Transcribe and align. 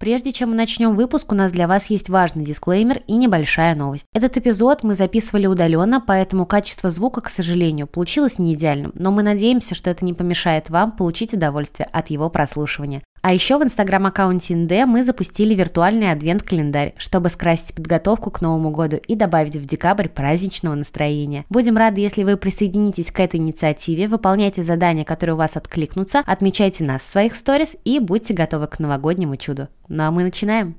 Прежде 0.00 0.32
чем 0.32 0.48
мы 0.48 0.56
начнем 0.56 0.94
выпуск, 0.94 1.30
у 1.30 1.34
нас 1.34 1.52
для 1.52 1.68
вас 1.68 1.90
есть 1.90 2.08
важный 2.08 2.42
дисклеймер 2.42 3.02
и 3.06 3.12
небольшая 3.12 3.74
новость. 3.74 4.06
Этот 4.14 4.38
эпизод 4.38 4.82
мы 4.82 4.94
записывали 4.94 5.46
удаленно, 5.46 6.00
поэтому 6.00 6.46
качество 6.46 6.90
звука, 6.90 7.20
к 7.20 7.28
сожалению, 7.28 7.86
получилось 7.86 8.38
не 8.38 8.54
идеальным, 8.54 8.92
но 8.94 9.10
мы 9.10 9.22
надеемся, 9.22 9.74
что 9.74 9.90
это 9.90 10.06
не 10.06 10.14
помешает 10.14 10.70
вам 10.70 10.92
получить 10.92 11.34
удовольствие 11.34 11.86
от 11.92 12.08
его 12.08 12.30
прослушивания. 12.30 13.02
А 13.22 13.34
еще 13.34 13.58
в 13.58 13.62
инстаграм-аккаунте 13.62 14.56
НД 14.56 14.86
мы 14.86 15.04
запустили 15.04 15.54
виртуальный 15.54 16.10
адвент-календарь, 16.10 16.94
чтобы 16.96 17.28
скрасить 17.28 17.74
подготовку 17.74 18.30
к 18.30 18.40
Новому 18.40 18.70
году 18.70 18.96
и 18.96 19.14
добавить 19.14 19.56
в 19.56 19.66
декабрь 19.66 20.08
праздничного 20.08 20.74
настроения. 20.74 21.44
Будем 21.50 21.76
рады, 21.76 22.00
если 22.00 22.24
вы 22.24 22.36
присоединитесь 22.36 23.10
к 23.10 23.20
этой 23.20 23.36
инициативе, 23.36 24.08
выполняйте 24.08 24.62
задания, 24.62 25.04
которые 25.04 25.34
у 25.34 25.38
вас 25.38 25.56
откликнутся, 25.56 26.22
отмечайте 26.26 26.84
нас 26.84 27.02
в 27.02 27.06
своих 27.06 27.36
сторис 27.36 27.76
и 27.84 27.98
будьте 27.98 28.32
готовы 28.32 28.66
к 28.68 28.78
новогоднему 28.78 29.36
чуду. 29.36 29.68
Ну 29.88 30.04
а 30.04 30.10
мы 30.10 30.22
начинаем. 30.22 30.76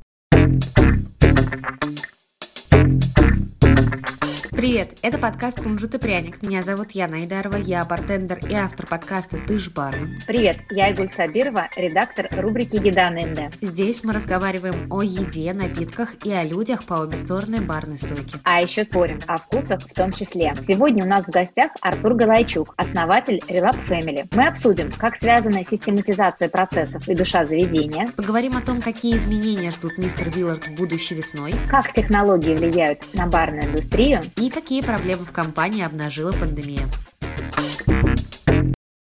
Привет, 4.61 4.99
это 5.01 5.17
подкаст 5.17 5.59
«Кунжут 5.59 5.95
и 5.95 5.97
пряник». 5.97 6.43
Меня 6.43 6.61
зовут 6.61 6.91
Яна 6.91 7.17
Айдарова, 7.17 7.55
я 7.55 7.83
бартендер 7.83 8.37
и 8.47 8.53
автор 8.53 8.85
подкаста 8.85 9.39
«Ты 9.47 9.57
ж 9.57 9.71
бармен». 9.71 10.19
Привет, 10.27 10.57
я 10.69 10.85
Айгуль 10.85 11.09
Сабирова, 11.09 11.67
редактор 11.75 12.29
рубрики 12.37 12.75
«Еда 12.75 13.09
на 13.09 13.21
НД». 13.21 13.55
Здесь 13.59 14.03
мы 14.03 14.13
разговариваем 14.13 14.85
о 14.91 15.01
еде, 15.01 15.51
напитках 15.53 16.09
и 16.23 16.31
о 16.31 16.43
людях 16.43 16.83
по 16.83 16.93
обе 16.93 17.17
стороны 17.17 17.59
барной 17.59 17.97
стойки. 17.97 18.37
А 18.43 18.61
еще 18.61 18.83
спорим 18.83 19.17
о 19.25 19.37
вкусах 19.37 19.81
в 19.81 19.95
том 19.95 20.13
числе. 20.13 20.53
Сегодня 20.67 21.05
у 21.05 21.07
нас 21.07 21.25
в 21.25 21.31
гостях 21.31 21.71
Артур 21.81 22.13
Галайчук, 22.13 22.75
основатель 22.77 23.41
Relap 23.49 23.79
Family. 23.89 24.27
Мы 24.31 24.47
обсудим, 24.47 24.91
как 24.91 25.17
связана 25.17 25.65
систематизация 25.65 26.49
процессов 26.49 27.07
и 27.07 27.15
душа 27.15 27.47
заведения. 27.47 28.05
Поговорим 28.15 28.55
о 28.55 28.61
том, 28.61 28.79
какие 28.79 29.17
изменения 29.17 29.71
ждут 29.71 29.97
мистер 29.97 30.29
Виллард 30.29 30.69
будущей 30.77 31.15
весной. 31.15 31.55
Как 31.67 31.91
технологии 31.93 32.53
влияют 32.53 32.99
на 33.15 33.25
барную 33.25 33.63
индустрию. 33.63 34.21
И 34.35 34.50
какие 34.51 34.81
проблемы 34.81 35.25
в 35.25 35.31
компании 35.31 35.83
обнажила 35.83 36.31
пандемия. 36.31 36.87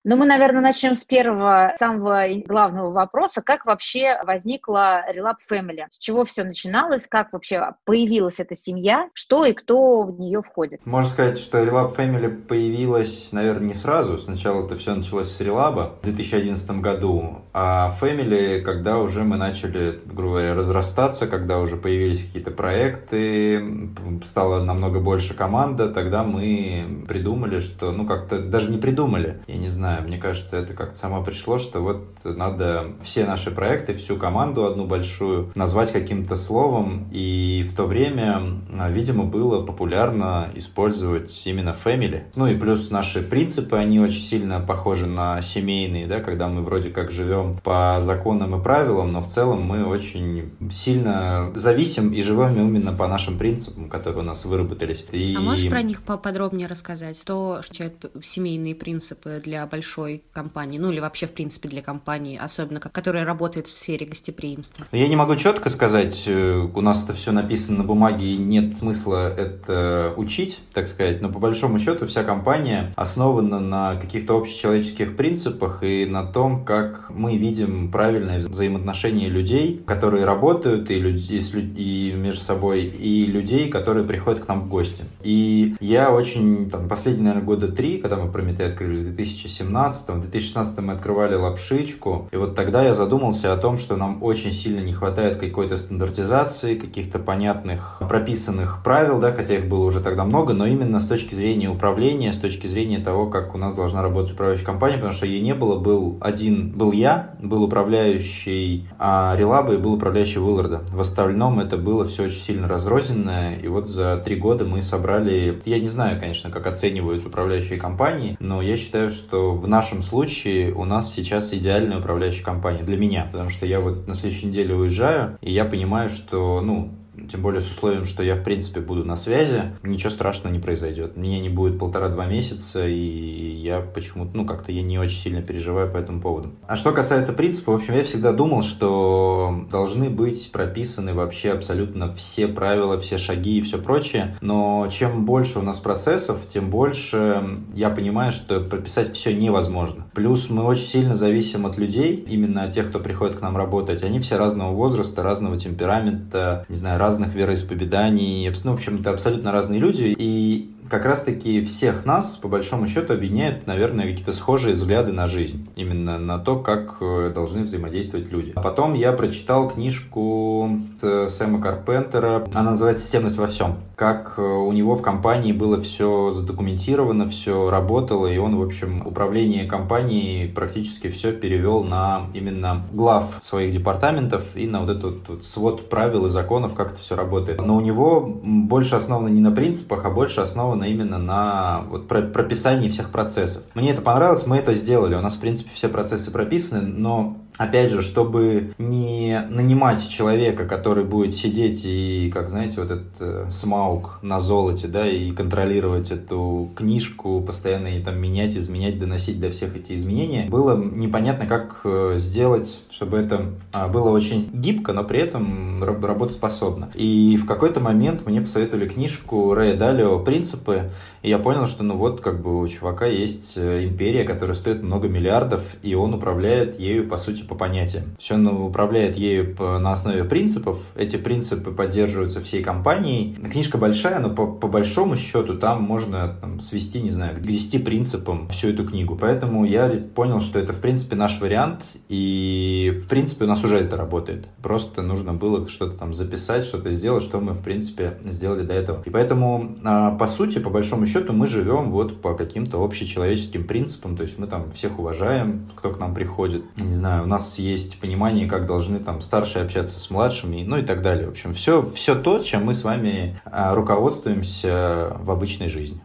Ну, 0.09 0.15
мы, 0.15 0.25
наверное, 0.25 0.61
начнем 0.61 0.95
с 0.95 1.05
первого, 1.05 1.75
самого 1.81 2.29
главного 2.47 2.93
вопроса. 2.93 3.43
Как 3.43 3.67
вообще 3.67 4.17
возникла 4.23 5.03
Relap 5.12 5.39
Family? 5.51 5.83
С 5.91 5.99
чего 5.99 6.25
все 6.25 6.45
начиналось? 6.45 7.09
Как 7.09 7.33
вообще 7.33 7.73
появилась 7.85 8.39
эта 8.39 8.55
семья? 8.55 9.09
Что 9.15 9.45
и 9.45 9.53
кто 9.53 10.05
в 10.05 10.21
нее 10.21 10.43
входит? 10.43 10.87
Можно 10.87 11.11
сказать, 11.11 11.39
что 11.39 11.61
Relap 11.61 11.97
Family 11.97 12.29
появилась, 12.29 13.33
наверное, 13.33 13.67
не 13.67 13.75
сразу. 13.75 14.17
Сначала 14.17 14.65
это 14.65 14.77
все 14.77 14.95
началось 14.95 15.29
с 15.29 15.41
Relab 15.41 15.99
в 15.99 16.05
2011 16.05 16.71
году. 16.81 17.39
А 17.53 17.93
Family, 18.01 18.61
когда 18.61 18.99
уже 18.99 19.25
мы 19.25 19.37
начали, 19.37 19.99
грубо 20.05 20.34
говоря, 20.34 20.55
разрастаться, 20.55 21.27
когда 21.27 21.59
уже 21.59 21.77
появились 21.77 22.25
какие-то 22.25 22.53
проекты, 22.53 23.91
стало 24.23 24.62
намного 24.62 25.01
больше 25.01 25.34
команда, 25.34 25.89
тогда 25.89 26.23
мы 26.23 27.05
придумали, 27.09 27.59
что, 27.59 27.91
ну, 27.91 28.07
как-то 28.07 28.39
даже 28.39 28.71
не 28.71 28.79
придумали, 28.79 29.43
я 29.49 29.57
не 29.57 29.69
знаю, 29.69 29.96
знаю, 29.97 30.09
мне 30.09 30.19
кажется, 30.19 30.59
это 30.59 30.75
как-то 30.75 30.97
само 30.97 31.23
пришло, 31.23 31.59
что 31.59 31.81
вот 31.81 32.07
надо 32.25 32.93
все 33.03 33.25
наши 33.25 33.51
проекты, 33.51 33.95
всю 33.95 34.17
команду 34.17 34.67
одну 34.67 34.87
большую 34.87 35.51
назвать 35.55 35.93
каким-то 35.93 36.37
словом. 36.37 37.07
И 37.13 37.67
в 37.69 37.75
то 37.75 37.85
время, 37.85 38.43
видимо, 38.91 39.25
было 39.25 39.65
популярно 39.65 40.49
использовать 40.55 41.43
именно 41.47 41.77
family. 41.85 42.25
Ну 42.37 42.47
и 42.47 42.57
плюс 42.57 42.91
наши 42.91 43.23
принципы, 43.23 43.77
они 43.77 44.01
очень 44.01 44.21
сильно 44.21 44.61
похожи 44.61 45.07
на 45.07 45.43
семейные, 45.43 46.07
да, 46.07 46.21
когда 46.21 46.49
мы 46.49 46.63
вроде 46.63 46.91
как 46.91 47.11
живем 47.11 47.57
по 47.63 47.99
законам 48.01 48.59
и 48.59 48.63
правилам, 48.63 49.13
но 49.13 49.21
в 49.21 49.29
целом 49.29 49.63
мы 49.63 49.85
очень 49.87 50.53
сильно 50.71 51.51
зависим 51.55 52.13
и 52.13 52.23
живем 52.23 52.57
именно 52.59 52.93
по 52.93 53.07
нашим 53.09 53.39
принципам, 53.39 53.89
которые 53.89 54.21
у 54.21 54.25
нас 54.25 54.45
выработались. 54.45 55.07
И... 55.13 55.35
А 55.37 55.41
можешь 55.41 55.69
про 55.69 55.83
них 55.83 56.03
поподробнее 56.03 56.67
рассказать? 56.67 57.19
Что 57.19 57.61
означают 57.61 57.95
семейные 58.23 58.75
принципы 58.75 59.41
для 59.43 59.67
большого 59.67 59.86
большой 59.87 60.25
компании, 60.33 60.79
ну 60.79 60.91
или 60.91 60.99
вообще, 60.99 61.27
в 61.27 61.31
принципе, 61.31 61.69
для 61.69 61.81
компании, 61.81 62.37
особенно 62.43 62.81
которая 62.81 63.25
работает 63.25 63.69
в 63.69 63.71
сфере 63.71 64.05
гостеприимства? 64.05 64.85
Я 64.91 65.07
не 65.07 65.15
могу 65.15 65.37
четко 65.37 65.69
сказать, 65.69 66.25
э, 66.27 66.69
у 66.75 66.81
нас 66.81 67.05
это 67.05 67.13
все 67.13 67.31
написано 67.31 67.79
на 67.79 67.85
бумаге, 67.85 68.27
и 68.27 68.37
нет 68.37 68.79
смысла 68.79 69.33
это 69.33 70.13
учить, 70.17 70.59
так 70.73 70.89
сказать, 70.89 71.23
но 71.23 71.29
по 71.29 71.39
большому 71.39 71.79
счету 71.79 72.07
вся 72.07 72.25
компания 72.25 72.93
основана 72.97 73.61
на 73.61 73.95
каких-то 73.95 74.37
общечеловеческих 74.37 75.17
принципах 75.17 75.85
и 75.85 76.05
на 76.05 76.25
том, 76.25 76.65
как 76.65 77.11
мы 77.11 77.37
видим 77.37 77.93
правильное 77.93 78.41
взаимоотношение 78.41 79.29
людей, 79.29 79.85
которые 79.87 80.25
работают 80.25 80.91
и, 80.91 80.95
люди, 80.95 81.41
и 81.77 82.13
между 82.13 82.41
собой, 82.41 82.85
и 82.85 83.27
людей, 83.27 83.69
которые 83.69 84.05
приходят 84.05 84.45
к 84.45 84.49
нам 84.49 84.61
в 84.61 84.69
гости. 84.69 85.05
И 85.23 85.77
я 85.81 86.11
очень, 86.11 86.71
там, 86.71 86.89
последние, 86.89 87.27
наверное, 87.27 87.47
года 87.47 87.69
три, 87.69 87.99
когда 87.99 88.17
мы 88.17 88.33
Прометей 88.33 88.67
открыли 88.67 88.99
в 88.99 89.15
2017 89.15 89.75
2017. 89.76 90.09
В 90.09 90.20
2016 90.20 90.78
мы 90.78 90.92
открывали 90.94 91.34
лапшичку. 91.34 92.28
И 92.32 92.37
вот 92.37 92.54
тогда 92.54 92.82
я 92.82 92.94
задумался 92.94 93.53
о 93.53 93.56
том, 93.56 93.78
что 93.78 93.97
нам 93.97 94.22
очень 94.22 94.53
сильно 94.53 94.81
не 94.81 94.92
хватает 94.92 95.38
какой-то 95.38 95.76
стандартизации, 95.76 96.76
каких-то 96.76 97.19
понятных 97.19 98.03
прописанных 98.09 98.82
правил, 98.82 99.20
да, 99.20 99.32
хотя 99.32 99.56
их 99.56 99.69
было 99.69 99.84
уже 99.84 100.00
тогда 100.00 100.25
много, 100.25 100.54
но 100.54 100.66
именно 100.66 101.00
с 101.00 101.06
точки 101.06 101.34
зрения 101.34 101.69
управления, 101.69 102.32
с 102.32 102.38
точки 102.38 102.66
зрения 102.66 102.98
того, 102.98 103.26
как 103.26 103.54
у 103.54 103.59
нас 103.59 103.75
должна 103.75 104.03
работать 104.03 104.32
управляющая 104.32 104.64
компания, 104.64 104.97
потому 104.97 105.12
что 105.12 105.26
ей 105.26 105.42
не 105.42 105.54
было, 105.54 105.78
был 105.78 106.16
один, 106.20 106.70
был 106.70 106.93
я, 106.93 107.34
был 107.41 107.62
управляющий 107.62 108.88
а, 108.98 109.34
Релаба 109.37 109.75
и 109.75 109.76
был 109.76 109.94
управляющий 109.94 110.38
Уилларда. 110.38 110.82
В 110.93 111.00
остальном 111.00 111.60
это 111.60 111.76
было 111.76 112.04
все 112.04 112.25
очень 112.25 112.41
сильно 112.41 112.69
разрозненное, 112.69 113.56
и 113.56 113.69
вот 113.69 113.88
за 113.88 114.22
три 114.25 114.37
года 114.37 114.64
мы 114.64 114.81
собрали, 114.81 115.60
я 115.64 115.78
не 115.78 115.88
знаю, 115.88 116.19
конечно, 116.19 116.50
как 116.50 116.66
оценивают 116.66 117.26
управляющие 117.26 117.78
компании, 117.78 118.37
но 118.41 118.62
я 118.62 118.76
считаю, 118.76 119.10
что 119.10 119.53
в 119.53 119.66
нашем 119.69 120.03
случае 120.03 120.72
у 120.72 120.84
нас 120.84 121.12
сейчас 121.12 121.53
идеальная 121.53 121.99
управляющая 121.99 122.44
компания 122.44 122.82
для 122.82 122.97
меня, 122.97 123.28
потому 123.31 123.50
что 123.50 123.66
я 123.66 123.81
вот 123.81 124.06
на 124.06 124.15
следующей 124.15 124.47
неделе 124.47 124.75
уезжаю, 124.75 125.38
и 125.41 125.53
я 125.53 125.65
понимаю, 125.65 126.09
что, 126.09 126.60
ну, 126.60 126.93
тем 127.31 127.42
более 127.42 127.60
с 127.60 127.70
условием, 127.70 128.04
что 128.04 128.22
я, 128.22 128.37
в 128.37 128.42
принципе, 128.42 128.81
буду 128.81 129.04
на 129.04 129.16
связи, 129.16 129.72
ничего 129.82 130.10
страшного 130.10 130.53
не 130.53 130.60
произойдет. 130.60 131.16
Мне 131.16 131.41
не 131.41 131.48
будет 131.48 131.78
полтора-два 131.78 132.26
месяца, 132.26 132.87
и 132.87 133.56
я 133.56 133.81
почему-то, 133.81 134.37
ну, 134.37 134.44
как-то 134.44 134.72
я 134.72 134.82
не 134.82 134.98
очень 134.98 135.19
сильно 135.19 135.42
переживаю 135.42 135.91
по 135.91 135.97
этому 135.97 136.20
поводу. 136.20 136.50
А 136.66 136.76
что 136.76 136.92
касается 136.92 137.32
принципа, 137.32 137.72
в 137.72 137.76
общем, 137.76 137.94
я 137.94 138.04
всегда 138.04 138.32
думал, 138.32 138.62
что 138.62 139.66
должны 139.70 140.10
быть 140.10 140.50
прописаны 140.53 141.14
вообще 141.14 141.53
абсолютно 141.53 142.09
все 142.09 142.48
правила, 142.48 142.98
все 142.98 143.19
шаги 143.19 143.58
и 143.58 143.62
все 143.62 143.78
прочее, 143.78 144.37
но 144.41 144.88
чем 144.91 145.25
больше 145.25 145.58
у 145.58 145.62
нас 145.62 145.78
процессов, 145.78 146.38
тем 146.48 146.70
больше 146.70 147.43
я 147.75 147.91
понимаю, 147.91 148.32
что 148.32 148.60
прописать 148.60 149.12
все 149.12 149.34
невозможно. 149.34 150.06
Плюс 150.14 150.50
мы 150.50 150.64
очень 150.64 150.87
сильно 150.87 151.14
зависим 151.14 151.66
от 151.66 151.78
людей, 151.78 152.25
именно 152.28 152.64
от 152.64 152.72
тех, 152.72 152.88
кто 152.88 153.00
приходит 153.00 153.37
к 153.37 153.43
нам 153.43 153.56
работать. 153.56 154.03
Они 154.03 154.20
все 154.20 154.37
разного 154.37 154.72
возраста, 154.72 155.22
разного 155.22 155.58
темперамента, 155.58 156.64
не 156.69 156.76
знаю, 156.76 156.98
разных 157.16 157.34
вероисповеданий, 157.34 158.53
ну, 158.65 158.72
в 158.72 158.75
общем, 158.75 159.00
это 159.00 159.10
абсолютно 159.10 159.50
разные 159.53 159.81
люди, 159.81 160.15
и 160.19 160.71
как 160.89 161.05
раз-таки 161.05 161.63
всех 161.63 162.05
нас, 162.05 162.37
по 162.37 162.49
большому 162.49 162.87
счету, 162.87 163.13
объединяют, 163.13 163.67
наверное, 163.67 164.07
какие-то 164.07 164.33
схожие 164.33 164.75
взгляды 164.75 165.13
на 165.13 165.27
жизнь. 165.27 165.69
Именно 165.77 166.19
на 166.19 166.39
то, 166.39 166.59
как 166.59 166.99
э, 167.01 167.33
должны 167.35 167.63
взаимодействовать 167.63 168.31
люди. 168.31 168.53
А 168.55 168.61
потом 168.61 168.95
я 168.95 169.13
прочитал 169.13 169.69
книжку 169.69 170.79
Сэма 171.01 171.61
Карпентера. 171.61 172.47
Она 172.53 172.71
называется 172.71 173.03
«Системность 173.03 173.37
во 173.37 173.47
всем». 173.47 173.77
Как 173.97 174.35
э, 174.37 174.43
у 174.43 174.73
него 174.73 174.95
в 174.95 175.03
компании 175.03 175.53
было 175.53 175.79
все 175.81 176.31
задокументировано, 176.31 177.27
все 177.27 177.71
работало, 177.71 178.27
и 178.27 178.37
он, 178.39 178.57
в 178.57 178.63
общем, 178.63 179.07
управление 179.07 179.67
компанией 179.67 180.49
практически 180.49 181.09
все 181.09 181.33
перевел 181.33 181.83
на 181.83 182.27
именно 182.35 182.85
глав 182.93 183.39
своих 183.41 183.73
департаментов 183.73 184.45
и 184.55 184.67
на 184.67 184.81
вот 184.81 184.91
этот 184.91 185.29
вот 185.29 185.45
свод 185.45 185.89
правил 185.89 186.27
и 186.27 186.29
законов, 186.29 186.75
как 186.75 186.93
это 186.93 187.00
все 187.00 187.17
работает. 187.17 187.61
Но 187.65 187.77
у 187.77 187.81
него 187.81 188.21
больше 188.21 188.97
основано 188.97 189.29
не 189.29 189.41
на 189.41 189.50
принципах, 189.50 190.05
а 190.05 190.11
больше 190.11 190.41
основано 190.41 190.75
основана 190.76 190.84
именно 190.84 191.19
на 191.19 191.84
вот, 191.88 192.08
прописании 192.08 192.88
всех 192.88 193.11
процессов. 193.11 193.62
Мне 193.75 193.90
это 193.90 194.02
понравилось, 194.02 194.46
мы 194.46 194.58
это 194.58 194.75
сделали. 194.75 195.14
У 195.14 195.20
нас, 195.20 195.37
в 195.37 195.40
принципе, 195.40 195.70
все 195.75 195.88
процессы 195.88 196.31
прописаны, 196.31 196.82
но 196.82 197.38
Опять 197.58 197.91
же, 197.91 198.03
чтобы 198.03 198.75
не 198.79 199.47
нанимать 199.50 200.06
человека, 200.08 200.67
который 200.67 201.05
будет 201.05 201.35
сидеть 201.35 201.82
и, 201.85 202.31
как 202.32 202.49
знаете, 202.49 202.81
вот 202.81 202.91
этот 202.91 203.14
э, 203.20 203.47
смаук 203.50 204.19
на 204.23 204.41
золоте, 204.41 204.88
да, 204.88 205.08
и 205.08 205.31
контролировать 205.31 206.11
эту 206.11 206.69
книжку, 206.75 207.41
постоянно 207.41 207.88
ее 207.88 208.05
там 208.05 208.19
менять, 208.19 208.56
изменять, 208.56 208.99
доносить 208.99 209.41
до 209.41 209.50
всех 209.50 209.75
эти 209.76 209.94
изменения, 209.94 210.49
было 210.50 210.76
непонятно, 210.76 211.47
как 211.47 211.81
э, 211.85 212.14
сделать, 212.19 212.81
чтобы 212.91 213.17
это 213.19 213.47
а, 213.73 213.88
было 213.88 214.11
очень 214.11 214.50
гибко, 214.53 214.93
но 214.93 215.05
при 215.05 215.20
этом 215.20 215.82
работоспособно. 215.82 216.91
И 216.94 217.38
в 217.43 217.47
какой-то 217.47 217.81
момент 217.81 218.26
мне 218.26 218.41
посоветовали 218.41 218.88
книжку 218.88 219.55
Рэя 219.55 219.76
Далио 219.76 220.19
«Принципы», 220.19 220.91
и 221.23 221.31
я 221.31 221.38
понял, 221.38 221.67
что 221.67 221.82
ну 221.82 221.97
вот 221.97 222.20
как 222.20 222.41
бы 222.41 222.61
у 222.61 222.69
чувака 222.69 223.06
есть 223.06 223.55
э, 223.56 223.85
империя, 223.85 224.25
которая 224.25 224.55
стоит 224.55 224.82
много 224.82 225.08
миллиардов, 225.08 225.62
и 225.82 225.94
он 225.94 226.14
управляет 226.14 226.79
ею, 226.79 227.08
по 227.08 227.19
сути, 227.19 227.45
по 227.48 227.54
понятиям. 227.54 228.16
Все 228.19 228.34
он 228.34 228.46
управляет 228.46 229.16
ею 229.16 229.56
на 229.58 229.93
основе 229.93 230.25
принципов. 230.25 230.78
Эти 230.94 231.16
принципы 231.16 231.70
поддерживаются 231.70 232.40
всей 232.40 232.62
компанией. 232.62 233.37
Книжка 233.50 233.78
большая, 233.78 234.20
но 234.20 234.31
по, 234.31 234.46
по 234.46 234.69
большому 234.69 235.16
счету 235.16 235.54
там 235.54 235.82
можно 235.82 236.37
там, 236.40 236.60
свести, 236.60 237.00
не 237.00 237.10
знаю, 237.10 237.37
к 237.37 237.40
10 237.40 237.84
принципам 237.84 238.48
всю 238.48 238.70
эту 238.70 238.87
книгу. 238.87 239.16
Поэтому 239.16 239.64
я 239.64 239.88
понял, 240.14 240.40
что 240.40 240.58
это, 240.58 240.72
в 240.72 240.81
принципе, 240.81 241.16
наш 241.16 241.40
вариант. 241.40 241.96
И, 242.08 243.00
в 243.02 243.08
принципе, 243.08 243.44
у 243.44 243.48
нас 243.48 243.62
уже 243.64 243.78
это 243.78 243.96
работает. 243.96 244.48
Просто 244.62 245.02
нужно 245.02 245.32
было 245.32 245.69
что-то 245.69 245.96
там 245.96 246.14
записать, 246.14 246.64
что-то 246.64 246.90
сделать, 246.90 247.22
что 247.22 247.40
мы, 247.40 247.52
в 247.52 247.62
принципе, 247.62 248.19
сделали 248.25 248.62
до 248.62 248.75
этого. 248.75 249.02
И 249.04 249.10
поэтому, 249.10 249.76
а, 249.84 250.12
по 250.12 250.26
сути, 250.26 250.58
по 250.58 250.70
большому 250.70 251.06
счету, 251.06 251.32
мы 251.32 251.46
живем 251.46 251.90
вот 251.90 252.20
по 252.20 252.34
каким-то 252.34 252.82
общечеловеческим 252.82 253.64
принципам. 253.64 254.16
То 254.16 254.22
есть 254.22 254.38
мы 254.38 254.46
там 254.46 254.70
всех 254.72 254.98
уважаем, 254.98 255.69
кто 255.75 255.90
к 255.90 256.00
нам 256.00 256.14
приходит. 256.14 256.64
Не 256.76 256.94
знаю, 256.94 257.25
у 257.25 257.26
нас 257.26 257.36
есть 257.59 258.00
понимание, 258.00 258.47
как 258.47 258.67
должны 258.67 258.99
там 258.99 259.21
старшие 259.21 259.65
общаться 259.65 259.99
с 259.99 260.11
младшими, 260.11 260.65
ну 260.65 260.79
и 260.79 260.83
так 260.83 261.03
далее. 261.03 261.27
В 261.27 261.31
общем, 261.31 261.53
все, 261.53 261.83
все 261.83 262.15
то, 262.15 262.38
чем 262.41 262.65
мы 262.65 262.75
с 262.75 262.85
вами 262.85 263.41
а, 263.44 263.75
руководствуемся 263.75 265.17
в 265.21 265.31
обычной 265.31 265.69
жизни. 265.69 266.00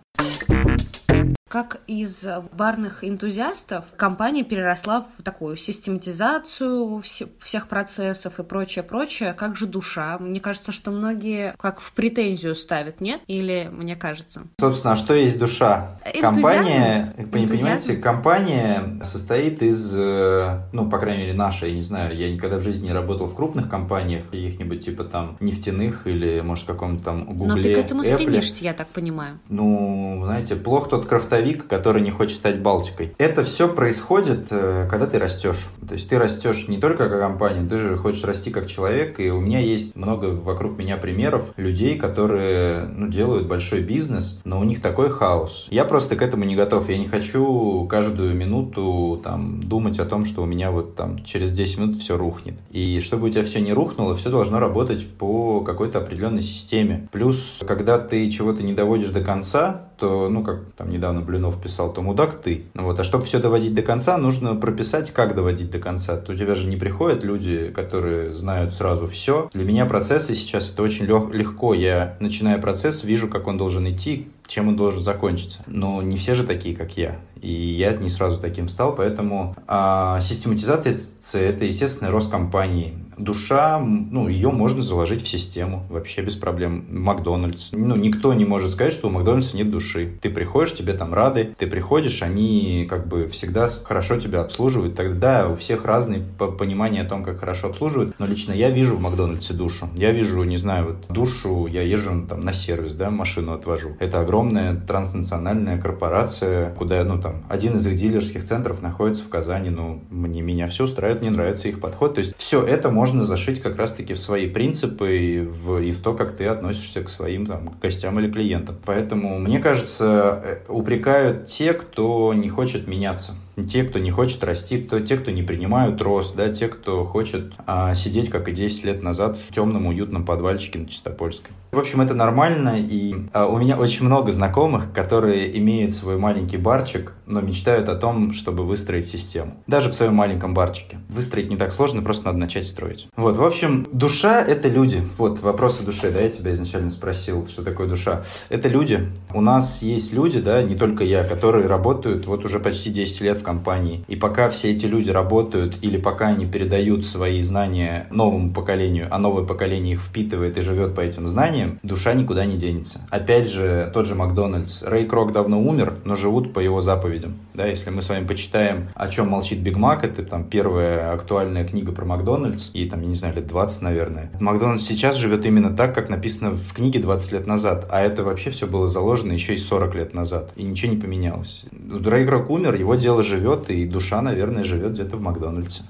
Как 1.51 1.81
из 1.85 2.25
барных 2.53 3.03
энтузиастов 3.03 3.83
компания 3.97 4.45
переросла 4.45 5.01
в 5.01 5.21
такую 5.21 5.57
систематизацию 5.57 7.03
всех 7.39 7.67
процессов 7.67 8.39
и 8.39 8.43
прочее, 8.43 8.83
прочее. 8.85 9.33
Как 9.33 9.57
же 9.57 9.65
душа? 9.65 10.17
Мне 10.17 10.39
кажется, 10.39 10.71
что 10.71 10.91
многие 10.91 11.53
как 11.59 11.81
в 11.81 11.91
претензию 11.91 12.55
ставят, 12.55 13.01
нет? 13.01 13.19
Или 13.27 13.69
мне 13.69 13.97
кажется? 13.97 14.43
Собственно, 14.61 14.93
а 14.93 14.95
что 14.95 15.13
есть 15.13 15.37
душа? 15.37 15.99
Энтузиазм? 16.05 16.41
Компания, 16.41 17.13
Энтузиазм? 17.17 17.53
понимаете, 17.53 17.95
компания 17.97 18.83
состоит 19.03 19.61
из, 19.61 19.93
э, 19.93 20.61
ну, 20.71 20.89
по 20.89 20.99
крайней 20.99 21.23
мере, 21.23 21.33
наша, 21.33 21.67
я 21.67 21.75
не 21.75 21.81
знаю, 21.81 22.15
я 22.15 22.31
никогда 22.31 22.59
в 22.59 22.61
жизни 22.61 22.87
не 22.87 22.93
работал 22.93 23.27
в 23.27 23.35
крупных 23.35 23.69
компаниях, 23.69 24.23
каких-нибудь 24.27 24.85
типа 24.85 25.03
там 25.03 25.35
нефтяных 25.41 26.07
или, 26.07 26.39
может, 26.39 26.65
каком-то 26.65 27.03
там 27.03 27.25
Гугле, 27.25 27.55
Но 27.55 27.61
ты 27.61 27.75
к 27.75 27.77
этому 27.77 28.03
Apple. 28.03 28.13
стремишься, 28.13 28.63
я 28.63 28.73
так 28.73 28.87
понимаю. 28.87 29.37
Ну, 29.49 30.21
знаете, 30.23 30.55
плохо 30.55 30.89
тот 30.91 31.07
крафтовик, 31.07 31.40
фронтовик, 31.41 31.67
который 31.67 32.01
не 32.01 32.11
хочет 32.11 32.37
стать 32.37 32.61
Балтикой. 32.61 33.13
Это 33.17 33.43
все 33.43 33.67
происходит, 33.67 34.47
э, 34.51 34.87
когда 34.89 35.07
ты 35.07 35.19
растешь. 35.19 35.67
То 35.87 35.95
есть 35.95 36.09
ты 36.09 36.17
растешь 36.17 36.67
не 36.67 36.77
только 36.77 37.09
как 37.09 37.19
компания, 37.19 37.67
ты 37.67 37.77
же 37.77 37.97
хочешь 37.97 38.23
расти 38.23 38.51
как 38.51 38.67
человек. 38.67 39.19
И 39.19 39.29
у 39.29 39.39
меня 39.39 39.59
есть 39.59 39.95
много 39.95 40.25
вокруг 40.27 40.77
меня 40.77 40.97
примеров 40.97 41.43
людей, 41.57 41.97
которые 41.97 42.85
ну, 42.85 43.07
делают 43.07 43.47
большой 43.47 43.81
бизнес, 43.81 44.39
но 44.43 44.59
у 44.59 44.63
них 44.63 44.81
такой 44.81 45.09
хаос. 45.09 45.67
Я 45.71 45.85
просто 45.85 46.15
к 46.15 46.21
этому 46.21 46.45
не 46.45 46.55
готов. 46.55 46.89
Я 46.89 46.97
не 46.97 47.07
хочу 47.07 47.85
каждую 47.89 48.35
минуту 48.35 49.19
там, 49.23 49.61
думать 49.61 49.99
о 49.99 50.05
том, 50.05 50.25
что 50.25 50.43
у 50.43 50.45
меня 50.45 50.71
вот 50.71 50.95
там 50.95 51.23
через 51.23 51.51
10 51.51 51.77
минут 51.79 51.95
все 51.97 52.17
рухнет. 52.17 52.55
И 52.71 52.99
чтобы 53.01 53.27
у 53.27 53.29
тебя 53.29 53.43
все 53.43 53.59
не 53.59 53.73
рухнуло, 53.73 54.15
все 54.15 54.29
должно 54.29 54.59
работать 54.59 55.07
по 55.07 55.61
какой-то 55.61 55.99
определенной 55.99 56.41
системе. 56.41 57.07
Плюс, 57.11 57.59
когда 57.67 57.97
ты 57.97 58.29
чего-то 58.29 58.63
не 58.63 58.73
доводишь 58.73 59.09
до 59.09 59.21
конца, 59.21 59.90
то, 60.01 60.29
ну, 60.29 60.43
как 60.43 60.61
там 60.75 60.89
недавно 60.89 61.21
Блинов 61.21 61.61
писал, 61.61 61.93
то 61.93 62.01
мудак 62.01 62.41
ты. 62.41 62.65
Вот. 62.73 62.99
А 62.99 63.03
чтобы 63.03 63.23
все 63.25 63.37
доводить 63.37 63.75
до 63.75 63.83
конца, 63.83 64.17
нужно 64.17 64.55
прописать, 64.55 65.11
как 65.11 65.35
доводить 65.35 65.69
до 65.69 65.77
конца. 65.77 66.17
То 66.17 66.31
у 66.31 66.35
тебя 66.35 66.55
же 66.55 66.65
не 66.65 66.75
приходят 66.75 67.23
люди, 67.23 67.71
которые 67.73 68.33
знают 68.33 68.73
сразу 68.73 69.05
все. 69.05 69.51
Для 69.53 69.63
меня 69.63 69.85
процессы 69.85 70.33
сейчас 70.33 70.71
это 70.71 70.81
очень 70.81 71.05
легко. 71.05 71.75
Я, 71.75 72.17
начиная 72.19 72.57
процесс, 72.57 73.03
вижу, 73.03 73.27
как 73.27 73.45
он 73.45 73.59
должен 73.59 73.87
идти, 73.87 74.27
чем 74.51 74.67
он 74.67 74.75
должен 74.75 75.01
закончиться. 75.01 75.63
Но 75.65 76.01
не 76.01 76.17
все 76.17 76.33
же 76.33 76.43
такие, 76.43 76.75
как 76.75 76.97
я. 76.97 77.19
И 77.41 77.49
я 77.49 77.93
не 77.93 78.09
сразу 78.09 78.41
таким 78.41 78.67
стал, 78.67 78.93
поэтому 78.93 79.55
а, 79.65 80.19
систематизация– 80.19 80.93
это 81.33 81.65
естественный 81.65 82.11
рост 82.11 82.29
компании 82.29 82.93
душа, 83.23 83.79
ну, 83.79 84.27
ее 84.27 84.49
можно 84.51 84.81
заложить 84.81 85.23
в 85.23 85.27
систему 85.27 85.83
вообще 85.89 86.21
без 86.21 86.35
проблем. 86.35 86.85
Макдональдс. 86.89 87.69
Ну, 87.71 87.95
никто 87.95 88.33
не 88.33 88.45
может 88.45 88.71
сказать, 88.71 88.93
что 88.93 89.07
у 89.07 89.11
Макдональдса 89.11 89.55
нет 89.57 89.69
души. 89.69 90.17
Ты 90.21 90.29
приходишь, 90.29 90.73
тебе 90.73 90.93
там 90.93 91.13
рады, 91.13 91.53
ты 91.57 91.67
приходишь, 91.67 92.21
они 92.23 92.85
как 92.89 93.07
бы 93.07 93.27
всегда 93.27 93.69
хорошо 93.83 94.17
тебя 94.17 94.41
обслуживают. 94.41 94.95
Тогда 94.95 95.47
у 95.47 95.55
всех 95.55 95.85
разные 95.85 96.21
понимания 96.21 97.01
о 97.01 97.05
том, 97.05 97.23
как 97.23 97.39
хорошо 97.39 97.67
обслуживают. 97.67 98.15
Но 98.19 98.25
лично 98.25 98.53
я 98.53 98.69
вижу 98.69 98.95
в 98.95 99.01
Макдональдсе 99.01 99.53
душу. 99.53 99.89
Я 99.95 100.11
вижу, 100.11 100.43
не 100.43 100.57
знаю, 100.57 100.85
вот 100.87 101.05
душу, 101.09 101.67
я 101.67 101.81
езжу 101.81 102.25
там 102.27 102.41
на 102.41 102.53
сервис, 102.53 102.93
да, 102.93 103.09
машину 103.09 103.53
отвожу. 103.53 103.95
Это 103.99 104.19
огромная 104.41 104.75
транснациональная 104.75 105.79
корпорация, 105.79 106.71
куда, 106.71 107.03
ну, 107.03 107.21
там, 107.21 107.43
один 107.47 107.75
из 107.75 107.85
их 107.87 107.95
дилерских 107.95 108.43
центров 108.43 108.81
находится 108.81 109.23
в 109.23 109.29
Казани. 109.29 109.69
Ну, 109.69 110.01
мне, 110.09 110.41
меня 110.41 110.67
все 110.67 110.85
устраивает, 110.85 111.21
мне 111.21 111.31
нравится 111.31 111.67
их 111.67 111.79
подход. 111.79 112.15
То 112.15 112.19
есть 112.19 112.33
все 112.37 112.63
это 112.63 112.89
можно 112.89 113.23
зашить 113.23 113.61
как 113.61 113.77
раз-таки 113.77 114.13
в 114.13 114.19
свои 114.19 114.47
принципы 114.49 115.17
и 115.17 115.41
в, 115.41 115.77
и 115.77 115.91
в 115.91 115.99
то, 115.99 116.13
как 116.13 116.35
ты 116.35 116.45
относишься 116.47 117.03
к 117.03 117.09
своим 117.09 117.45
там, 117.45 117.73
гостям 117.81 118.19
или 118.19 118.31
клиентам. 118.31 118.75
Поэтому, 118.85 119.37
мне 119.37 119.59
кажется, 119.59 120.41
э, 120.43 120.57
упрекают 120.67 121.45
те, 121.45 121.73
кто 121.73 122.33
не 122.33 122.49
хочет 122.49 122.87
меняться 122.87 123.33
те, 123.67 123.83
кто 123.83 123.99
не 123.99 124.11
хочет 124.11 124.43
расти, 124.43 124.77
то 124.77 124.99
те, 125.01 125.17
кто 125.17 125.31
не 125.31 125.43
принимают 125.43 126.01
рост, 126.01 126.35
да, 126.35 126.49
те, 126.49 126.67
кто 126.67 127.05
хочет 127.05 127.53
а, 127.67 127.93
сидеть, 127.95 128.29
как 128.29 128.47
и 128.47 128.51
10 128.51 128.85
лет 128.85 129.01
назад, 129.01 129.37
в 129.37 129.53
темном 129.53 129.87
уютном 129.87 130.25
подвальчике 130.25 130.79
на 130.79 130.87
Чистопольской. 130.87 131.51
В 131.71 131.79
общем, 131.79 132.01
это 132.01 132.13
нормально, 132.13 132.75
и 132.77 133.15
а, 133.33 133.47
у 133.47 133.57
меня 133.57 133.77
очень 133.77 134.05
много 134.05 134.30
знакомых, 134.31 134.93
которые 134.93 135.57
имеют 135.59 135.93
свой 135.93 136.17
маленький 136.17 136.57
барчик, 136.57 137.13
но 137.31 137.41
мечтают 137.41 137.89
о 137.89 137.95
том, 137.95 138.33
чтобы 138.33 138.65
выстроить 138.65 139.07
систему. 139.07 139.55
Даже 139.67 139.89
в 139.89 139.95
своем 139.95 140.15
маленьком 140.15 140.53
барчике. 140.53 140.99
Выстроить 141.09 141.49
не 141.49 141.57
так 141.57 141.71
сложно, 141.71 142.01
просто 142.01 142.25
надо 142.25 142.37
начать 142.37 142.67
строить. 142.67 143.07
Вот, 143.15 143.37
в 143.37 143.43
общем, 143.43 143.87
душа— 143.91 144.41
это 144.47 144.67
люди. 144.67 145.03
Вот, 145.17 145.39
вопрос 145.41 145.79
о 145.81 145.83
душе, 145.83 146.11
да, 146.11 146.19
я 146.19 146.29
тебя 146.29 146.51
изначально 146.51 146.91
спросил, 146.91 147.47
что 147.47 147.63
такое 147.63 147.87
душа. 147.87 148.23
Это 148.49 148.67
люди. 148.67 149.07
У 149.33 149.41
нас 149.41 149.81
есть 149.81 150.13
люди, 150.13 150.39
да, 150.41 150.61
не 150.61 150.75
только 150.75 151.03
я, 151.03 151.23
которые 151.23 151.67
работают 151.67 152.27
вот 152.27 152.45
уже 152.45 152.59
почти 152.59 152.89
10 152.89 153.21
лет 153.21 153.37
в 153.37 153.43
компании. 153.43 154.03
И 154.07 154.15
пока 154.15 154.49
все 154.49 154.71
эти 154.71 154.85
люди 154.85 155.09
работают 155.09 155.77
или 155.81 155.97
пока 155.97 156.27
они 156.27 156.45
передают 156.45 157.05
свои 157.05 157.41
знания 157.41 158.07
новому 158.11 158.53
поколению, 158.53 159.07
а 159.09 159.17
новое 159.17 159.45
поколение 159.45 159.93
их 159.93 160.01
впитывает 160.01 160.57
и 160.57 160.61
живет 160.61 160.95
по 160.95 161.01
этим 161.01 161.27
знаниям, 161.27 161.79
душа 161.83 162.13
никуда 162.13 162.45
не 162.45 162.57
денется. 162.57 163.01
Опять 163.09 163.49
же, 163.49 163.89
тот 163.93 164.05
же 164.05 164.15
Макдональдс. 164.15 164.83
Рэй 164.83 165.05
Крок 165.05 165.31
давно 165.31 165.61
умер, 165.61 165.99
но 166.05 166.15
живут 166.15 166.53
по 166.53 166.59
его 166.59 166.81
заповедям. 167.21 167.39
Да, 167.53 167.65
если 167.67 167.89
мы 167.89 168.01
с 168.01 168.09
вами 168.09 168.25
почитаем, 168.25 168.89
о 168.95 169.07
чем 169.09 169.29
молчит 169.29 169.59
Биг 169.59 169.77
Мак, 169.77 170.03
это 170.03 170.23
там 170.23 170.43
первая 170.43 171.13
актуальная 171.13 171.65
книга 171.65 171.91
про 171.91 172.05
Макдональдс, 172.05 172.71
и 172.73 172.89
там, 172.89 173.01
я 173.01 173.07
не 173.07 173.15
знаю, 173.15 173.35
лет 173.35 173.47
20, 173.47 173.81
наверное. 173.81 174.31
Макдональдс 174.39 174.85
сейчас 174.85 175.17
живет 175.17 175.45
именно 175.45 175.75
так, 175.75 175.93
как 175.93 176.09
написано 176.09 176.51
в 176.51 176.73
книге 176.73 176.99
20 176.99 177.31
лет 177.33 177.47
назад, 177.47 177.87
а 177.89 178.01
это 178.01 178.23
вообще 178.23 178.49
все 178.49 178.67
было 178.67 178.87
заложено 178.87 179.33
еще 179.33 179.53
и 179.53 179.57
40 179.57 179.95
лет 179.95 180.13
назад, 180.13 180.53
и 180.55 180.63
ничего 180.63 180.93
не 180.93 180.99
поменялось. 180.99 181.65
Рэй 181.71 182.25
Крок 182.25 182.49
умер, 182.49 182.75
его 182.75 182.95
дело 182.95 183.23
живет, 183.23 183.69
и 183.69 183.85
душа, 183.85 184.21
наверное, 184.21 184.63
живет 184.63 184.93
где-то 184.93 185.17
в 185.17 185.21
Макдональдсе. 185.21 185.83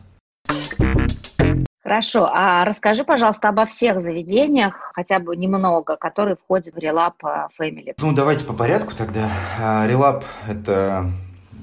Хорошо, 1.92 2.30
а 2.32 2.64
расскажи, 2.64 3.04
пожалуйста, 3.04 3.50
обо 3.50 3.66
всех 3.66 4.00
заведениях, 4.00 4.92
хотя 4.96 5.20
бы 5.20 5.36
немного, 5.36 5.98
которые 5.98 6.38
входят 6.38 6.74
в 6.74 6.78
Relap 6.78 7.16
Family. 7.60 7.94
Ну, 8.00 8.14
давайте 8.14 8.46
по 8.46 8.54
порядку 8.54 8.94
тогда. 8.96 9.30
Relap– 9.60 10.24
это 10.48 11.08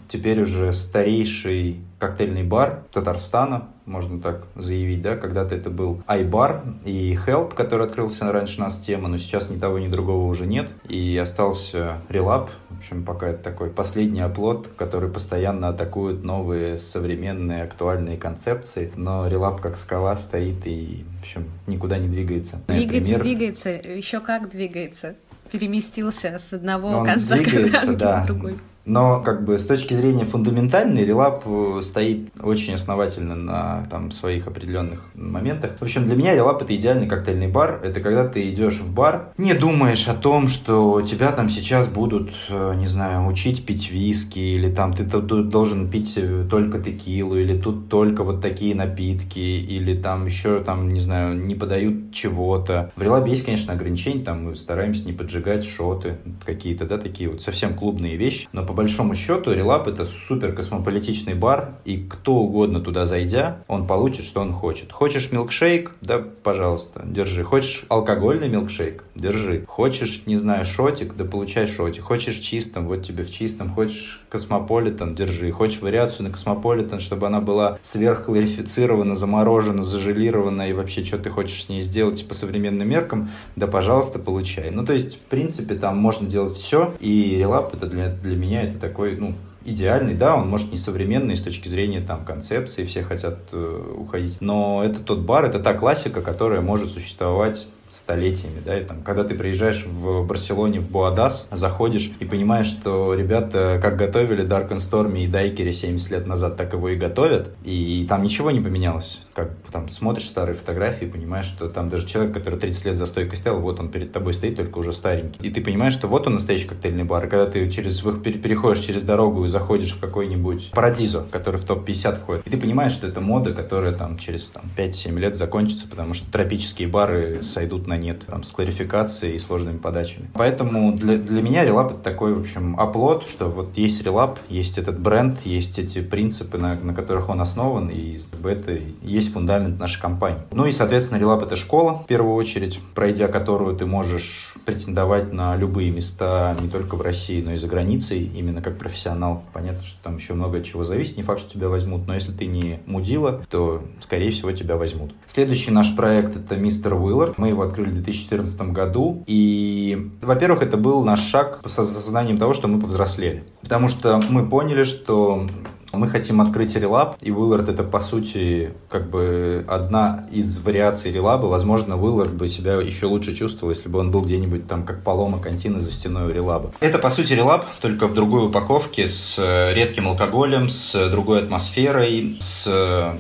теперь 0.09 0.43
уже 0.43 0.73
старейший 0.73 1.81
коктейльный 1.99 2.45
бар 2.45 2.85
Татарстана, 2.93 3.69
можно 3.85 4.21
так 4.21 4.47
заявить, 4.55 5.03
да, 5.03 5.17
когда-то 5.17 5.55
это 5.55 5.71
был 5.71 6.03
iBar 6.07 6.85
и 6.85 7.19
Help, 7.27 7.55
который 7.55 7.87
открылся 7.87 8.31
раньше 8.31 8.61
нас 8.61 8.79
тема, 8.79 9.09
но 9.09 9.19
сейчас 9.19 9.51
ни 9.51 9.59
того, 9.59 9.79
ни 9.79 9.89
другого 9.89 10.27
уже 10.27 10.47
нет, 10.47 10.71
и 10.89 11.19
остался 11.21 11.99
Relap, 12.09 12.49
в 12.71 12.79
общем, 12.79 13.05
пока 13.05 13.29
это 13.29 13.43
такой 13.43 13.71
последний 13.71 14.21
оплот, 14.21 14.69
который 14.77 15.11
постоянно 15.11 15.69
атакует 15.69 16.23
новые 16.23 16.79
современные 16.79 17.65
актуальные 17.65 18.17
концепции, 18.17 18.93
но 18.97 19.27
Relap 19.27 19.61
как 19.61 19.77
скала 19.77 20.17
стоит 20.17 20.67
и, 20.67 21.05
в 21.19 21.23
общем, 21.23 21.47
никуда 21.67 21.99
не 21.99 22.09
двигается. 22.09 22.63
Двигается, 22.69 23.13
Например, 23.13 23.23
двигается, 23.23 23.71
еще 23.71 24.21
как 24.21 24.51
двигается 24.51 25.17
переместился 25.51 26.39
с 26.39 26.53
одного 26.53 27.05
конца 27.05 27.37
двигается, 27.37 27.95
да. 27.95 28.21
на 28.21 28.27
другой. 28.27 28.59
Но 28.89 29.21
как 29.21 29.45
бы 29.45 29.59
с 29.59 29.67
точки 29.67 29.93
зрения 29.93 30.25
фундаментальной 30.25 31.05
релап 31.05 31.43
э, 31.45 31.81
стоит 31.83 32.31
очень 32.41 32.73
основательно 32.73 33.35
на 33.35 33.87
там, 33.91 34.11
своих 34.11 34.47
определенных 34.47 35.11
моментах. 35.15 35.73
В 35.79 35.83
общем, 35.83 36.05
для 36.05 36.17
меня 36.17 36.35
релап 36.35 36.63
это 36.63 36.75
идеальный 36.75 37.07
коктейльный 37.07 37.49
бар. 37.49 37.81
Это 37.85 38.01
когда 38.01 38.27
ты 38.27 38.51
идешь 38.51 38.81
в 38.81 38.95
бар, 38.95 39.33
не 39.37 39.53
думаешь 39.53 40.09
о 40.09 40.15
том, 40.15 40.49
что 40.49 41.03
тебя 41.03 41.33
там 41.33 41.51
сейчас 41.51 41.87
будут, 41.87 42.31
э, 42.49 42.75
не 42.79 42.87
знаю, 42.87 43.27
учить 43.29 43.67
пить 43.67 43.91
виски, 43.91 44.39
или 44.39 44.73
там 44.73 44.95
ты 44.95 45.05
должен 45.05 45.91
пить 45.91 46.15
э, 46.17 46.47
только 46.49 46.81
текилу, 46.81 47.37
или 47.37 47.59
тут 47.59 47.91
только 47.91 48.25
вот 48.25 48.41
такие 48.41 48.75
напитки, 48.75 49.39
или 49.39 49.95
там 50.01 50.25
еще 50.25 50.61
там, 50.61 50.89
не 50.89 51.01
знаю, 51.01 51.37
не 51.37 51.55
подают 51.55 52.15
чего-то. 52.15 52.91
В 52.97 53.03
релабе 53.03 53.33
есть, 53.33 53.45
конечно, 53.45 53.75
ограничения, 53.75 54.25
там 54.25 54.45
мы 54.45 54.57
стараемся 54.57 55.05
не 55.05 55.13
поджигать 55.13 55.67
шоты 55.67 56.17
какие-то, 56.47 56.87
да, 56.87 56.97
такие 56.97 57.29
вот 57.29 57.43
совсем 57.43 57.75
клубные 57.75 58.17
вещи, 58.17 58.49
но 58.55 58.65
по 58.65 58.78
большому 58.79 59.17
счету 59.17 59.53
Релап 59.53 59.89
это 59.89 60.05
супер 60.05 60.53
космополитичный 60.55 61.35
бар, 61.35 61.73
и 61.85 61.97
кто 61.97 62.35
угодно 62.35 62.79
туда 62.79 63.07
зайдя, 63.07 63.59
он 63.67 63.89
получит, 63.89 64.25
что 64.25 64.41
он 64.41 64.53
хочет. 64.53 64.93
Хочешь 64.93 65.33
милкшейк? 65.33 65.91
Да, 66.01 66.23
пожалуйста, 66.45 67.03
держи. 67.05 67.43
Хочешь 67.43 67.87
алкогольный 67.89 68.49
милкшейк? 68.49 69.03
Держи. 69.17 69.65
Хочешь, 69.67 70.23
не 70.27 70.37
знаю, 70.37 70.65
шотик? 70.65 71.17
Да 71.17 71.25
получай 71.25 71.67
шотик. 71.67 72.05
Хочешь 72.05 72.37
чистым? 72.37 72.87
Вот 72.87 73.03
тебе 73.03 73.25
в 73.25 73.33
чистом. 73.33 73.75
Хочешь 73.75 74.21
космополитен? 74.29 75.17
Держи. 75.17 75.51
Хочешь 75.51 75.83
вариацию 75.83 76.27
на 76.27 76.31
космополитен, 76.31 77.01
чтобы 77.01 77.27
она 77.27 77.41
была 77.41 77.79
сверхкларифицирована, 77.83 79.17
заморожена, 79.17 79.83
зажелирована 79.83 80.71
и 80.71 80.73
вообще, 80.73 81.05
что 81.05 81.19
ты 81.19 81.31
хочешь 81.31 81.65
с 81.65 81.69
ней 81.69 81.83
сделать 81.83 82.29
по 82.29 82.35
современным 82.35 82.89
меркам? 82.89 83.29
Да, 83.57 83.67
пожалуйста, 83.67 84.21
получай. 84.21 84.71
Ну, 84.71 84.87
то 84.87 84.93
есть, 84.93 85.17
в 85.17 85.25
принципе, 85.25 85.75
там 85.75 85.99
можно 85.99 86.29
делать 86.29 86.57
все, 86.57 86.95
и 87.01 87.35
релап 87.37 87.75
это 87.75 87.89
для, 87.89 88.11
для 88.11 88.37
меня 88.37 88.58
это 88.63 88.79
такой, 88.79 89.17
ну, 89.17 89.35
идеальный, 89.65 90.15
да, 90.15 90.37
он 90.37 90.49
может 90.49 90.73
не 90.73 90.79
современный 90.79 91.37
с 91.37 91.43
точки 91.43 91.69
зрения 91.69 92.01
там 92.01 92.25
концепции, 92.25 92.85
все 92.85 93.03
хотят 93.03 93.39
э, 93.53 93.95
уходить, 93.97 94.39
но 94.41 94.83
это 94.85 95.01
тот 95.01 95.21
бар, 95.21 95.45
это 95.45 95.59
та 95.59 95.75
классика, 95.75 96.21
которая 96.23 96.61
может 96.61 96.91
существовать 96.91 97.67
столетиями, 97.91 98.61
да, 98.65 98.79
и 98.79 98.85
там, 98.85 99.03
когда 99.03 99.25
ты 99.25 99.35
приезжаешь 99.35 99.85
в 99.85 100.27
Барселоне, 100.27 100.81
в 100.81 100.91
Буадас, 100.91 101.49
заходишь 101.51 102.13
и 102.21 102.25
понимаешь, 102.25 102.67
что 102.67 103.15
ребята 103.15 103.79
как 103.83 103.97
готовили 103.97 104.47
Dark 104.47 104.71
and 104.71 104.79
Stormy 104.79 105.25
и 105.25 105.27
Дайкере 105.27 105.73
70 105.73 106.11
лет 106.11 106.27
назад, 106.27 106.57
так 106.57 106.73
его 106.73 106.89
и 106.91 106.97
готовят, 106.97 107.51
и 107.65 108.07
там 108.09 108.23
ничего 108.23 108.51
не 108.51 108.61
поменялось. 108.61 109.23
Как 109.39 109.53
там 109.71 109.89
смотришь 109.89 110.27
старые 110.27 110.57
фотографии, 110.57 111.05
понимаешь, 111.05 111.47
что 111.47 111.69
там 111.69 111.89
даже 111.89 112.09
человек, 112.09 112.35
который 112.35 112.59
30 112.59 112.87
лет 112.87 112.97
за 112.97 113.07
стойкой 113.07 113.37
стоял, 113.37 113.61
вот 113.61 113.79
он 113.79 113.89
перед 113.89 114.11
тобой 114.11 114.35
стоит, 114.35 114.57
только 114.57 114.79
уже 114.79 114.93
старенький. 114.93 115.47
И 115.47 115.49
ты 115.49 115.61
понимаешь, 115.61 115.93
что 115.93 116.09
вот 116.09 116.27
он 116.27 116.33
настоящий 116.35 116.67
коктейльный 116.67 117.05
бар. 117.05 117.27
И 117.27 117.29
когда 117.29 117.47
ты 117.47 117.71
через, 117.71 118.01
переходишь 118.01 118.83
через 118.85 119.05
дорогу 119.05 119.45
и 119.45 119.49
заходишь 119.49 119.93
в 119.93 120.01
какой-нибудь 120.01 120.73
Парадизо, 120.73 121.25
который 121.31 121.61
в 121.61 121.65
топ-50 121.65 122.17
входит, 122.17 122.47
и 122.49 122.51
ты 122.51 122.57
понимаешь, 122.57 122.91
что 122.91 123.07
это 123.07 123.21
мода, 123.21 123.53
которая 123.53 123.93
там 123.93 124.19
через 124.19 124.51
там, 124.51 124.65
5-7 124.77 125.17
лет 125.21 125.37
закончится, 125.37 125.87
потому 125.87 126.15
что 126.15 126.29
тропические 126.33 126.89
бары 126.89 127.45
сойдут 127.45 127.87
на 127.87 127.97
нет, 127.97 128.25
там, 128.27 128.43
с 128.43 128.51
кларификацией 128.51 129.37
и 129.37 129.39
сложными 129.39 129.79
подачами. 129.79 130.29
Поэтому 130.35 130.95
для, 130.95 131.17
для 131.17 131.43
меня 131.43 131.65
релап 131.65 131.93
это 131.93 132.01
такой, 132.01 132.35
в 132.35 132.41
общем, 132.41 132.75
оплот, 132.77 133.25
что 133.29 133.49
вот 133.49 133.79
есть 133.79 134.03
релап, 134.03 134.41
есть 134.49 134.79
этот 134.79 134.99
бренд, 134.99 135.39
есть 135.45 135.79
эти 135.79 136.01
принципы, 136.01 136.59
на, 136.59 136.75
на 136.75 136.93
которых 136.93 137.29
он 137.29 137.41
основан, 137.41 137.89
и 137.89 138.19
это 138.49 138.81
есть 139.03 139.28
фундамент 139.29 139.79
нашей 139.79 140.01
компании. 140.01 140.41
Ну 140.53 140.67
и, 140.67 140.73
соответственно, 140.73 141.19
релап 141.19 141.43
это 141.43 141.57
школа, 141.57 141.99
в 141.99 142.07
первую 142.07 142.35
очередь, 142.35 142.81
пройдя 142.95 143.29
которую 143.29 143.77
ты 143.77 143.87
можешь 143.87 144.55
претендовать 144.65 145.33
на 145.33 145.57
любые 145.57 145.91
места 145.91 146.57
не 146.61 146.69
только 146.69 146.97
в 146.97 147.03
России, 147.03 147.43
но 147.43 147.53
и 147.53 147.57
за 147.57 147.69
границей, 147.69 148.31
именно 148.35 148.63
как 148.63 148.79
профессионал. 148.79 149.45
Понятно, 149.53 149.83
что 149.83 150.03
там 150.03 150.17
еще 150.17 150.35
много 150.35 150.63
чего 150.63 150.85
зависит, 150.85 151.17
не 151.17 151.23
факт, 151.23 151.41
что 151.41 151.53
тебя 151.53 151.69
возьмут, 151.69 152.07
но 152.07 152.15
если 152.15 152.33
ты 152.33 152.47
не 152.47 152.81
мудила, 152.87 153.45
то, 153.51 153.83
скорее 154.01 154.31
всего, 154.31 154.53
тебя 154.53 154.77
возьмут. 154.77 155.15
Следующий 155.27 155.71
наш 155.71 155.95
проект 155.95 156.37
это 156.37 156.57
Мистер 156.57 156.95
Уиллард. 156.95 157.39
Мы 157.39 157.49
его 157.49 157.63
открыли 157.63 157.91
в 157.91 157.95
2014 157.95 158.61
году. 158.73 159.23
И, 159.27 160.11
во-первых, 160.23 160.63
это 160.63 160.77
был 160.77 161.05
наш 161.05 161.21
шаг 161.21 161.61
с 161.67 161.79
осознанием 161.79 162.39
того, 162.39 162.55
что 162.55 162.69
мы 162.69 162.81
повзрослели. 162.81 163.45
Потому 163.63 163.89
что 163.89 164.23
мы 164.29 164.49
поняли, 164.49 164.85
что 164.85 165.47
мы 165.93 166.09
хотим 166.09 166.41
открыть 166.41 166.77
релаб, 166.77 167.17
и 167.21 167.31
Willard 167.31 167.71
это, 167.71 167.83
по 167.83 168.01
сути, 168.01 168.75
как 168.89 169.09
бы 169.11 169.65
одна 169.69 170.27
из 170.31 170.59
вариаций 170.59 171.13
релаба. 171.13 171.47
Возможно, 171.47 171.95
Willard 171.95 172.35
бы 172.35 172.49
себя 172.49 172.75
еще 172.75 173.07
лучше 173.07 173.35
чувствовал, 173.35 173.71
если 173.71 173.89
бы 173.89 173.99
он 173.99 174.11
был 174.11 174.23
где-нибудь 174.23 174.67
там, 174.67 174.85
как 174.85 175.03
Палома 175.03 175.39
Кантина 175.39 175.81
за 175.81 175.91
стеной 175.91 176.31
у 176.31 176.35
релаба. 176.35 176.73
Это, 176.81 176.99
по 176.99 177.11
сути, 177.11 177.33
релаб, 177.33 177.67
только 177.81 178.07
в 178.07 178.15
другой 178.15 178.47
упаковке, 178.47 179.07
с 179.07 179.39
э, 179.39 179.73
редким 179.75 180.09
алкоголем, 180.09 180.69
с 180.69 181.09
другой 181.11 181.43
атмосферой, 181.43 182.37
с 182.41 182.65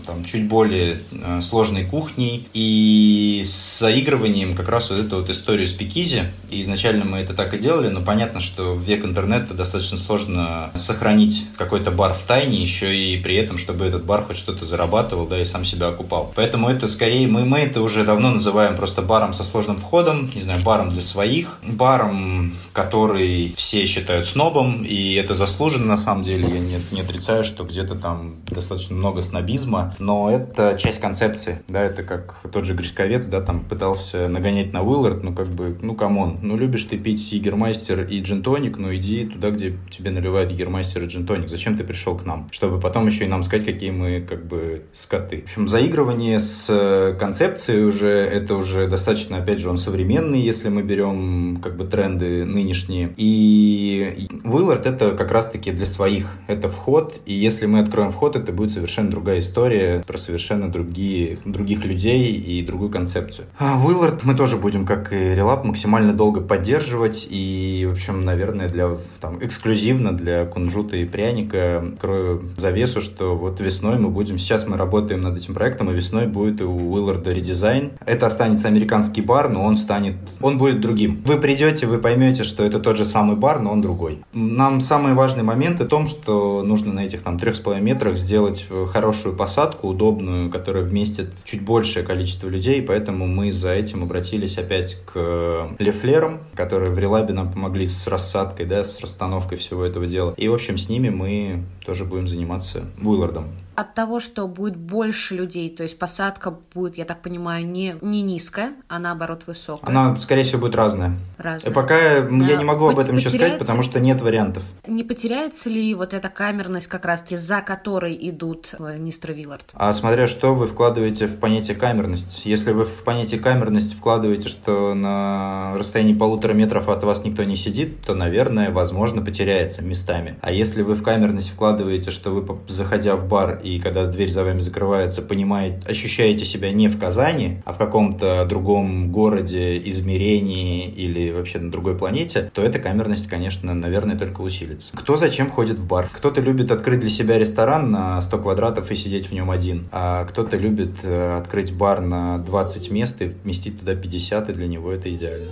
там, 0.07 0.25
чуть 0.25 0.49
более 0.49 1.03
э, 1.11 1.41
сложной 1.41 1.85
кухней 1.85 2.49
и 2.53 3.43
с 3.45 3.79
заигрыванием 3.81 4.55
как 4.55 4.69
раз 4.69 4.91
вот 4.91 4.99
эту 4.99 5.17
вот 5.17 5.31
историю 5.31 5.67
с 5.67 5.73
Пикизи. 5.73 6.25
И 6.51 6.63
изначально 6.63 7.05
мы 7.05 7.19
это 7.19 7.35
так 7.35 7.55
и 7.55 7.59
делали, 7.59 7.89
но 7.89 8.01
понятно, 8.01 8.41
что 8.41 8.75
в 8.75 8.81
век 8.83 9.05
интернета 9.05 9.55
достаточно 9.55 9.99
сложно 9.99 10.71
сохранить 10.75 11.47
какой-то 11.57 11.91
бар 11.91 12.15
в 12.15 12.23
тайне, 12.27 12.58
еще 12.63 12.95
и 12.95 13.19
при 13.19 13.37
этом, 13.37 13.59
чтобы 13.59 13.85
этот 13.85 14.05
бар 14.05 14.25
хоть 14.25 14.37
что-то 14.37 14.65
зарабатывал, 14.65 15.27
да, 15.27 15.41
и 15.41 15.45
сам 15.45 15.65
себя 15.65 15.89
окупал. 15.89 16.33
Поэтому 16.35 16.69
это 16.69 16.87
скорее, 16.87 17.27
мы, 17.27 17.45
мы 17.45 17.59
это 17.59 17.81
уже 17.83 18.05
давно 18.05 18.31
называем 18.33 18.77
просто 18.77 19.03
баром 19.03 19.33
со 19.33 19.45
сложным 19.45 19.79
входом, 19.79 20.31
не 20.35 20.43
знаю, 20.43 20.63
баром 20.63 20.91
для 20.91 21.03
своих, 21.03 21.59
баром, 21.63 22.57
который 22.73 23.55
все 23.57 23.87
считают 23.87 24.27
снобом, 24.27 24.85
и 24.85 25.15
это 25.15 25.35
заслуженно 25.35 25.87
на 25.87 25.97
самом 25.97 26.23
деле, 26.23 26.49
я 26.49 26.61
не, 26.61 26.77
не 26.93 27.01
отрицаю, 27.01 27.45
что 27.45 27.65
где-то 27.65 27.95
там 27.95 28.37
достаточно 28.47 28.97
много 28.97 29.21
снобизма, 29.21 29.95
но 29.99 30.31
это 30.31 30.77
часть 30.79 31.01
концепции, 31.01 31.63
да, 31.69 31.83
это 31.83 32.03
как 32.03 32.41
тот 32.53 32.65
же 32.65 32.75
Гришковец, 32.75 33.27
да, 33.27 33.41
там 33.41 33.65
пытался 33.65 34.29
нагонять 34.29 34.73
на 34.73 34.83
Willard, 34.83 35.23
ну 35.23 35.35
как 35.35 35.49
бы, 35.49 35.79
ну 35.81 35.95
come 35.95 36.20
on, 36.20 36.39
ну 36.43 36.57
любишь 36.57 36.85
ты 36.85 36.99
пить 36.99 37.33
Егермейстер 37.33 38.03
и 38.03 38.21
джин-тоник, 38.21 38.79
ну 38.79 38.95
иди 38.95 39.27
туда, 39.27 39.51
где 39.51 39.77
тебе 39.91 40.11
наливают 40.11 40.51
Егермейстер 40.51 41.05
и 41.05 41.07
джин-тоник, 41.07 41.49
зачем 41.49 41.77
ты 41.77 41.85
пришел 41.85 42.17
к 42.17 42.25
нам? 42.25 42.48
Чтобы 42.51 42.81
потом 42.81 43.07
еще 43.07 43.25
и 43.25 43.29
нам 43.29 43.43
сказать, 43.43 43.67
какие 43.67 43.91
мы 43.91 44.21
как 44.21 44.47
бы 44.47 44.83
скоты. 44.93 45.41
В 45.41 45.45
общем, 45.45 45.69
заигрывание 45.69 46.39
с 46.39 46.67
э, 46.71 47.15
концепцией 47.19 47.85
уже, 47.85 48.09
это 48.09 48.57
уже 48.57 48.87
достаточно, 48.87 49.39
опять 49.39 49.59
же, 49.59 49.69
он 49.69 49.79
современный, 49.79 50.41
если 50.41 50.69
мы 50.69 50.83
берем 50.83 51.61
как 51.63 51.77
бы 51.77 51.85
тренды 51.85 52.45
нынешние. 52.45 53.13
И 53.17 54.29
Willard 54.45 54.89
это 54.89 55.13
как 55.13 55.31
раз-таки 55.31 55.71
для 55.71 55.87
своих, 55.87 56.27
это 56.47 56.69
вход, 56.69 57.21
и 57.27 57.35
если 57.35 57.67
мы 57.67 57.81
откроем 57.81 58.13
вход, 58.13 58.37
это 58.37 58.53
будет 58.53 58.73
совершенно 58.73 59.11
другая 59.11 59.41
история 59.41 60.03
про 60.07 60.19
совершенно 60.19 60.71
другие, 60.71 61.39
других 61.45 61.85
людей 61.85 62.33
и 62.33 62.63
другую 62.65 62.91
концепцию. 62.91 63.47
А 63.59 63.83
Willard 63.85 64.21
мы 64.23 64.35
тоже 64.35 64.57
будем, 64.57 64.87
как 64.87 65.13
и 65.13 65.17
Relap, 65.17 65.65
максимально 65.65 66.13
долго 66.13 66.41
поддерживать, 66.41 67.27
и, 67.31 67.87
в 67.89 67.93
общем, 67.93 68.25
наверное, 68.25 68.69
для 68.69 68.97
там, 69.21 69.45
эксклюзивно 69.45 70.13
для 70.13 70.45
кунжута 70.47 70.97
и 70.97 71.05
пряника 71.05 71.79
открою 71.93 72.38
завесу, 72.57 73.01
что 73.01 73.37
вот 73.37 73.61
весной 73.61 73.99
мы 73.99 74.11
будем, 74.11 74.39
сейчас 74.39 74.67
мы 74.67 74.77
работаем 74.77 75.23
над 75.23 75.37
этим 75.37 75.55
проектом, 75.55 75.91
и 75.91 75.95
весной 75.95 76.27
будет 76.27 76.61
у 76.63 76.71
Уилларда 76.71 77.33
редизайн. 77.33 77.93
Это 78.05 78.27
останется 78.27 78.69
американский 78.69 79.23
бар, 79.23 79.49
но 79.49 79.65
он 79.65 79.77
станет, 79.77 80.17
он 80.41 80.59
будет 80.59 80.81
другим. 80.81 81.23
Вы 81.25 81.39
придете, 81.39 81.87
вы 81.87 81.99
поймете, 81.99 82.45
что 82.45 82.65
это 82.65 82.79
тот 82.81 82.97
же 82.97 83.05
самый 83.05 83.37
бар, 83.37 83.61
но 83.61 83.73
он 83.73 83.81
другой. 83.81 84.23
Нам 84.33 84.81
самый 84.81 85.15
важный 85.15 85.43
момент 85.43 85.81
в 85.81 85.87
том, 85.87 86.07
что 86.07 86.63
нужно 86.63 86.93
на 86.93 87.01
этих 87.01 87.23
там 87.23 87.39
трех 87.39 87.57
с 87.57 87.59
половиной 87.59 87.93
метрах 87.93 88.17
сделать 88.17 88.67
э, 88.71 88.87
хорошую 88.91 89.37
посадку, 89.37 89.89
удобную, 89.89 90.51
которая 90.51 90.83
вместит 90.83 91.31
чуть 91.45 91.63
большее 91.63 92.05
количество 92.05 92.49
людей, 92.49 92.83
поэтому 92.83 93.27
мы 93.27 93.53
за 93.53 93.73
этим 93.73 94.03
обратились 94.03 94.59
опять 94.59 94.99
к 95.07 95.13
э, 95.15 95.69
Лефлерам, 95.79 96.41
которые 96.55 96.93
в 96.93 96.99
Релабе 96.99 97.35
нам 97.35 97.51
помогли 97.51 97.87
с 97.87 98.07
рассадкой, 98.07 98.67
да, 98.67 98.85
с 98.85 99.01
расстановкой 99.01 99.59
всего 99.59 99.85
этого 99.85 100.07
дела. 100.07 100.35
И, 100.37 100.49
в 100.49 100.55
общем, 100.55 100.79
с 100.79 100.89
ними 100.89 101.09
мы 101.09 101.65
тоже 101.89 102.05
будем 102.05 102.29
заниматься 102.29 102.85
Уиллардом 103.03 103.47
от 103.79 103.95
того, 103.95 104.19
что 104.19 104.49
будет 104.49 104.77
больше 104.77 105.37
людей, 105.37 105.71
то 105.71 105.85
есть 105.85 106.01
посадка 106.01 106.53
будет, 106.75 106.99
я 106.99 107.05
так 107.05 107.23
понимаю, 107.23 107.65
не, 107.65 107.95
не 108.01 108.23
низкая, 108.23 108.73
а 108.89 108.99
наоборот 108.99 109.45
высокая. 109.47 109.89
Она, 109.89 110.17
скорее 110.17 110.43
всего, 110.43 110.63
будет 110.63 110.75
разная. 110.75 111.13
Разная. 111.37 111.71
И 111.71 111.75
пока 111.75 111.95
да. 112.23 112.45
я 112.45 112.57
не 112.57 112.65
могу 112.65 112.89
об 112.89 112.99
этом 112.99 113.19
еще 113.19 113.29
сказать, 113.29 113.61
потому 113.61 113.85
что 113.85 114.01
нет 114.01 114.21
вариантов. 114.21 114.65
Не 114.89 115.05
потеряется 115.05 115.71
ли 115.71 115.95
вот 115.95 116.13
эта 116.13 116.29
камерность, 116.29 116.89
как 116.89 117.05
раз-таки 117.05 117.37
за 117.37 117.61
которой 117.61 118.19
идут 118.21 118.75
Мистер 118.81 119.33
Виллард? 119.33 119.67
А 119.75 119.95
смотря 119.95 120.27
что 120.27 120.57
вы 120.57 120.67
вкладываете 120.67 121.29
в 121.29 121.39
понятие 121.39 121.77
камерность. 121.77 122.47
Если 122.47 122.73
вы 122.73 122.85
в 122.85 123.05
понятие 123.05 123.39
камерность 123.39 123.95
вкладываете, 123.95 124.49
что 124.49 124.95
на 124.95 125.75
расстоянии 125.79 126.15
полутора 126.15 126.53
метров 126.53 126.89
от 126.89 127.05
вас 127.05 127.25
никто 127.25 127.45
не 127.45 127.57
сидит, 127.57 128.03
то, 128.05 128.15
наверное, 128.15 128.73
возможно, 128.73 129.23
потеряется 129.23 129.85
местами. 129.85 130.37
А 130.41 130.51
если 130.51 130.83
вы 130.83 130.95
в 130.95 131.05
камерность 131.05 131.51
вкладываете, 131.51 132.11
что 132.11 132.33
вы, 132.33 132.59
заходя 132.67 133.15
в 133.15 133.29
бар 133.29 133.61
и 133.69 133.81
когда 133.81 134.07
дверь 134.07 134.31
за 134.31 134.45
вами 134.45 134.61
закрывается, 134.61 135.23
понимаете, 135.23 135.81
ощущаете 135.87 136.45
себя 136.45 136.73
не 136.73 136.89
в 136.89 136.99
Казани, 136.99 137.59
а 137.65 137.73
в 137.73 137.79
каком-то 137.79 138.47
другом 138.49 139.13
городе, 139.13 139.79
измерении 139.89 140.89
или 140.89 141.31
вообще 141.31 141.59
на 141.59 141.71
другой 141.71 141.97
планете, 141.97 142.51
то 142.53 142.63
эта 142.63 142.79
камерность, 142.79 143.29
конечно, 143.29 143.75
наверное, 143.75 144.17
только 144.17 144.41
усилится. 144.41 144.91
Кто 144.95 145.17
зачем 145.17 145.51
ходит 145.51 145.79
в 145.79 145.87
бар? 145.87 146.09
Кто-то 146.13 146.41
любит 146.41 146.71
открыть 146.71 147.01
для 147.01 147.11
себя 147.11 147.39
ресторан 147.39 147.91
на 147.91 148.21
100 148.21 148.39
квадратов 148.39 148.91
и 148.91 148.95
сидеть 148.95 149.29
в 149.29 149.33
нем 149.33 149.51
один, 149.51 149.89
а 149.93 150.25
кто-то 150.25 150.57
любит 150.57 150.97
э, 151.03 151.39
открыть 151.39 151.75
бар 151.75 152.01
на 152.01 152.39
20 152.39 152.91
мест 152.91 153.21
и 153.23 153.27
вместить 153.27 153.79
туда 153.79 153.95
50, 153.95 154.51
и 154.51 154.53
для 154.53 154.67
него 154.67 154.93
это 154.93 155.13
идеально. 155.13 155.51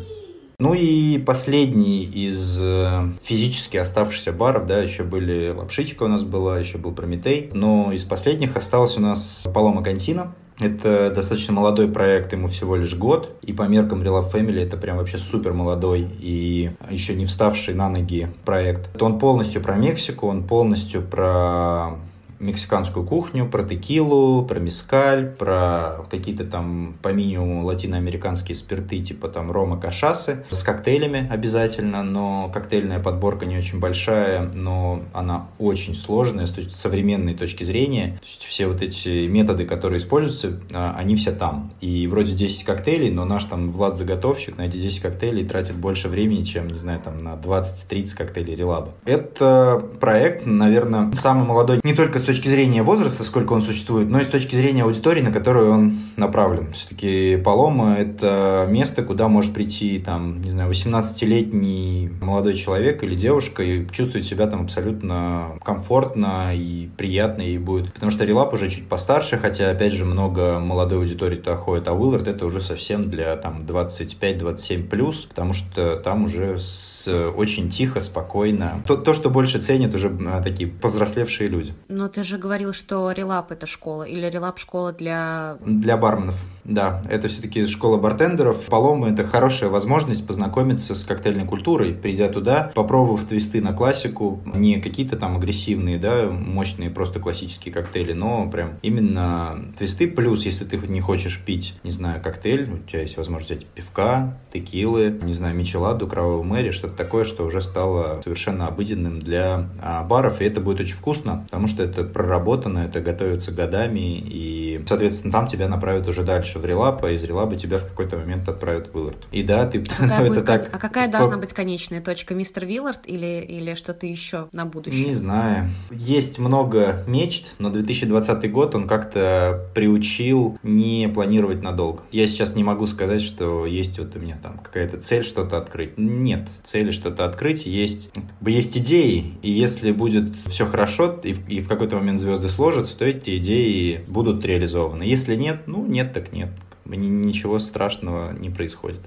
Ну 0.58 0.72
и 0.72 1.18
последний 1.18 2.04
из 2.04 2.58
э, 2.62 3.02
физически 3.24 3.76
оставшихся 3.76 4.32
баров, 4.32 4.66
да, 4.66 4.78
еще 4.78 5.02
были 5.02 5.50
Лапшичка 5.50 6.04
у 6.04 6.08
нас 6.08 6.24
была, 6.24 6.58
еще 6.58 6.78
был 6.78 6.92
Прометей, 6.92 7.50
но 7.52 7.92
из 7.92 8.04
последних 8.04 8.56
осталась 8.56 8.96
у 8.96 9.00
нас 9.00 9.46
Палома 9.52 9.82
Кантина, 9.82 10.34
Это 10.58 11.12
достаточно 11.14 11.52
молодой 11.52 11.88
проект, 11.88 12.32
ему 12.32 12.48
всего 12.48 12.76
лишь 12.76 12.94
год, 12.94 13.36
и 13.42 13.52
по 13.52 13.64
меркам 13.64 14.00
Relove 14.00 14.32
Family 14.32 14.62
это 14.62 14.78
прям 14.78 14.96
вообще 14.96 15.18
супер 15.18 15.52
молодой 15.52 16.08
и 16.18 16.70
еще 16.90 17.14
не 17.14 17.26
вставший 17.26 17.74
на 17.74 17.90
ноги 17.90 18.28
проект. 18.46 18.90
Он 19.02 19.18
полностью 19.18 19.60
про 19.60 19.76
Мексику, 19.76 20.26
он 20.26 20.44
полностью 20.44 21.02
про 21.02 21.98
мексиканскую 22.38 23.04
кухню, 23.06 23.48
про 23.48 23.62
текилу, 23.62 24.44
про 24.44 24.58
мискаль, 24.58 25.26
про 25.26 26.04
какие-то 26.10 26.44
там 26.44 26.96
по 27.02 27.08
минимуму 27.08 27.64
латиноамериканские 27.64 28.54
спирты, 28.54 29.02
типа 29.02 29.28
там 29.28 29.50
рома 29.50 29.80
кашасы, 29.80 30.44
с 30.50 30.62
коктейлями 30.62 31.28
обязательно, 31.30 32.02
но 32.02 32.50
коктейльная 32.52 33.00
подборка 33.00 33.46
не 33.46 33.58
очень 33.58 33.78
большая, 33.78 34.50
но 34.54 35.02
она 35.12 35.48
очень 35.58 35.94
сложная 35.94 36.46
с 36.46 36.54
современной 36.74 37.34
точки 37.34 37.64
зрения. 37.64 38.18
То 38.20 38.26
есть 38.26 38.44
все 38.44 38.66
вот 38.66 38.82
эти 38.82 39.26
методы, 39.26 39.64
которые 39.64 39.98
используются, 39.98 40.60
а, 40.72 40.94
они 40.96 41.16
все 41.16 41.32
там. 41.32 41.72
И 41.80 42.06
вроде 42.06 42.32
10 42.32 42.64
коктейлей, 42.64 43.10
но 43.10 43.24
наш 43.24 43.44
там 43.44 43.70
Влад 43.70 43.96
заготовщик 43.96 44.58
на 44.58 44.62
эти 44.62 44.76
10 44.76 45.00
коктейлей 45.00 45.46
тратит 45.46 45.76
больше 45.76 46.08
времени, 46.08 46.44
чем, 46.44 46.68
не 46.68 46.78
знаю, 46.78 47.00
там 47.00 47.18
на 47.18 47.34
20-30 47.34 48.16
коктейлей 48.16 48.54
релаба. 48.54 48.92
Это 49.04 49.82
проект, 50.00 50.46
наверное, 50.46 51.12
самый 51.12 51.46
молодой 51.46 51.80
не 51.82 51.94
только 51.94 52.18
с 52.18 52.25
точки 52.26 52.48
зрения 52.48 52.82
возраста, 52.82 53.24
сколько 53.24 53.52
он 53.52 53.62
существует, 53.62 54.10
но 54.10 54.20
и 54.20 54.24
с 54.24 54.28
точки 54.28 54.56
зрения 54.56 54.82
аудитории, 54.82 55.22
на 55.22 55.32
которую 55.32 55.70
он 55.70 55.98
направлен. 56.16 56.72
Все-таки 56.72 57.36
Палома— 57.36 57.94
это 57.98 58.66
место, 58.68 59.02
куда 59.02 59.28
может 59.28 59.54
прийти, 59.54 59.98
там, 59.98 60.42
не 60.42 60.50
знаю, 60.50 60.70
18-летний 60.70 62.10
молодой 62.20 62.54
человек 62.56 63.02
или 63.02 63.14
девушка 63.14 63.62
и 63.62 63.86
чувствовать 63.90 64.26
себя 64.26 64.46
там 64.46 64.64
абсолютно 64.64 65.52
комфортно 65.64 66.50
и 66.54 66.88
приятно 66.96 67.42
ей 67.42 67.58
будет. 67.58 67.92
Потому 67.94 68.10
что 68.10 68.24
Релап 68.24 68.52
уже 68.52 68.68
чуть 68.68 68.88
постарше, 68.88 69.38
хотя, 69.38 69.70
опять 69.70 69.92
же, 69.92 70.04
много 70.04 70.58
молодой 70.58 70.98
аудитории 70.98 71.36
туда 71.36 71.56
ходит, 71.56 71.88
а 71.88 71.94
Уиллард— 71.94 72.28
это 72.28 72.44
уже 72.44 72.60
совсем 72.60 73.08
для 73.08 73.36
там 73.36 73.60
25-27+, 73.60 74.88
плюс, 74.88 75.24
потому 75.24 75.52
что 75.52 75.96
там 75.96 76.24
уже 76.24 76.58
с 76.58 76.96
очень 77.08 77.70
тихо, 77.70 78.00
спокойно. 78.00 78.82
То, 78.86 78.96
то, 78.96 79.14
что 79.14 79.30
больше 79.30 79.60
ценят 79.60 79.94
уже 79.94 80.16
а, 80.26 80.42
такие 80.42 80.68
повзрослевшие 80.68 81.48
люди. 81.48 81.74
Но 81.88 82.08
ты 82.16 82.22
же 82.22 82.38
говорил, 82.38 82.72
что 82.72 83.12
релап 83.12 83.52
это 83.52 83.66
школа, 83.66 84.04
или 84.04 84.24
релап 84.24 84.58
школа 84.58 84.92
для... 84.92 85.58
Для 85.60 85.98
барменов, 85.98 86.36
да. 86.68 87.02
Это 87.08 87.28
все-таки 87.28 87.66
школа 87.66 87.96
бартендеров. 87.96 88.64
Палома— 88.66 89.08
это 89.10 89.24
хорошая 89.24 89.70
возможность 89.70 90.26
познакомиться 90.26 90.94
с 90.94 91.04
коктейльной 91.04 91.46
культурой, 91.46 91.92
придя 91.92 92.28
туда, 92.28 92.72
попробовав 92.74 93.24
твисты 93.24 93.60
на 93.60 93.72
классику, 93.72 94.40
не 94.54 94.80
какие-то 94.80 95.16
там 95.16 95.36
агрессивные, 95.36 95.98
да, 95.98 96.28
мощные 96.28 96.90
просто 96.90 97.20
классические 97.20 97.72
коктейли, 97.72 98.12
но 98.12 98.50
прям 98.50 98.78
именно 98.82 99.56
твисты. 99.78 100.08
Плюс, 100.08 100.44
если 100.44 100.64
ты 100.64 100.76
не 100.88 101.00
хочешь 101.00 101.40
пить, 101.44 101.74
не 101.84 101.90
знаю, 101.90 102.20
коктейль, 102.20 102.68
у 102.70 102.78
тебя 102.88 103.02
есть 103.02 103.16
возможность 103.16 103.50
взять 103.50 103.66
пивка, 103.66 104.38
текилы, 104.52 105.16
не 105.22 105.32
знаю, 105.32 105.54
мичеладу, 105.54 106.06
кровавую 106.06 106.42
мэри, 106.42 106.72
что-то 106.72 106.94
такое, 106.94 107.24
что 107.24 107.44
уже 107.44 107.60
стало 107.60 108.20
совершенно 108.22 108.66
обыденным 108.66 109.20
для 109.20 109.68
а, 109.80 110.02
баров, 110.02 110.40
и 110.40 110.44
это 110.44 110.60
будет 110.60 110.80
очень 110.80 110.96
вкусно, 110.96 111.44
потому 111.44 111.68
что 111.68 111.82
это 111.82 112.02
проработано, 112.04 112.80
это 112.80 113.00
готовится 113.00 113.52
годами, 113.52 114.18
и, 114.18 114.82
соответственно, 114.86 115.32
там 115.32 115.46
тебя 115.46 115.68
направят 115.68 116.08
уже 116.08 116.24
дальше 116.24 116.55
в 116.58 116.64
релап, 116.64 117.04
а 117.04 117.10
из 117.10 117.22
релаба 117.24 117.56
тебя 117.56 117.78
в 117.78 117.84
какой-то 117.84 118.16
момент 118.16 118.48
отправят 118.48 118.88
в 118.92 118.96
Уиллард. 118.96 119.26
И 119.32 119.42
да, 119.42 119.66
ты... 119.66 119.84
Какая 119.84 120.26
будет, 120.28 120.44
так... 120.44 120.70
А 120.72 120.78
какая 120.78 121.10
должна 121.10 121.36
быть 121.36 121.52
конечная 121.52 122.00
точка? 122.00 122.34
Мистер 122.34 122.66
Виллард 122.66 123.00
или, 123.06 123.44
или 123.48 123.74
что-то 123.74 124.06
еще 124.06 124.48
на 124.52 124.66
будущее? 124.66 125.06
Не 125.06 125.14
знаю. 125.14 125.70
Есть 125.90 126.38
много 126.38 127.04
мечт, 127.06 127.54
но 127.58 127.70
2020 127.70 128.50
год 128.52 128.74
он 128.74 128.86
как-то 128.86 129.68
приучил 129.74 130.58
не 130.62 131.08
планировать 131.08 131.62
надолго. 131.62 132.02
Я 132.12 132.26
сейчас 132.26 132.54
не 132.54 132.64
могу 132.64 132.86
сказать, 132.86 133.20
что 133.20 133.66
есть 133.66 133.98
вот 133.98 134.16
у 134.16 134.18
меня 134.18 134.38
там 134.42 134.58
какая-то 134.58 134.98
цель 134.98 135.24
что-то 135.24 135.58
открыть. 135.58 135.96
Нет, 135.96 136.48
цели 136.62 136.90
что-то 136.90 137.24
открыть, 137.24 137.66
есть, 137.66 138.10
есть 138.40 138.78
идеи, 138.78 139.34
и 139.42 139.50
если 139.50 139.92
будет 139.92 140.34
все 140.46 140.66
хорошо, 140.66 141.18
и, 141.22 141.34
и 141.48 141.60
в 141.60 141.68
какой-то 141.68 141.96
момент 141.96 142.20
звезды 142.20 142.48
сложатся, 142.48 142.96
то 142.98 143.04
эти 143.04 143.36
идеи 143.36 144.04
будут 144.08 144.44
реализованы. 144.44 145.02
Если 145.02 145.36
нет, 145.36 145.62
ну 145.66 145.84
нет 145.86 146.12
так 146.12 146.32
нет. 146.32 146.45
Ничего 146.86 147.58
страшного 147.58 148.32
не 148.32 148.50
происходит. 148.50 149.00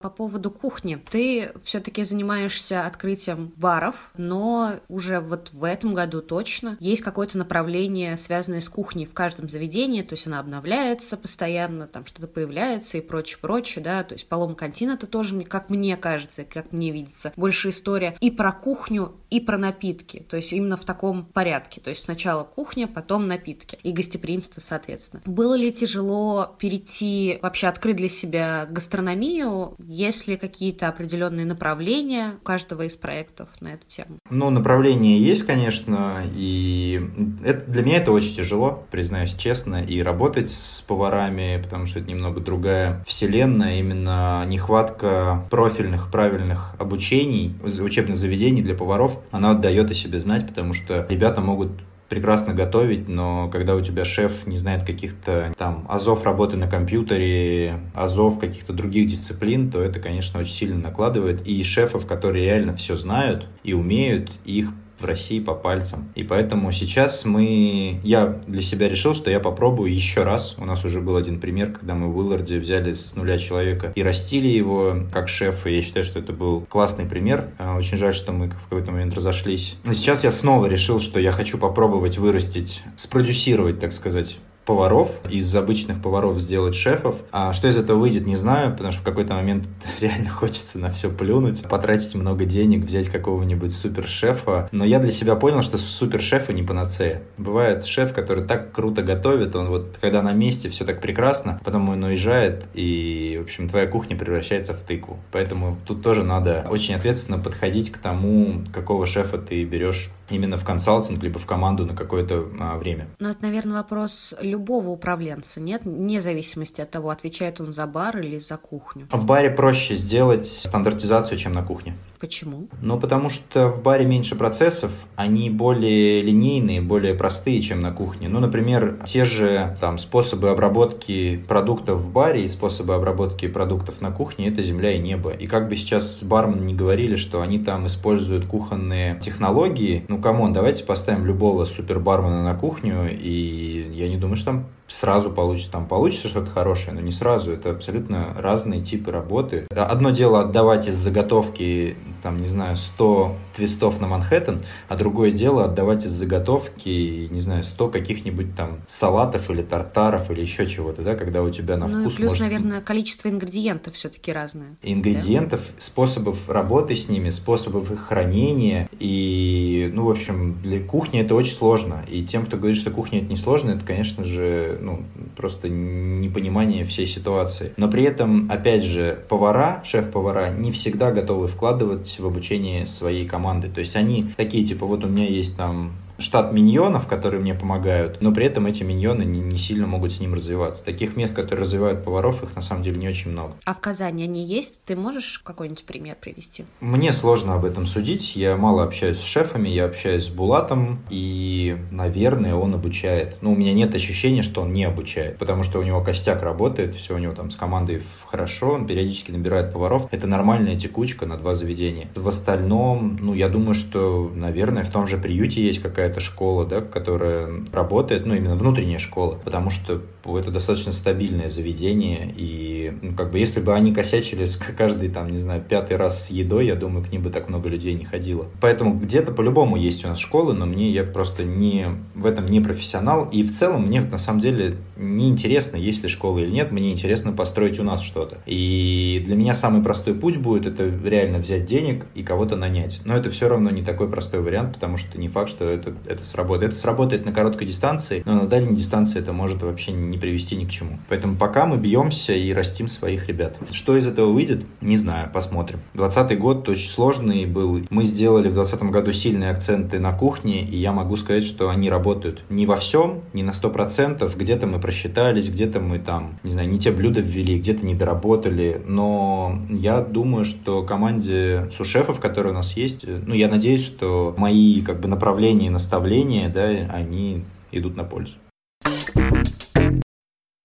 По 0.00 0.10
поводу 0.10 0.50
кухни. 0.50 0.96
Ты 1.10 1.52
все-таки 1.64 2.04
занимаешься 2.04 2.86
открытием 2.86 3.54
баров, 3.56 4.10
но 4.18 4.74
уже 4.88 5.18
вот 5.18 5.50
в 5.54 5.64
этом 5.64 5.94
году 5.94 6.20
точно 6.20 6.76
есть 6.78 7.00
какое-то 7.00 7.38
направление, 7.38 8.18
связанное 8.18 8.60
с 8.60 8.68
кухней 8.68 9.06
в 9.06 9.14
каждом 9.14 9.48
заведении, 9.48 10.02
то 10.02 10.12
есть 10.12 10.26
она 10.26 10.40
обновляется 10.40 11.16
постоянно, 11.16 11.86
там 11.86 12.04
что-то 12.04 12.28
появляется 12.28 12.98
и 12.98 13.00
прочее, 13.00 13.38
прочее, 13.40 13.82
да, 13.82 14.04
то 14.04 14.12
есть 14.12 14.28
Полом 14.28 14.54
Кантин 14.54 14.90
это 14.90 15.06
тоже, 15.06 15.40
как 15.44 15.70
мне 15.70 15.96
кажется, 15.96 16.44
как 16.44 16.70
мне 16.72 16.90
видится, 16.90 17.32
больше 17.34 17.70
история 17.70 18.14
и 18.20 18.30
про 18.30 18.52
кухню, 18.52 19.14
и 19.34 19.40
про 19.40 19.58
напитки, 19.58 20.24
то 20.28 20.36
есть 20.36 20.52
именно 20.52 20.76
в 20.76 20.84
таком 20.84 21.24
порядке, 21.24 21.80
то 21.80 21.90
есть 21.90 22.02
сначала 22.02 22.44
кухня, 22.44 22.86
потом 22.86 23.26
напитки 23.26 23.76
и 23.82 23.90
гостеприимство, 23.90 24.60
соответственно. 24.60 25.22
Было 25.26 25.54
ли 25.54 25.72
тяжело 25.72 26.54
перейти, 26.56 27.40
вообще 27.42 27.66
открыть 27.66 27.96
для 27.96 28.08
себя 28.08 28.64
гастрономию, 28.70 29.74
есть 29.80 30.28
ли 30.28 30.36
какие-то 30.36 30.86
определенные 30.86 31.44
направления 31.44 32.34
у 32.40 32.44
каждого 32.44 32.82
из 32.82 32.94
проектов 32.94 33.48
на 33.60 33.74
эту 33.74 33.84
тему? 33.88 34.18
Ну, 34.30 34.50
направления 34.50 35.18
есть, 35.18 35.42
конечно, 35.42 36.22
и 36.32 37.02
это, 37.44 37.68
для 37.68 37.82
меня 37.82 37.96
это 37.96 38.12
очень 38.12 38.36
тяжело, 38.36 38.86
признаюсь 38.92 39.34
честно, 39.34 39.82
и 39.82 40.00
работать 40.00 40.48
с 40.48 40.80
поварами, 40.82 41.60
потому 41.60 41.86
что 41.86 41.98
это 41.98 42.08
немного 42.08 42.40
другая 42.40 43.04
вселенная, 43.08 43.80
именно 43.80 44.44
нехватка 44.46 45.44
профильных, 45.50 46.12
правильных 46.12 46.76
обучений, 46.78 47.52
учебных 47.64 48.16
заведений 48.16 48.62
для 48.62 48.76
поваров, 48.76 49.18
она 49.30 49.54
дает 49.54 49.90
о 49.90 49.94
себе 49.94 50.18
знать, 50.18 50.46
потому 50.46 50.74
что 50.74 51.06
ребята 51.08 51.40
могут 51.40 51.70
прекрасно 52.08 52.54
готовить, 52.54 53.08
но 53.08 53.48
когда 53.48 53.74
у 53.74 53.80
тебя 53.80 54.04
шеф 54.04 54.46
не 54.46 54.56
знает 54.56 54.84
каких-то 54.84 55.52
там 55.56 55.86
азов 55.88 56.24
работы 56.24 56.56
на 56.56 56.68
компьютере, 56.68 57.80
азов 57.94 58.38
каких-то 58.38 58.72
других 58.72 59.08
дисциплин, 59.08 59.70
то 59.70 59.82
это, 59.82 59.98
конечно, 60.00 60.40
очень 60.40 60.54
сильно 60.54 60.78
накладывает. 60.78 61.46
И 61.46 61.62
шефов, 61.64 62.06
которые 62.06 62.44
реально 62.44 62.74
все 62.74 62.94
знают 62.94 63.46
и 63.62 63.72
умеют, 63.72 64.32
их 64.44 64.70
в 64.98 65.04
России 65.04 65.40
по 65.40 65.54
пальцам. 65.54 66.08
И 66.14 66.22
поэтому 66.22 66.72
сейчас 66.72 67.24
мы... 67.24 68.00
Я 68.02 68.38
для 68.46 68.62
себя 68.62 68.88
решил, 68.88 69.14
что 69.14 69.30
я 69.30 69.40
попробую 69.40 69.94
еще 69.94 70.24
раз. 70.24 70.56
У 70.58 70.64
нас 70.64 70.84
уже 70.84 71.00
был 71.00 71.16
один 71.16 71.40
пример, 71.40 71.72
когда 71.72 71.94
мы 71.94 72.12
в 72.12 72.16
Уилларде 72.16 72.58
взяли 72.58 72.94
с 72.94 73.14
нуля 73.14 73.38
человека 73.38 73.92
и 73.94 74.02
растили 74.02 74.48
его 74.48 74.96
как 75.12 75.28
шеф. 75.28 75.66
И 75.66 75.74
я 75.74 75.82
считаю, 75.82 76.04
что 76.04 76.18
это 76.18 76.32
был 76.32 76.62
классный 76.62 77.06
пример. 77.06 77.50
А, 77.58 77.76
очень 77.76 77.98
жаль, 77.98 78.14
что 78.14 78.32
мы 78.32 78.48
в 78.48 78.64
какой-то 78.64 78.90
момент 78.92 79.14
разошлись. 79.14 79.76
Но 79.84 79.94
сейчас 79.94 80.24
я 80.24 80.30
снова 80.30 80.66
решил, 80.66 81.00
что 81.00 81.20
я 81.20 81.32
хочу 81.32 81.58
попробовать 81.58 82.18
вырастить, 82.18 82.82
спродюсировать, 82.96 83.80
так 83.80 83.92
сказать, 83.92 84.38
поваров, 84.64 85.10
из 85.30 85.54
обычных 85.54 86.00
поваров 86.02 86.38
сделать 86.38 86.74
шефов. 86.74 87.16
А 87.32 87.52
что 87.52 87.68
из 87.68 87.76
этого 87.76 87.98
выйдет, 87.98 88.26
не 88.26 88.36
знаю, 88.36 88.72
потому 88.72 88.92
что 88.92 89.02
в 89.02 89.04
какой-то 89.04 89.34
момент 89.34 89.68
реально 90.00 90.30
хочется 90.30 90.78
на 90.78 90.90
все 90.90 91.10
плюнуть, 91.10 91.62
потратить 91.68 92.14
много 92.14 92.44
денег, 92.44 92.84
взять 92.84 93.08
какого-нибудь 93.08 93.74
супер-шефа. 93.74 94.68
Но 94.72 94.84
я 94.84 94.98
для 94.98 95.12
себя 95.12 95.36
понял, 95.36 95.62
что 95.62 95.78
супер-шефы 95.78 96.52
не 96.52 96.62
панацея. 96.62 97.22
Бывает 97.38 97.86
шеф, 97.86 98.12
который 98.12 98.44
так 98.44 98.72
круто 98.72 99.02
готовит, 99.02 99.54
он 99.56 99.68
вот, 99.68 99.98
когда 100.00 100.22
на 100.22 100.32
месте, 100.32 100.68
все 100.68 100.84
так 100.84 101.00
прекрасно, 101.00 101.60
потом 101.64 101.88
он 101.88 102.02
уезжает, 102.02 102.64
и, 102.74 103.36
в 103.40 103.44
общем, 103.44 103.68
твоя 103.68 103.86
кухня 103.86 104.16
превращается 104.16 104.74
в 104.74 104.78
тыкву. 104.78 105.18
Поэтому 105.32 105.78
тут 105.84 106.02
тоже 106.02 106.22
надо 106.22 106.66
очень 106.68 106.94
ответственно 106.94 107.38
подходить 107.38 107.92
к 107.92 107.98
тому, 107.98 108.62
какого 108.72 109.06
шефа 109.06 109.38
ты 109.38 109.64
берешь 109.64 110.10
именно 110.30 110.58
в 110.58 110.64
консалтинг, 110.64 111.22
либо 111.22 111.38
в 111.38 111.46
команду 111.46 111.84
на 111.86 111.94
какое-то 111.94 112.48
а, 112.58 112.76
время. 112.76 113.08
Ну, 113.18 113.28
это, 113.28 113.42
наверное, 113.42 113.74
вопрос 113.74 114.34
любого 114.40 114.88
управленца, 114.88 115.60
нет? 115.60 115.82
Вне 115.84 116.20
зависимости 116.20 116.80
от 116.80 116.90
того, 116.90 117.10
отвечает 117.10 117.60
он 117.60 117.72
за 117.72 117.86
бар 117.86 118.18
или 118.18 118.38
за 118.38 118.56
кухню. 118.56 119.06
В 119.10 119.24
баре 119.24 119.50
проще 119.50 119.96
сделать 119.96 120.46
стандартизацию, 120.46 121.38
чем 121.38 121.52
на 121.52 121.62
кухне. 121.62 121.96
Почему? 122.18 122.68
Ну, 122.80 122.98
потому 122.98 123.30
что 123.30 123.68
в 123.68 123.82
баре 123.82 124.06
меньше 124.06 124.36
процессов, 124.36 124.90
они 125.16 125.50
более 125.50 126.22
линейные, 126.22 126.80
более 126.80 127.14
простые, 127.14 127.60
чем 127.60 127.80
на 127.80 127.92
кухне. 127.92 128.28
Ну, 128.28 128.40
например, 128.40 128.98
те 129.06 129.24
же 129.24 129.76
там 129.80 129.98
способы 129.98 130.50
обработки 130.50 131.44
продуктов 131.48 132.00
в 132.00 132.12
баре 132.12 132.44
и 132.44 132.48
способы 132.48 132.94
обработки 132.94 133.48
продуктов 133.48 134.00
на 134.00 134.10
кухне– 134.10 134.48
это 134.50 134.62
земля 134.62 134.92
и 134.92 134.98
небо. 134.98 135.30
И 135.30 135.46
как 135.46 135.68
бы 135.68 135.76
сейчас 135.76 136.22
бармены 136.22 136.64
ни 136.66 136.74
говорили, 136.74 137.16
что 137.16 137.42
они 137.42 137.58
там 137.58 137.86
используют 137.86 138.46
кухонные 138.46 139.18
технологии, 139.20 140.04
ну, 140.08 140.20
come 140.20 140.38
on, 140.38 140.52
давайте 140.52 140.84
поставим 140.84 141.26
любого 141.26 141.64
супербармена 141.64 142.42
на 142.42 142.54
кухню, 142.54 143.08
и 143.10 143.90
я 143.92 144.08
не 144.08 144.16
думаю, 144.16 144.36
что 144.36 144.46
там 144.46 144.66
сразу 144.88 145.30
получится, 145.30 145.72
там 145.72 145.86
получится 145.86 146.28
что-то 146.28 146.50
хорошее, 146.50 146.92
но 146.92 147.00
не 147.00 147.12
сразу. 147.12 147.52
Это 147.52 147.70
абсолютно 147.70 148.34
разные 148.38 148.82
типы 148.82 149.10
работы. 149.10 149.66
Одно 149.74 150.10
дело 150.10 150.40
отдавать 150.40 150.88
из 150.88 150.94
заготовки, 150.94 151.96
там, 152.22 152.38
не 152.38 152.46
знаю, 152.46 152.76
100 152.76 153.36
твистов 153.56 154.00
на 154.00 154.06
Манхэттен, 154.08 154.62
а 154.88 154.96
другое 154.96 155.30
дело 155.30 155.64
отдавать 155.64 156.04
из 156.04 156.10
заготовки, 156.10 157.28
не 157.30 157.40
знаю, 157.40 157.64
100 157.64 157.88
каких-нибудь 157.88 158.54
там 158.54 158.80
салатов 158.86 159.50
или 159.50 159.62
тартаров 159.62 160.30
или 160.30 160.40
еще 160.40 160.66
чего-то, 160.66 161.02
да, 161.02 161.14
когда 161.14 161.42
у 161.42 161.50
тебя 161.50 161.76
на 161.76 161.86
ну 161.86 162.00
вкус 162.00 162.14
и 162.14 162.16
плюс, 162.16 162.28
может... 162.30 162.42
наверное, 162.42 162.80
количество 162.80 163.28
ингредиентов 163.28 163.94
все-таки 163.94 164.32
разное. 164.32 164.76
Ингредиентов, 164.82 165.60
да? 165.60 165.74
способов 165.78 166.48
работы 166.48 166.96
с 166.96 167.08
ними, 167.08 167.30
способов 167.30 167.90
их 167.90 168.06
хранения. 168.08 168.88
И, 168.98 169.90
ну, 169.92 170.04
в 170.04 170.10
общем, 170.10 170.60
для 170.62 170.80
кухни 170.80 171.20
это 171.20 171.34
очень 171.34 171.54
сложно. 171.54 172.04
И 172.08 172.24
тем, 172.24 172.46
кто 172.46 172.56
говорит, 172.56 172.76
что 172.76 172.90
кухня 172.90 173.20
это 173.20 173.28
не 173.28 173.36
сложно, 173.36 173.70
это, 173.70 173.84
конечно 173.84 174.24
же, 174.24 174.73
ну, 174.80 175.04
просто 175.36 175.68
непонимание 175.68 176.84
всей 176.84 177.06
ситуации. 177.06 177.72
Но 177.76 177.88
при 177.88 178.04
этом, 178.04 178.50
опять 178.50 178.84
же, 178.84 179.24
повара, 179.28 179.82
шеф-повара 179.84 180.50
не 180.50 180.72
всегда 180.72 181.10
готовы 181.10 181.48
вкладывать 181.48 182.18
в 182.18 182.26
обучение 182.26 182.86
своей 182.86 183.26
команды. 183.26 183.68
То 183.68 183.80
есть 183.80 183.96
они 183.96 184.32
такие, 184.36 184.64
типа, 184.64 184.86
вот 184.86 185.04
у 185.04 185.08
меня 185.08 185.26
есть 185.26 185.56
там 185.56 185.92
штат 186.18 186.52
миньонов, 186.52 187.06
которые 187.06 187.40
мне 187.40 187.54
помогают, 187.54 188.20
но 188.20 188.32
при 188.32 188.46
этом 188.46 188.66
эти 188.66 188.82
миньоны 188.82 189.22
не, 189.22 189.40
не 189.40 189.58
сильно 189.58 189.86
могут 189.86 190.12
с 190.12 190.20
ним 190.20 190.34
развиваться. 190.34 190.84
Таких 190.84 191.16
мест, 191.16 191.34
которые 191.34 191.62
развивают 191.62 192.04
поваров, 192.04 192.42
их 192.42 192.54
на 192.54 192.62
самом 192.62 192.82
деле 192.82 192.98
не 192.98 193.08
очень 193.08 193.30
много. 193.30 193.54
А 193.64 193.74
в 193.74 193.80
Казани 193.80 194.24
они 194.24 194.44
есть? 194.44 194.80
Ты 194.84 194.96
можешь 194.96 195.40
какой-нибудь 195.40 195.84
пример 195.84 196.16
привести? 196.20 196.64
Мне 196.80 197.12
сложно 197.12 197.54
об 197.54 197.64
этом 197.64 197.86
судить. 197.86 198.36
Я 198.36 198.56
мало 198.56 198.84
общаюсь 198.84 199.18
с 199.18 199.24
шефами, 199.24 199.68
я 199.68 199.84
общаюсь 199.84 200.26
с 200.26 200.30
Булатом, 200.30 201.00
и, 201.10 201.76
наверное, 201.90 202.54
он 202.54 202.74
обучает. 202.74 203.38
Но 203.40 203.52
у 203.52 203.56
меня 203.56 203.72
нет 203.72 203.94
ощущения, 203.94 204.42
что 204.42 204.62
он 204.62 204.72
не 204.72 204.84
обучает, 204.84 205.38
потому 205.38 205.64
что 205.64 205.78
у 205.78 205.82
него 205.82 206.02
костяк 206.02 206.42
работает, 206.42 206.94
все 206.94 207.14
у 207.14 207.18
него 207.18 207.34
там 207.34 207.50
с 207.50 207.56
командой 207.56 208.02
хорошо, 208.26 208.72
он 208.72 208.86
периодически 208.86 209.30
набирает 209.30 209.72
поваров. 209.72 210.08
Это 210.10 210.26
нормальная 210.26 210.78
текучка 210.78 211.26
на 211.26 211.36
два 211.36 211.54
заведения. 211.54 212.08
В 212.14 212.28
остальном, 212.28 213.18
ну, 213.20 213.34
я 213.34 213.48
думаю, 213.48 213.74
что, 213.74 214.30
наверное, 214.34 214.84
в 214.84 214.90
том 214.90 215.06
же 215.06 215.18
приюте 215.18 215.64
есть 215.64 215.80
какая 215.80 216.12
какая-то 216.14 216.20
школа, 216.20 216.64
да, 216.64 216.80
которая 216.80 217.50
работает, 217.72 218.26
ну, 218.26 218.34
именно 218.34 218.54
внутренняя 218.54 218.98
школа, 218.98 219.38
потому 219.44 219.70
что 219.70 220.02
это 220.24 220.50
достаточно 220.50 220.92
стабильное 220.92 221.48
заведение, 221.48 222.32
и, 222.36 222.92
ну, 223.02 223.14
как 223.14 223.30
бы, 223.30 223.38
если 223.38 223.60
бы 223.60 223.74
они 223.74 223.92
косячили 223.92 224.46
каждый, 224.76 225.10
там, 225.10 225.30
не 225.30 225.38
знаю, 225.38 225.62
пятый 225.66 225.96
раз 225.96 226.26
с 226.26 226.30
едой, 226.30 226.66
я 226.66 226.74
думаю, 226.74 227.04
к 227.04 227.12
ним 227.12 227.22
бы 227.22 227.30
так 227.30 227.48
много 227.48 227.68
людей 227.68 227.94
не 227.94 228.04
ходило. 228.04 228.46
Поэтому 228.60 228.94
где-то 228.94 229.32
по-любому 229.32 229.76
есть 229.76 230.04
у 230.04 230.08
нас 230.08 230.18
школы, 230.18 230.54
но 230.54 230.66
мне, 230.66 230.90
я 230.90 231.04
просто 231.04 231.44
не, 231.44 231.88
в 232.14 232.26
этом 232.26 232.46
не 232.46 232.60
профессионал, 232.60 233.28
и 233.30 233.42
в 233.42 233.52
целом 233.52 233.86
мне, 233.86 234.00
на 234.00 234.18
самом 234.18 234.40
деле, 234.40 234.76
не 234.96 235.28
интересно, 235.28 235.76
есть 235.76 236.02
ли 236.02 236.08
школа 236.08 236.38
или 236.38 236.50
нет, 236.50 236.72
мне 236.72 236.90
интересно 236.90 237.32
построить 237.32 237.78
у 237.78 237.82
нас 237.82 238.00
что-то. 238.00 238.38
И 238.46 239.22
для 239.26 239.36
меня 239.36 239.54
самый 239.54 239.82
простой 239.82 240.14
путь 240.14 240.36
будет, 240.38 240.66
это 240.66 240.84
реально 241.04 241.38
взять 241.38 241.66
денег 241.66 242.06
и 242.14 242.22
кого-то 242.22 242.56
нанять. 242.56 243.00
Но 243.04 243.16
это 243.16 243.30
все 243.30 243.48
равно 243.48 243.70
не 243.70 243.82
такой 243.82 244.08
простой 244.08 244.40
вариант, 244.40 244.74
потому 244.74 244.96
что 244.96 245.18
не 245.18 245.28
факт, 245.28 245.50
что 245.50 245.68
это 245.68 245.93
это 246.06 246.24
сработает. 246.24 246.72
Это 246.72 246.80
сработает 246.80 247.24
на 247.24 247.32
короткой 247.32 247.66
дистанции, 247.66 248.22
но 248.24 248.34
на 248.34 248.46
дальней 248.46 248.76
дистанции 248.76 249.18
это 249.18 249.32
может 249.32 249.62
вообще 249.62 249.92
не 249.92 250.18
привести 250.18 250.56
ни 250.56 250.64
к 250.64 250.70
чему. 250.70 250.98
Поэтому 251.08 251.36
пока 251.36 251.66
мы 251.66 251.76
бьемся 251.76 252.32
и 252.32 252.52
растим 252.52 252.88
своих 252.88 253.28
ребят. 253.28 253.56
Что 253.70 253.96
из 253.96 254.06
этого 254.06 254.32
выйдет, 254.32 254.64
не 254.80 254.96
знаю, 254.96 255.30
посмотрим. 255.32 255.80
20 255.94 256.38
год 256.38 256.68
очень 256.68 256.88
сложный 256.88 257.46
был. 257.46 257.80
Мы 257.90 258.04
сделали 258.04 258.48
в 258.48 258.54
20 258.54 258.82
году 258.84 259.12
сильные 259.12 259.50
акценты 259.50 259.98
на 259.98 260.12
кухне, 260.12 260.62
и 260.62 260.76
я 260.76 260.92
могу 260.92 261.16
сказать, 261.16 261.44
что 261.44 261.70
они 261.70 261.90
работают 261.90 262.44
не 262.48 262.66
во 262.66 262.76
всем, 262.76 263.22
не 263.32 263.42
на 263.42 263.50
100%. 263.50 264.36
Где-то 264.36 264.66
мы 264.66 264.80
просчитались, 264.80 265.48
где-то 265.48 265.80
мы 265.80 265.98
там, 265.98 266.38
не 266.42 266.50
знаю, 266.50 266.68
не 266.68 266.78
те 266.78 266.90
блюда 266.90 267.20
ввели, 267.20 267.58
где-то 267.58 267.84
не 267.84 267.94
доработали. 267.94 268.82
Но 268.86 269.60
я 269.68 270.00
думаю, 270.00 270.44
что 270.44 270.82
команде 270.82 271.70
сушефов, 271.76 272.20
которые 272.20 272.52
у 272.52 272.56
нас 272.56 272.76
есть, 272.76 273.04
ну, 273.06 273.34
я 273.34 273.48
надеюсь, 273.48 273.84
что 273.84 274.34
мои 274.36 274.82
как 274.82 275.00
бы 275.00 275.08
направления 275.08 275.66
и 275.66 275.70
наставления, 275.84 276.48
да, 276.48 276.66
они 276.92 277.44
идут 277.70 277.94
на 277.96 278.04
пользу. 278.04 278.38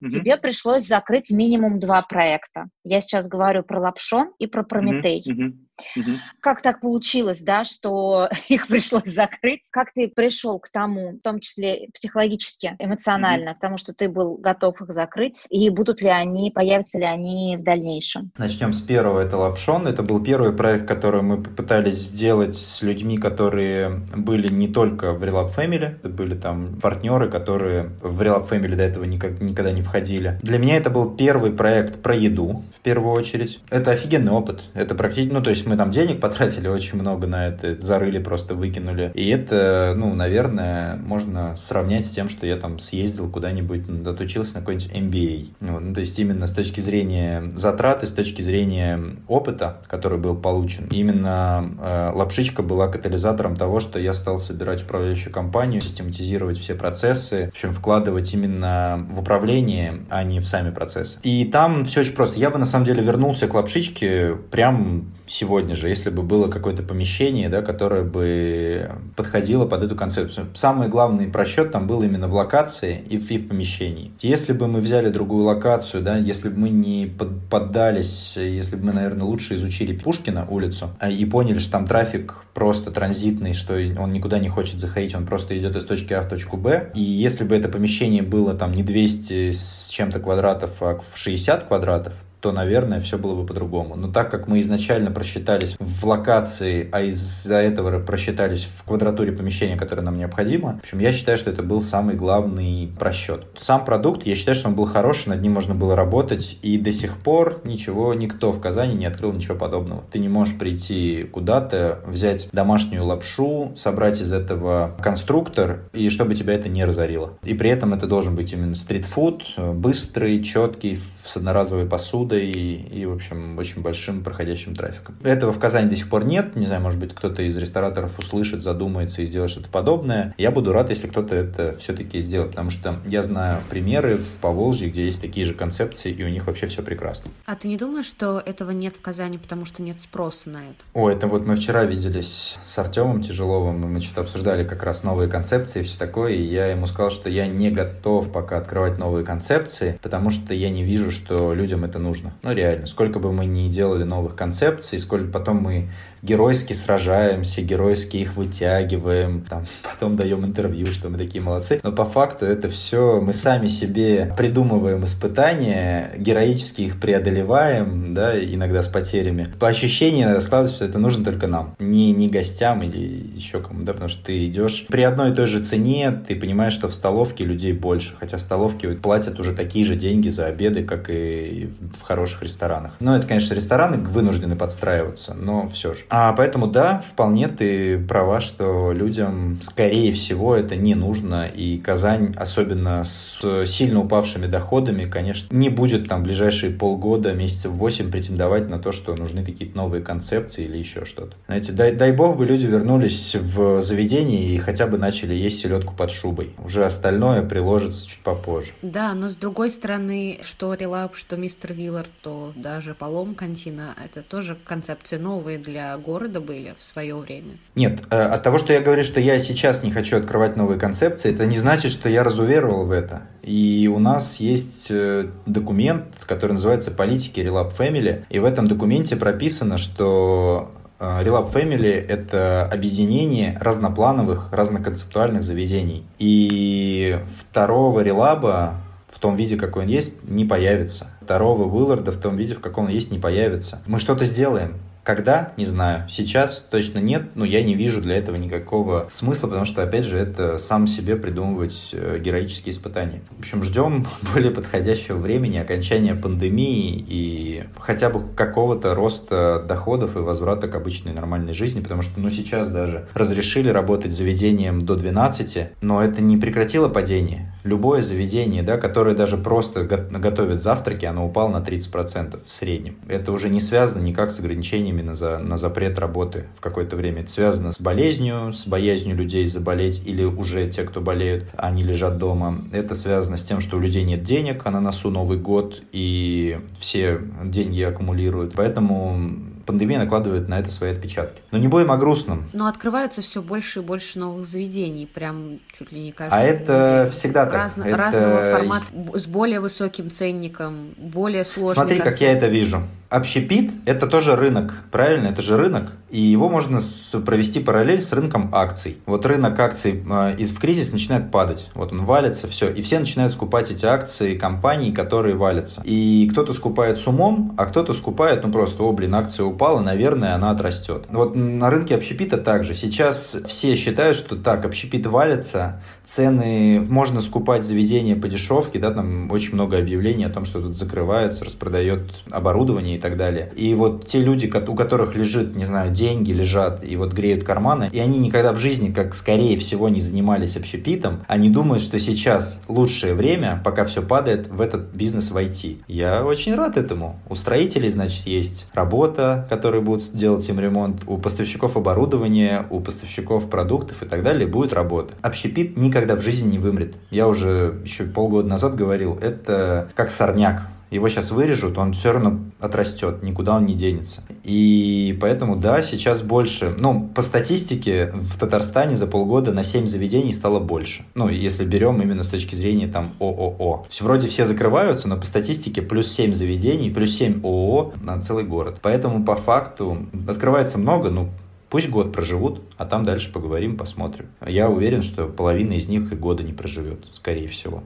Тебе 0.02 0.38
пришлось 0.38 0.88
закрыть 0.88 1.30
минимум 1.30 1.78
два 1.78 2.02
проекта. 2.02 2.70
Я 2.86 3.02
сейчас 3.02 3.28
говорю 3.28 3.64
про 3.64 3.82
Лапшон 3.82 4.32
и 4.40 4.48
про 4.48 4.64
Прометей. 4.64 5.22
Mm-hmm. 5.30 5.58
Угу. 5.96 6.12
Как 6.42 6.62
так 6.62 6.82
получилось, 6.82 7.42
да, 7.42 7.64
что 7.64 8.30
их 8.50 8.68
пришлось 8.68 9.06
закрыть? 9.06 9.64
Как 9.72 9.94
ты 9.94 10.08
пришел 10.08 10.60
к 10.60 10.70
тому, 10.70 11.14
в 11.14 11.20
том 11.22 11.40
числе 11.40 11.90
психологически, 11.94 12.76
эмоционально, 12.80 13.52
угу. 13.52 13.58
к 13.58 13.62
тому, 13.62 13.78
что 13.78 13.94
ты 13.94 14.10
был 14.10 14.38
готов 14.38 14.82
их 14.82 14.92
закрыть? 14.92 15.46
И 15.50 15.70
будут 15.70 16.02
ли 16.02 16.10
они, 16.10 16.52
появятся 16.52 17.00
ли 17.00 17.06
они 17.06 17.58
в 17.58 17.64
дальнейшем? 17.64 18.32
Начнем 18.38 18.74
с 18.74 18.82
первого, 18.82 19.20
это 19.20 19.38
Лапшон. 19.38 19.88
Это 19.88 20.04
был 20.04 20.24
первый 20.24 20.54
проект, 20.54 20.88
который 20.88 21.22
мы 21.22 21.42
попытались 21.42 21.98
сделать 21.98 22.56
с 22.56 22.82
людьми, 22.82 23.18
которые 23.18 24.02
были 24.16 24.52
не 24.52 24.68
только 24.68 25.14
в 25.14 25.24
Relap 25.24 25.56
Family, 25.56 25.96
это 26.04 26.10
были 26.10 26.36
там 26.36 26.80
партнеры, 26.80 27.30
которые 27.30 27.92
в 28.02 28.22
Relap 28.22 28.50
Family 28.50 28.76
до 28.76 28.84
этого 28.84 29.04
никак, 29.04 29.40
никогда 29.40 29.72
не 29.72 29.82
входили. 29.82 30.40
Для 30.42 30.58
меня 30.58 30.78
это 30.78 30.90
был 30.90 31.16
первый 31.16 31.52
проект 31.52 32.02
про 32.02 32.16
еду, 32.16 32.64
в 32.76 32.80
первую 32.82 33.14
очередь. 33.14 33.62
Это 33.70 33.92
офигенный 33.92 34.32
опыт. 34.32 34.62
Это 34.74 34.96
практически, 34.96 35.34
ну, 35.34 35.42
то 35.42 35.50
есть 35.50 35.66
мы 35.70 35.78
там 35.78 35.92
денег 35.92 36.20
потратили 36.20 36.68
очень 36.68 37.00
много 37.00 37.28
на 37.28 37.48
это, 37.48 37.80
зарыли, 37.80 38.20
просто 38.20 38.56
выкинули. 38.56 39.12
И 39.14 39.30
это, 39.30 39.94
ну, 39.96 40.16
наверное, 40.16 40.96
можно 40.98 41.56
сравнять 41.56 42.08
с 42.08 42.12
тем, 42.12 42.28
что 42.28 42.48
я 42.48 42.58
там 42.58 42.80
съездил 42.80 43.30
куда-нибудь, 43.30 43.84
отучился 44.08 44.56
на 44.56 44.60
какой-нибудь 44.62 44.92
MBA. 44.92 45.48
Вот, 45.72 45.82
ну, 45.82 45.94
то 45.94 46.00
есть 46.00 46.18
именно 46.18 46.48
с 46.48 46.54
точки 46.54 46.80
зрения 46.80 47.44
затрат 47.56 48.04
с 48.04 48.14
точки 48.14 48.42
зрения 48.42 49.00
опыта, 49.28 49.82
который 49.88 50.18
был 50.18 50.36
получен. 50.36 50.88
Именно 50.90 51.70
э, 51.80 52.12
лапшичка 52.14 52.64
была 52.64 52.88
катализатором 52.88 53.56
того, 53.56 53.80
что 53.80 54.00
я 54.00 54.14
стал 54.14 54.40
собирать 54.40 54.84
управляющую 54.84 55.32
компанию, 55.32 55.82
систематизировать 55.82 56.58
все 56.58 56.76
процессы, 56.76 57.48
в 57.48 57.50
общем, 57.50 57.72
вкладывать 57.72 58.34
именно 58.34 59.06
в 59.10 59.20
управление, 59.20 60.06
а 60.10 60.24
не 60.24 60.40
в 60.40 60.48
сами 60.48 60.72
процессы. 60.72 61.18
И 61.24 61.46
там 61.46 61.86
все 61.86 62.02
очень 62.02 62.14
просто. 62.14 62.40
Я 62.40 62.50
бы 62.50 62.58
на 62.58 62.66
самом 62.66 62.86
деле 62.86 63.04
вернулся 63.04 63.48
к 63.48 63.54
лапшичке 63.54 64.36
прям 64.50 65.12
сегодня 65.30 65.76
же, 65.76 65.88
если 65.88 66.10
бы 66.10 66.24
было 66.24 66.50
какое-то 66.50 66.84
помещение, 66.84 67.50
да, 67.50 67.62
которое 67.62 68.04
бы 68.04 68.92
подходило 69.16 69.66
под 69.66 69.84
эту 69.84 69.96
концепцию. 69.96 70.48
Самый 70.54 70.90
главный 70.90 71.28
просчет 71.28 71.72
там 71.72 71.88
был 71.88 72.02
именно 72.02 72.28
в 72.28 72.34
локации 72.34 73.02
и 73.10 73.18
в, 73.18 73.30
и 73.32 73.38
в 73.38 73.48
помещении. 73.48 74.12
Если 74.22 74.54
бы 74.54 74.68
мы 74.68 74.80
взяли 74.80 75.10
другую 75.10 75.46
локацию, 75.46 76.04
да, 76.04 76.18
если 76.18 76.50
бы 76.50 76.60
мы 76.60 76.70
не 76.70 77.06
под, 77.06 77.48
поддались, 77.50 78.36
если 78.38 78.76
бы 78.76 78.86
мы, 78.86 78.94
наверное, 78.94 79.26
лучше 79.26 79.56
изучили 79.56 79.96
Пушкина 79.96 80.48
улицу 80.50 80.90
а, 81.00 81.10
и 81.10 81.24
поняли, 81.26 81.60
что 81.60 81.74
там 81.74 81.86
трафик 81.86 82.46
просто 82.54 82.92
транзитный, 82.92 83.54
что 83.54 83.74
он 84.00 84.12
никуда 84.12 84.40
не 84.40 84.50
хочет 84.50 84.80
заходить, 84.80 85.16
он 85.16 85.26
просто 85.26 85.58
идет 85.58 85.76
из 85.76 85.86
точки 85.86 86.14
А 86.14 86.22
в 86.22 86.28
точку 86.28 86.58
Б. 86.58 86.92
И 86.96 87.02
если 87.02 87.44
бы 87.44 87.56
это 87.56 87.70
помещение 87.70 88.24
было 88.24 88.54
там 88.54 88.72
не 88.72 88.84
200 88.84 89.52
с 89.52 89.90
чем-то 89.90 90.20
квадратов, 90.20 90.72
а 90.82 91.00
в 91.14 91.18
60 91.18 91.66
квадратов, 91.66 92.14
то, 92.40 92.52
наверное, 92.52 93.02
все 93.02 93.18
было 93.18 93.36
бы 93.36 93.46
по-другому. 93.46 93.96
Но 93.96 94.12
так 94.12 94.32
как 94.32 94.48
мы 94.48 94.60
изначально 94.62 95.12
просчитались 95.12 95.76
в 95.80 96.06
локации, 96.06 96.88
а 96.92 97.02
из-за 97.02 97.56
этого 97.56 98.00
просчитались 98.00 98.64
в 98.64 98.84
квадратуре 98.84 99.32
помещения, 99.32 99.76
которое 99.76 100.02
нам 100.02 100.18
необходимо, 100.18 100.76
в 100.78 100.80
общем, 100.80 101.00
я 101.00 101.14
считаю, 101.14 101.38
что 101.38 101.50
это 101.50 101.64
был 101.64 101.82
самый 101.82 102.16
главный 102.16 102.92
просчет. 102.98 103.46
Сам 103.58 103.86
продукт, 103.86 104.26
я 104.26 104.36
считаю, 104.36 104.56
что 104.56 104.70
он 104.70 104.76
был 104.76 104.86
хороший, 104.86 105.30
над 105.30 105.42
ним 105.42 105.54
можно 105.54 105.76
было 105.76 105.96
работать, 105.96 106.58
и 106.62 106.78
до 106.78 106.92
сих 106.92 107.18
пор 107.18 107.62
ничего, 107.64 108.14
никто 108.14 108.52
в 108.52 108.60
Казани 108.60 108.96
не 108.96 109.06
открыл 109.06 109.34
ничего 109.34 109.56
подобного. 109.56 110.04
Ты 110.12 110.20
не 110.20 110.30
можешь 110.30 110.58
прийти 110.58 111.24
куда-то, 111.32 112.02
взять 112.06 112.50
домашнюю 112.52 113.06
лапшу, 113.06 113.74
собрать 113.76 114.22
из 114.22 114.32
этого 114.32 114.96
конструктор, 115.02 115.90
и 115.94 116.10
чтобы 116.10 116.36
тебя 116.36 116.54
это 116.54 116.70
не 116.70 116.86
разорило. 116.86 117.38
И 117.44 117.54
при 117.54 117.70
этом 117.70 117.94
это 117.94 118.08
должен 118.08 118.36
быть 118.36 118.54
именно 118.54 118.76
стритфуд, 118.76 119.44
быстрый, 119.58 120.42
четкий, 120.44 121.00
с 121.30 121.38
одноразовой 121.38 121.86
посудой, 121.86 122.10
посудой 122.10 122.50
и, 122.50 123.06
в 123.06 123.14
общем, 123.14 123.58
очень 123.58 123.82
большим 123.82 124.24
проходящим 124.24 124.76
трафиком. 124.76 125.16
Этого 125.24 125.52
в 125.52 125.60
Казани 125.60 125.90
до 125.90 125.96
сих 125.96 126.10
пор 126.10 126.26
нет. 126.26 126.56
Не 126.56 126.66
знаю, 126.66 126.82
может 126.82 127.00
быть, 127.00 127.14
кто-то 127.14 127.44
из 127.44 127.58
рестораторов 127.58 128.18
услышит, 128.20 128.62
задумается 128.62 129.22
и 129.22 129.26
сделает 129.26 129.52
что-то 129.52 129.70
подобное. 129.70 130.34
Я 130.38 130.52
буду 130.52 130.72
рад, 130.72 130.90
если 130.90 131.08
кто-то 131.08 131.36
это 131.36 131.74
все-таки 131.74 132.20
сделает, 132.22 132.52
потому 132.52 132.70
что 132.70 133.00
я 133.06 133.22
знаю 133.24 133.62
примеры 133.70 134.18
в 134.18 134.38
Поволжье, 134.42 134.90
где 134.90 135.06
есть 135.06 135.22
такие 135.22 135.46
же 135.46 135.54
концепции, 135.54 136.12
и 136.12 136.24
у 136.24 136.30
них 136.30 136.48
вообще 136.48 136.68
все 136.68 136.82
прекрасно. 136.82 137.32
А 137.46 137.56
ты 137.56 137.68
не 137.68 137.78
думаешь, 137.78 138.06
что 138.06 138.42
этого 138.46 138.72
нет 138.72 138.96
в 138.96 139.02
Казани, 139.02 139.38
потому 139.38 139.66
что 139.66 139.82
нет 139.82 140.02
спроса 140.02 140.50
на 140.50 140.58
это? 140.58 140.84
О, 140.94 141.10
это 141.10 141.28
вот 141.28 141.46
мы 141.46 141.56
вчера 141.56 141.86
виделись 141.86 142.58
с 142.64 142.80
Артемом 142.80 143.22
Тяжеловым, 143.22 143.84
и 143.84 143.88
мы 143.88 144.02
что-то 144.02 144.22
обсуждали 144.22 144.68
как 144.68 144.84
раз 144.84 145.04
новые 145.04 145.30
концепции 145.30 145.82
и 145.82 145.84
все 145.84 145.98
такое, 145.98 146.34
и 146.34 146.42
я 146.42 146.68
ему 146.68 146.88
сказал, 146.88 147.12
что 147.12 147.30
я 147.30 147.48
не 147.48 147.70
готов 147.70 148.32
пока 148.32 148.58
открывать 148.58 148.98
новые 148.98 149.26
концепции, 149.26 150.00
потому 150.02 150.30
что 150.30 150.54
я 150.54 150.70
не 150.70 150.84
вижу, 150.84 151.12
что 151.20 151.54
людям 151.54 151.84
это 151.84 152.00
нужно. 152.00 152.34
Ну, 152.44 152.54
реально. 152.54 152.88
Сколько 152.88 153.20
бы 153.20 153.32
мы 153.32 153.46
ни 153.46 153.68
делали 153.70 154.04
новых 154.04 154.36
концепций, 154.36 154.98
сколько 155.00 155.32
потом 155.32 155.58
мы 155.58 155.90
геройски 156.22 156.74
сражаемся, 156.74 157.62
геройски 157.62 158.18
их 158.18 158.36
вытягиваем, 158.36 159.42
там, 159.42 159.64
потом 159.84 160.16
даем 160.16 160.46
интервью, 160.46 160.88
что 160.88 161.10
мы 161.10 161.18
такие 161.18 161.44
молодцы. 161.44 161.80
Но 161.84 161.92
по 161.92 162.06
факту 162.06 162.46
это 162.46 162.70
все 162.70 163.22
мы 163.22 163.34
сами 163.34 163.68
себе 163.68 164.34
придумываем 164.38 165.04
испытания, 165.04 166.12
героически 166.18 166.82
их 166.82 167.00
преодолеваем, 167.00 168.14
да, 168.14 168.40
иногда 168.40 168.82
с 168.82 168.88
потерями. 168.88 169.48
По 169.60 169.68
ощущению 169.68 170.40
складывается, 170.42 170.78
что 170.78 170.86
это 170.86 171.00
нужно 171.00 171.26
только 171.26 171.48
нам, 171.48 171.76
не, 171.80 172.12
не 172.12 172.30
гостям 172.30 172.82
или 172.82 172.98
еще 173.36 173.62
кому, 173.62 173.84
да, 173.84 173.94
потому 173.94 174.10
что 174.10 174.26
ты 174.26 174.46
идешь 174.46 174.86
при 174.90 175.02
одной 175.02 175.32
и 175.32 175.36
той 175.36 175.48
же 175.48 175.62
цене, 175.62 176.12
ты 176.28 176.36
понимаешь, 176.36 176.74
что 176.74 176.88
в 176.88 176.94
столовке 176.94 177.44
людей 177.44 177.74
больше, 177.74 178.16
хотя 178.20 178.38
в 178.38 178.42
столовке 178.42 178.90
платят 178.90 179.40
уже 179.40 179.54
такие 179.54 179.86
же 179.86 179.96
деньги 179.96 180.30
за 180.30 180.46
обеды, 180.46 180.84
как 180.84 181.09
и 181.10 181.68
в 181.68 182.02
хороших 182.02 182.44
ресторанах. 182.44 182.96
Ну, 183.00 183.16
это, 183.16 183.28
конечно, 183.28 183.54
рестораны 183.54 183.98
вынуждены 183.98 184.56
подстраиваться, 184.56 185.34
но 185.34 185.68
все 185.68 185.94
же. 185.94 186.04
А 186.10 186.34
поэтому, 186.34 186.68
да, 186.68 187.04
вполне 187.08 187.48
ты 187.48 188.00
права, 188.00 188.42
что 188.42 188.92
людям, 188.92 189.58
скорее 189.62 190.14
всего, 190.14 190.56
это 190.56 190.76
не 190.76 190.96
нужно, 190.96 191.48
и 191.48 191.78
Казань, 191.80 192.34
особенно 192.36 193.04
с 193.04 193.66
сильно 193.66 194.02
упавшими 194.02 194.48
доходами, 194.48 195.06
конечно, 195.06 195.56
не 195.56 195.70
будет 195.70 196.08
там 196.08 196.24
ближайшие 196.24 196.72
полгода, 196.72 197.34
месяцев 197.34 197.72
8 197.72 198.12
претендовать 198.12 198.70
на 198.70 198.80
то, 198.80 198.92
что 198.92 199.16
нужны 199.16 199.44
какие-то 199.44 199.78
новые 199.78 200.04
концепции 200.04 200.64
или 200.64 200.78
еще 200.78 201.06
что-то. 201.06 201.36
Знаете, 201.48 201.72
дай, 201.72 201.92
дай 201.92 202.12
бог 202.12 202.38
бы 202.38 202.46
люди 202.46 202.66
вернулись 202.66 203.36
в 203.36 203.82
заведение 203.82 204.44
и 204.44 204.58
хотя 204.58 204.88
бы 204.88 204.98
начали 204.98 205.34
есть 205.34 205.60
селедку 205.60 205.94
под 205.96 206.12
шубой. 206.12 206.54
Уже 206.64 206.86
остальное 206.86 207.44
приложится 207.44 208.08
чуть 208.08 208.20
попозже. 208.20 208.72
Да, 208.82 209.14
но 209.14 209.30
с 209.30 209.36
другой 209.36 209.72
стороны, 209.72 210.40
что 210.42 210.74
Релап, 210.90 211.16
что 211.16 211.38
Мистер 211.38 211.74
Виллард, 211.74 212.10
то 212.24 212.52
даже 212.56 212.96
Полом 212.96 213.36
Кантина, 213.36 213.96
это 214.04 214.24
тоже 214.24 214.58
концепции 214.66 215.18
новые 215.18 215.60
для 215.60 215.96
города 216.00 216.42
были 216.42 216.74
в 216.80 216.84
свое 216.84 217.16
время. 217.16 217.58
Нет, 217.76 218.02
э, 218.10 218.20
от 218.20 218.42
того, 218.42 218.58
что 218.58 218.74
я 218.74 218.82
говорю, 218.82 219.04
что 219.04 219.20
я 219.20 219.38
сейчас 219.38 219.84
не 219.84 219.92
хочу 219.92 220.18
открывать 220.18 220.56
новые 220.56 220.80
концепции, 220.80 221.32
это 221.32 221.46
не 221.46 221.58
значит, 221.58 221.92
что 221.92 222.10
я 222.10 222.24
разуверовал 222.24 222.88
в 222.88 222.92
это. 222.92 223.22
И 223.44 223.88
у 223.94 224.00
нас 224.00 224.40
есть 224.40 224.88
э, 224.90 225.30
документ, 225.46 226.26
который 226.26 226.54
называется 226.54 226.90
«Политики 226.90 227.40
Relap 227.40 227.72
Family», 227.78 228.24
и 228.32 228.40
в 228.40 228.46
этом 228.46 228.68
документе 228.68 229.16
прописано, 229.16 229.78
что 229.78 230.72
э, 231.00 231.04
Relap 231.04 231.54
Family— 231.54 232.04
это 232.08 232.66
объединение 232.66 233.56
разноплановых, 233.62 234.52
разноконцептуальных 234.52 235.44
заведений. 235.44 236.04
И 236.18 237.20
второго 237.38 238.02
релаба 238.02 238.82
в 239.20 239.22
том 239.22 239.36
виде, 239.36 239.58
какой 239.58 239.84
он 239.84 239.90
есть, 239.90 240.24
не 240.24 240.46
появится. 240.46 241.08
Второго 241.22 241.66
Уилларда 241.66 242.14
в 242.14 242.18
том 242.18 242.38
виде, 242.38 242.56
в 242.56 242.62
каком 242.62 242.86
он 242.86 242.92
есть, 242.92 243.12
не 243.12 243.20
появится. 243.20 243.82
Мы 243.86 244.00
что-то 244.00 244.24
сделаем. 244.24 244.76
Когда? 245.10 245.54
Не 245.58 245.66
знаю. 245.66 246.04
Сейчас 246.08 246.62
точно 246.62 247.00
нет, 247.00 247.32
но 247.34 247.44
я 247.44 247.64
не 247.64 247.74
вижу 247.74 248.00
для 248.00 248.16
этого 248.16 248.36
никакого 248.36 249.08
смысла, 249.10 249.48
потому 249.48 249.66
что, 249.66 249.82
опять 249.82 250.06
же, 250.06 250.20
это 250.20 250.60
сам 250.60 250.86
себе 250.86 251.16
придумывать 251.16 251.90
э, 251.94 252.20
героические 252.20 252.74
испытания. 252.74 253.24
В 253.32 253.40
общем, 253.40 253.64
ждем 253.64 254.06
более 254.34 254.52
подходящего 254.52 255.18
времени, 255.18 255.58
окончания 255.58 256.14
пандемии 256.14 257.04
и 257.08 257.64
хотя 257.80 258.12
бы 258.12 258.22
какого-то 258.36 258.94
роста 258.94 259.66
доходов 259.68 260.16
и 260.16 260.20
возврата 260.20 260.68
к 260.68 260.76
обычной 260.76 261.14
нормальной 261.14 261.54
жизни, 261.54 261.82
потому 261.82 262.04
что, 262.04 262.20
ну, 262.20 262.30
сейчас 262.30 262.70
даже 262.70 263.08
разрешили 263.16 263.70
работать 263.70 264.12
заведением 264.12 264.86
до 264.86 264.96
12, 264.96 265.70
но 265.82 266.04
это 266.04 266.22
не 266.22 266.38
прекратило 266.38 266.88
падение. 266.88 267.52
Любое 267.64 268.04
заведение, 268.04 268.62
да, 268.62 268.78
которое 268.78 269.16
даже 269.16 269.38
просто 269.38 269.86
готовит 269.86 270.62
завтраки, 270.62 271.06
оно 271.06 271.26
упало 271.26 271.50
на 271.50 271.64
30% 271.64 272.42
в 272.46 272.54
среднем. 272.54 272.98
Это 273.08 273.32
уже 273.32 273.50
не 273.50 273.60
связано 273.60 274.04
никак 274.04 274.30
с 274.30 274.40
ограничениями 274.40 274.99
именно 275.00 275.16
за, 275.16 275.40
на 275.40 275.58
запрет 275.58 275.98
работы 275.98 276.46
в 276.58 276.62
какое-то 276.62 276.96
время. 276.96 277.22
Это 277.22 277.32
связано 277.32 277.72
с 277.72 277.80
болезнью, 277.80 278.54
с 278.54 278.68
боязнью 278.68 279.16
людей 279.16 279.46
заболеть 279.46 280.02
или 280.06 280.24
уже 280.24 280.68
те, 280.68 280.84
кто 280.84 281.02
болеют, 281.02 281.46
они 281.58 281.84
лежат 281.84 282.18
дома. 282.18 282.62
Это 282.72 282.96
связано 282.96 283.38
с 283.38 283.44
тем, 283.44 283.60
что 283.60 283.78
у 283.78 283.80
людей 283.80 284.04
нет 284.04 284.24
денег, 284.24 284.62
а 284.66 284.72
на 284.72 284.82
носу 284.82 285.10
Новый 285.10 285.38
год, 285.38 285.82
и 285.92 286.60
все 286.78 287.20
деньги 287.44 287.82
аккумулируют. 287.82 288.54
Поэтому 288.56 289.18
пандемия 289.66 290.00
накладывает 290.00 290.48
на 290.48 290.60
это 290.60 290.70
свои 290.72 290.92
отпечатки. 290.92 291.42
Но 291.52 291.60
не 291.60 291.68
будем 291.68 291.92
о 291.92 291.98
грустном. 291.98 292.50
Но 292.54 292.68
открываются 292.68 293.22
все 293.22 293.42
больше 293.42 293.80
и 293.80 293.82
больше 293.84 294.18
новых 294.18 294.48
заведений, 294.48 295.06
прям 295.06 295.60
чуть 295.72 295.92
ли 295.92 296.02
не 296.02 296.12
каждый. 296.12 296.36
А 296.36 296.42
это 296.42 297.00
неделю. 297.02 297.12
всегда 297.12 297.46
так. 297.46 297.54
Разно, 297.54 297.84
это... 297.84 297.98
Разного 297.98 298.52
формата, 298.52 299.20
с 299.20 299.28
более 299.28 299.60
высоким 299.60 300.10
ценником, 300.10 300.96
более 300.98 301.46
сложным. 301.46 301.88
Смотри, 301.88 302.00
как 302.00 302.20
я 302.20 302.32
это 302.32 302.48
вижу. 302.48 302.82
Общепит– 303.10 303.72
это 303.86 304.06
тоже 304.06 304.36
рынок, 304.36 304.84
правильно? 304.92 305.30
Это 305.30 305.42
же 305.42 305.58
рынок, 305.58 305.94
и 306.12 306.22
его 306.22 306.48
можно 306.48 306.80
провести 307.26 307.60
параллель 307.60 308.02
с 308.02 308.14
рынком 308.14 308.54
акций. 308.54 309.00
Вот 309.08 309.26
рынок 309.26 309.60
акций 309.60 310.04
э, 310.08 310.36
из 310.38 310.52
в 310.52 310.60
кризис 310.60 310.92
начинает 310.92 311.32
падать, 311.32 311.72
вот 311.74 311.92
он 311.92 312.04
валится, 312.04 312.48
все, 312.48 312.70
и 312.70 312.84
все 312.84 313.00
начинают 313.00 313.34
скупать 313.34 313.72
эти 313.72 313.84
акции 313.84 314.38
компаний, 314.38 314.92
которые 314.92 315.36
валятся. 315.36 315.82
И 315.86 316.30
кто-то 316.32 316.54
скупает 316.54 317.00
с 317.00 317.08
умом, 317.08 317.56
а 317.58 317.66
кто-то 317.66 317.94
скупает, 317.94 318.46
ну 318.46 318.52
просто, 318.52 318.84
о, 318.84 318.92
блин, 318.92 319.16
акция 319.16 319.48
упала, 319.48 319.80
наверное, 319.80 320.36
она 320.36 320.52
отрастет. 320.52 321.06
Вот 321.10 321.36
на 321.36 321.72
рынке 321.72 321.96
общепита 321.96 322.38
также. 322.38 322.76
Сейчас 322.76 323.38
все 323.48 323.76
считают, 323.76 324.18
что 324.18 324.36
так, 324.36 324.66
общепит 324.66 325.08
валится, 325.08 325.82
цены, 326.04 326.80
можно 326.88 327.22
скупать 327.22 327.64
заведения 327.64 328.16
по 328.16 328.28
дешевке, 328.28 328.78
да, 328.78 328.92
там 328.92 329.32
очень 329.32 329.56
много 329.56 329.80
объявлений 329.80 330.26
о 330.26 330.30
том, 330.30 330.46
что 330.46 330.62
тут 330.62 330.78
закрывается, 330.78 331.44
распродает 331.44 332.02
оборудование 332.30 332.99
и 333.00 333.02
так 333.02 333.16
далее. 333.16 333.52
И 333.56 333.74
вот 333.74 334.06
те 334.06 334.20
люди, 334.20 334.52
у 334.68 334.76
которых 334.76 335.16
лежит, 335.16 335.56
не 335.56 335.66
знаю, 335.66 335.92
деньги 335.92 336.32
лежат 336.32 336.84
и 336.84 336.98
вот 336.98 337.14
греют 337.14 337.44
карманы, 337.44 337.90
и 337.92 338.00
они 338.00 338.20
никогда 338.20 338.52
в 338.52 338.58
жизни, 338.58 338.92
как 338.92 339.16
скорее 339.16 339.58
всего, 339.58 339.88
не 339.90 340.02
занимались 340.02 340.58
общепитом, 340.58 341.22
они 341.28 341.50
думают, 341.50 341.82
что 341.82 341.98
сейчас 341.98 342.62
лучшее 342.68 343.14
время, 343.14 343.62
пока 343.64 343.86
все 343.86 344.02
падает, 344.02 344.48
в 344.48 344.60
этот 344.60 344.94
бизнес 344.94 345.32
войти. 345.32 345.80
Я 345.88 346.26
очень 346.26 346.56
рад 346.56 346.78
этому. 346.78 347.20
У 347.30 347.36
строителей, 347.36 347.90
значит, 347.90 348.28
есть 348.28 348.70
работа, 348.74 349.48
которые 349.50 349.82
будут 349.82 350.12
делать 350.14 350.48
им 350.50 350.60
ремонт, 350.60 351.04
у 351.08 351.18
поставщиков 351.18 351.78
оборудования, 351.78 352.66
у 352.70 352.82
поставщиков 352.82 353.50
продуктов 353.50 354.04
и 354.04 354.06
так 354.06 354.24
далее 354.24 354.48
будет 354.48 354.74
работа. 354.74 355.14
Общепит 355.22 355.78
никогда 355.78 356.16
в 356.16 356.22
жизни 356.22 356.52
не 356.52 356.60
вымрет. 356.60 356.96
Я 357.12 357.28
уже 357.28 357.80
еще 357.84 358.04
полгода 358.04 358.50
назад 358.50 358.76
говорил, 358.76 359.18
это 359.22 359.90
как 359.96 360.12
сорняк 360.12 360.64
его 360.96 361.10
сейчас 361.10 361.32
вырежут, 361.32 361.78
он 361.78 361.94
все 361.94 362.12
равно 362.12 362.40
отрастет, 362.60 363.24
никуда 363.24 363.56
он 363.56 363.66
не 363.66 363.74
денется. 363.74 364.24
И 364.44 365.18
поэтому, 365.22 365.56
да, 365.56 365.84
сейчас 365.84 366.22
больше, 366.22 366.76
ну, 366.80 367.10
по 367.14 367.22
статистике 367.22 368.12
в 368.14 368.38
Татарстане 368.38 368.96
за 368.96 369.08
полгода 369.08 369.52
на 369.52 369.64
7 369.64 369.88
заведений 369.88 370.32
стало 370.32 370.60
больше. 370.60 371.06
Ну, 371.16 371.30
если 371.30 371.66
берем 371.66 372.02
именно 372.02 372.24
с 372.24 372.30
точки 372.30 372.56
зрения 372.56 372.88
там 372.88 373.12
ООО. 373.20 373.84
То 373.84 373.88
есть 373.90 374.02
вроде 374.02 374.28
все 374.28 374.46
закрываются, 374.46 375.08
но 375.08 375.18
по 375.18 375.26
статистике 375.26 375.82
плюс 375.82 376.12
7 376.12 376.34
заведений, 376.34 376.90
плюс 376.90 377.12
7 377.12 377.42
ООО 377.44 377.94
на 378.02 378.20
целый 378.22 378.44
город. 378.44 378.80
Поэтому 378.82 379.24
по 379.24 379.36
факту 379.36 379.98
открывается 380.28 380.78
много, 380.78 381.10
ну, 381.10 381.30
Пусть 381.70 381.88
год 381.90 382.12
проживут, 382.12 382.64
а 382.78 382.86
там 382.86 383.04
дальше 383.04 383.32
поговорим, 383.32 383.78
посмотрим. 383.78 384.30
Я 384.44 384.70
уверен, 384.70 385.04
что 385.04 385.28
половина 385.28 385.74
из 385.74 385.88
них 385.88 386.12
и 386.12 386.16
года 386.16 386.42
не 386.42 386.52
проживет, 386.52 387.06
скорее 387.14 387.48
всего. 387.48 387.84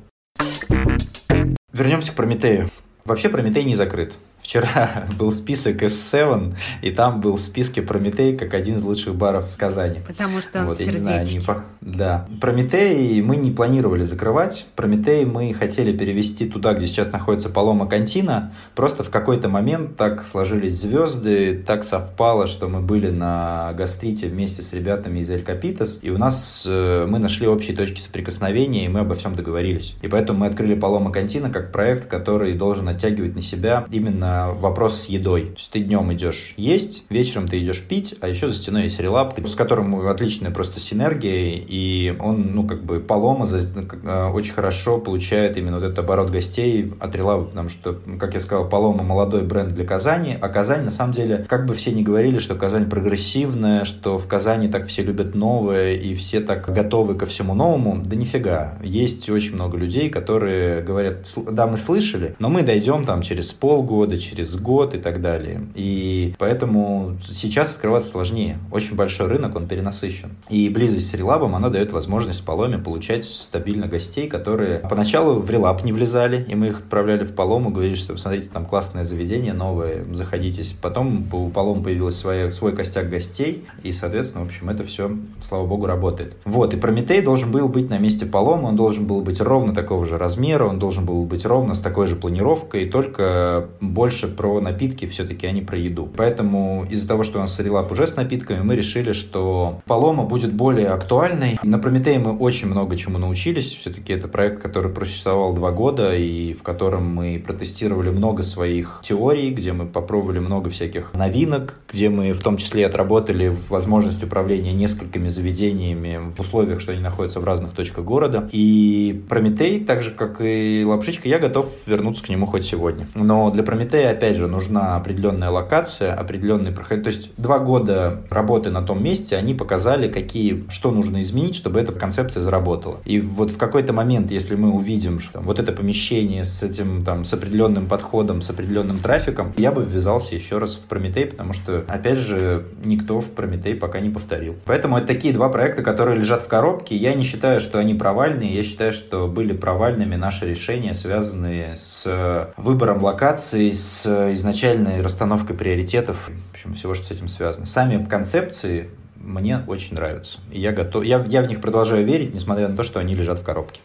Вернемся 1.74 2.14
к 2.14 2.16
Прометею. 2.16 2.70
Вообще 3.06 3.28
Прометей 3.28 3.66
не 3.66 3.76
закрыт. 3.76 4.14
Вчера 4.44 5.08
был 5.18 5.32
список 5.32 5.82
S7, 5.82 6.54
и 6.82 6.92
там 6.92 7.22
был 7.22 7.38
в 7.38 7.42
списке 7.42 7.82
Прометей 7.82 8.38
как 8.38 8.54
один 8.54 8.76
из 8.76 8.84
лучших 8.84 9.16
баров 9.16 9.50
в 9.50 9.58
Казани. 9.58 10.02
Потому 10.06 10.42
что 10.42 10.66
вот, 10.66 10.80
я 10.80 10.92
не 10.92 10.98
знаю, 10.98 11.22
они... 11.22 11.40
Да. 11.82 12.28
Прометей 12.42 13.22
мы 13.22 13.38
не 13.38 13.52
планировали 13.52 14.04
закрывать. 14.04 14.66
Прометей 14.76 15.26
мы 15.26 15.54
хотели 15.54 15.96
перевести 15.98 16.48
туда, 16.48 16.74
где 16.74 16.88
сейчас 16.88 17.12
находится 17.12 17.50
Палома 17.50 17.88
Кантина. 17.88 18.54
Просто 18.76 19.04
в 19.04 19.10
какой-то 19.10 19.48
момент 19.48 19.96
так 19.96 20.26
сложились 20.26 20.80
звезды, 20.80 21.64
так 21.66 21.86
совпало, 21.86 22.48
что 22.48 22.68
мы 22.68 22.82
были 22.82 23.10
на 23.10 23.74
гастрите 23.78 24.28
вместе 24.28 24.62
с 24.62 24.74
ребятами 24.74 25.20
из 25.20 25.30
Эль 25.30 25.44
Капитас, 25.44 26.00
и 26.02 26.10
у 26.10 26.18
нас 26.18 26.66
э, 26.68 27.06
мы 27.08 27.20
нашли 27.20 27.48
общие 27.48 27.76
точки 27.76 28.02
соприкосновения, 28.02 28.86
и 28.86 28.90
мы 28.90 29.02
обо 29.02 29.16
всем 29.16 29.36
договорились. 29.36 29.96
И 30.02 30.08
поэтому 30.10 30.40
мы 30.40 30.48
открыли 30.48 30.76
Палома 30.76 31.12
Кантина 31.12 31.50
как 31.50 31.72
проект, 31.72 32.08
который 32.08 32.54
должен 32.54 32.90
оттягивать 32.90 33.36
на 33.36 33.42
себя 33.42 33.86
именно 33.90 34.33
вопрос 34.56 35.02
с 35.02 35.06
едой. 35.10 35.44
То 35.44 35.58
есть 35.58 35.72
ты 35.72 35.80
днем 35.80 36.12
идешь 36.14 36.54
есть, 36.58 37.06
вечером 37.10 37.48
ты 37.48 37.60
идешь 37.60 37.84
пить, 37.84 38.16
а 38.22 38.28
еще 38.28 38.48
за 38.48 38.56
стеной 38.56 38.84
есть 38.84 39.00
релап, 39.00 39.38
с 39.46 39.56
которым 39.56 40.08
отличная 40.08 40.52
просто 40.52 40.80
синергия, 40.80 41.56
и 41.68 42.16
он, 42.20 42.52
ну, 42.54 42.68
как 42.68 42.84
бы 42.84 43.00
полома 43.00 43.46
за, 43.46 43.60
э, 43.60 44.30
очень 44.32 44.54
хорошо 44.54 45.00
получает 45.00 45.58
именно 45.58 45.78
вот 45.78 45.86
этот 45.86 46.00
оборот 46.00 46.30
гостей 46.30 46.92
от 47.00 47.16
релапа, 47.16 47.46
потому 47.46 47.70
что, 47.70 48.00
как 48.20 48.34
я 48.34 48.40
сказал, 48.40 48.68
полома 48.70 49.04
молодой 49.04 49.44
бренд 49.44 49.74
для 49.74 49.86
Казани, 49.86 50.38
а 50.40 50.50
Казань, 50.50 50.84
на 50.84 50.92
самом 50.92 51.14
деле, 51.14 51.46
как 51.48 51.66
бы 51.66 51.74
все 51.74 51.92
не 51.92 52.04
говорили, 52.04 52.40
что 52.40 52.56
Казань 52.56 52.90
прогрессивная, 52.90 53.86
что 53.86 54.18
в 54.18 54.28
Казани 54.28 54.68
так 54.68 54.88
все 54.88 55.04
любят 55.04 55.36
новое, 55.36 55.96
и 55.96 56.14
все 56.14 56.40
так 56.40 56.72
готовы 56.74 57.16
ко 57.16 57.26
всему 57.26 57.54
новому, 57.54 58.02
да 58.04 58.16
нифига. 58.16 58.78
Есть 58.84 59.30
очень 59.30 59.56
много 59.56 59.78
людей, 59.78 60.10
которые 60.10 60.82
говорят, 60.82 61.28
да, 61.50 61.68
мы 61.68 61.78
слышали, 61.78 62.36
но 62.40 62.50
мы 62.50 62.64
дойдем 62.64 63.04
там 63.04 63.22
через 63.22 63.52
полгода, 63.52 64.18
через 64.24 64.56
год 64.56 64.96
и 64.96 64.98
так 64.98 65.22
далее. 65.22 65.62
И 65.76 66.34
поэтому 66.38 67.18
сейчас 67.28 67.74
открываться 67.74 68.10
сложнее. 68.10 68.58
Очень 68.72 68.96
большой 68.96 69.28
рынок, 69.28 69.56
он 69.56 69.68
перенасыщен. 69.68 70.32
И 70.50 70.70
близость 70.70 71.10
с 71.10 71.14
релабом, 71.14 71.56
она 71.56 71.70
дает 71.70 71.92
возможность 71.92 72.44
Паломе 72.46 72.78
получать 72.78 73.26
стабильно 73.26 73.88
гостей, 73.88 74.28
которые 74.28 74.80
поначалу 74.80 75.40
в 75.40 75.50
релаб 75.50 75.84
не 75.84 75.92
влезали, 75.92 76.46
и 76.48 76.56
мы 76.56 76.68
их 76.68 76.80
отправляли 76.80 77.24
в 77.24 77.34
Палому, 77.34 77.70
говорили, 77.70 77.96
что 77.96 78.14
посмотрите, 78.14 78.50
там 78.52 78.66
классное 78.66 79.04
заведение 79.04 79.54
новое, 79.54 80.04
заходитесь. 80.12 80.76
Потом 80.82 81.28
у 81.32 81.50
Палом 81.50 81.84
появился 81.84 82.20
свой, 82.20 82.52
свой 82.52 82.76
костяк 82.76 83.10
гостей, 83.10 83.66
и, 83.84 83.92
соответственно, 83.92 84.44
в 84.44 84.48
общем, 84.48 84.70
это 84.70 84.84
все, 84.84 85.12
слава 85.42 85.66
богу, 85.66 85.86
работает. 85.86 86.36
Вот, 86.46 86.74
и 86.74 86.78
Прометей 86.78 87.22
должен 87.22 87.52
был 87.52 87.68
быть 87.68 87.90
на 87.90 87.98
месте 87.98 88.26
Палома, 88.26 88.68
он 88.68 88.76
должен 88.76 89.06
был 89.06 89.22
быть 89.22 89.42
ровно 89.42 89.74
такого 89.74 90.06
же 90.06 90.18
размера, 90.18 90.66
он 90.66 90.80
должен 90.80 91.06
был 91.06 91.24
быть 91.26 91.46
ровно 91.46 91.74
с 91.74 91.82
такой 91.82 92.08
же 92.08 92.16
планировкой, 92.16 92.90
только 92.90 93.68
больше 93.82 94.13
про 94.22 94.60
напитки 94.62 95.06
все-таки, 95.06 95.48
а 95.48 95.52
не 95.52 95.62
про 95.62 95.78
еду. 95.78 96.10
Поэтому 96.16 96.86
из-за 96.90 97.08
того, 97.08 97.24
что 97.24 97.38
у 97.40 97.42
нас 97.42 97.60
релап 97.60 97.92
уже 97.92 98.08
с 98.08 98.16
напитками, 98.16 98.62
мы 98.62 98.76
решили, 98.76 99.12
что 99.12 99.82
Палома 99.86 100.24
будет 100.24 100.54
более 100.54 100.88
актуальной. 100.88 101.60
На 101.64 101.80
Прометее 101.80 102.20
мы 102.20 102.38
очень 102.38 102.68
много 102.68 102.96
чему 102.98 103.18
научились. 103.18 103.74
Все-таки 103.74 104.14
это 104.14 104.28
проект, 104.28 104.62
который 104.62 104.92
просуществовал 104.92 105.54
два 105.54 105.72
года, 105.72 106.16
и 106.16 106.54
в 106.54 106.64
котором 106.64 107.14
мы 107.14 107.42
протестировали 107.46 108.10
много 108.10 108.44
своих 108.44 109.00
теорий, 109.04 109.50
где 109.52 109.74
мы 109.74 109.86
попробовали 109.86 110.40
много 110.40 110.70
всяких 110.70 111.14
новинок, 111.14 111.80
где 111.92 112.10
мы 112.10 112.34
в 112.34 112.42
том 112.42 112.58
числе 112.58 112.86
отработали 112.86 113.56
возможность 113.70 114.24
управления 114.24 114.74
несколькими 114.74 115.28
заведениями 115.28 116.20
в 116.36 116.40
условиях, 116.40 116.80
что 116.80 116.92
они 116.92 117.02
находятся 117.02 117.40
в 117.40 117.44
разных 117.44 117.72
точках 117.72 118.06
города. 118.06 118.50
И 118.52 119.24
Прометей, 119.30 119.80
так 119.80 120.04
же 120.04 120.12
как 120.12 120.42
и 120.42 120.84
Лапшичка, 120.86 121.28
я 121.28 121.40
готов 121.40 121.72
вернуться 121.88 122.24
к 122.24 122.30
нему 122.30 122.46
хоть 122.46 122.66
сегодня. 122.66 123.08
Но 123.16 123.52
для 123.52 123.64
Прометея, 123.64 124.03
опять 124.06 124.38
же, 124.38 124.48
нужна 124.48 124.96
определенная 124.96 125.50
локация, 125.50 126.14
определенный 126.14 126.72
проход. 126.72 127.04
То 127.04 127.10
есть 127.10 127.32
два 127.38 127.60
года 127.60 128.22
работы 128.30 128.70
на 128.70 128.82
том 128.82 129.04
месте, 129.04 129.36
они 129.36 129.54
показали, 129.54 130.12
какие, 130.12 130.66
что 130.70 130.92
нужно 130.92 131.22
изменить, 131.22 131.56
чтобы 131.56 131.80
эта 131.80 131.92
концепция 131.92 132.42
заработала. 132.42 133.00
И 133.06 133.20
вот 133.20 133.52
в 133.52 133.58
какой-то 133.58 133.94
момент, 133.94 134.32
если 134.32 134.56
мы 134.56 134.72
увидим, 134.72 135.20
что 135.20 135.34
там, 135.34 135.44
вот 135.44 135.60
это 135.60 135.72
помещение 135.72 136.44
с 136.44 136.64
этим, 136.64 137.04
там, 137.04 137.26
с 137.26 137.34
определенным 137.34 137.88
подходом, 137.88 138.42
с 138.42 138.50
определенным 138.50 139.00
трафиком, 139.00 139.54
я 139.58 139.72
бы 139.72 139.84
ввязался 139.84 140.36
еще 140.36 140.58
раз 140.58 140.76
в 140.76 140.86
Прометей, 140.86 141.26
потому 141.26 141.54
что, 141.54 141.84
опять 141.88 142.20
же, 142.20 142.68
никто 142.84 143.20
в 143.22 143.32
Прометей 143.32 143.76
пока 143.76 144.00
не 144.00 144.10
повторил. 144.10 144.56
Поэтому 144.66 144.98
это 144.98 145.08
такие 145.08 145.34
два 145.34 145.50
проекта, 145.50 145.84
которые 145.84 146.18
лежат 146.18 146.44
в 146.44 146.48
коробке. 146.48 146.96
Я 146.96 147.14
не 147.14 147.24
считаю, 147.24 147.60
что 147.60 147.80
они 147.80 147.94
провальные. 147.94 148.54
Я 148.54 148.64
считаю, 148.64 148.94
что 148.94 149.28
были 149.28 149.54
провальными 149.54 150.16
наши 150.16 150.50
решения, 150.50 150.94
связанные 150.94 151.76
с 151.76 152.54
выбором 152.58 153.04
локации, 153.04 153.72
с 153.72 153.93
изначальной 154.06 155.02
расстановкой 155.02 155.56
приоритетов, 155.56 156.30
в 156.30 156.52
общем, 156.52 156.74
всего, 156.74 156.94
что 156.94 157.08
с 157.08 157.12
этим 157.12 157.28
связано. 157.28 157.66
Сами 157.66 158.04
концепции 158.06 158.90
мне 159.16 159.64
очень 159.68 159.96
нравятся. 159.96 160.40
И 160.52 160.60
я 160.60 160.72
готов, 160.72 161.04
я, 161.04 161.24
я 161.28 161.42
в 161.42 161.48
них 161.48 161.62
продолжаю 161.62 162.06
верить, 162.06 162.34
несмотря 162.34 162.68
на 162.68 162.76
то, 162.76 162.84
что 162.84 163.00
они 163.00 163.16
лежат 163.16 163.40
в 163.40 163.44
коробке. 163.44 163.82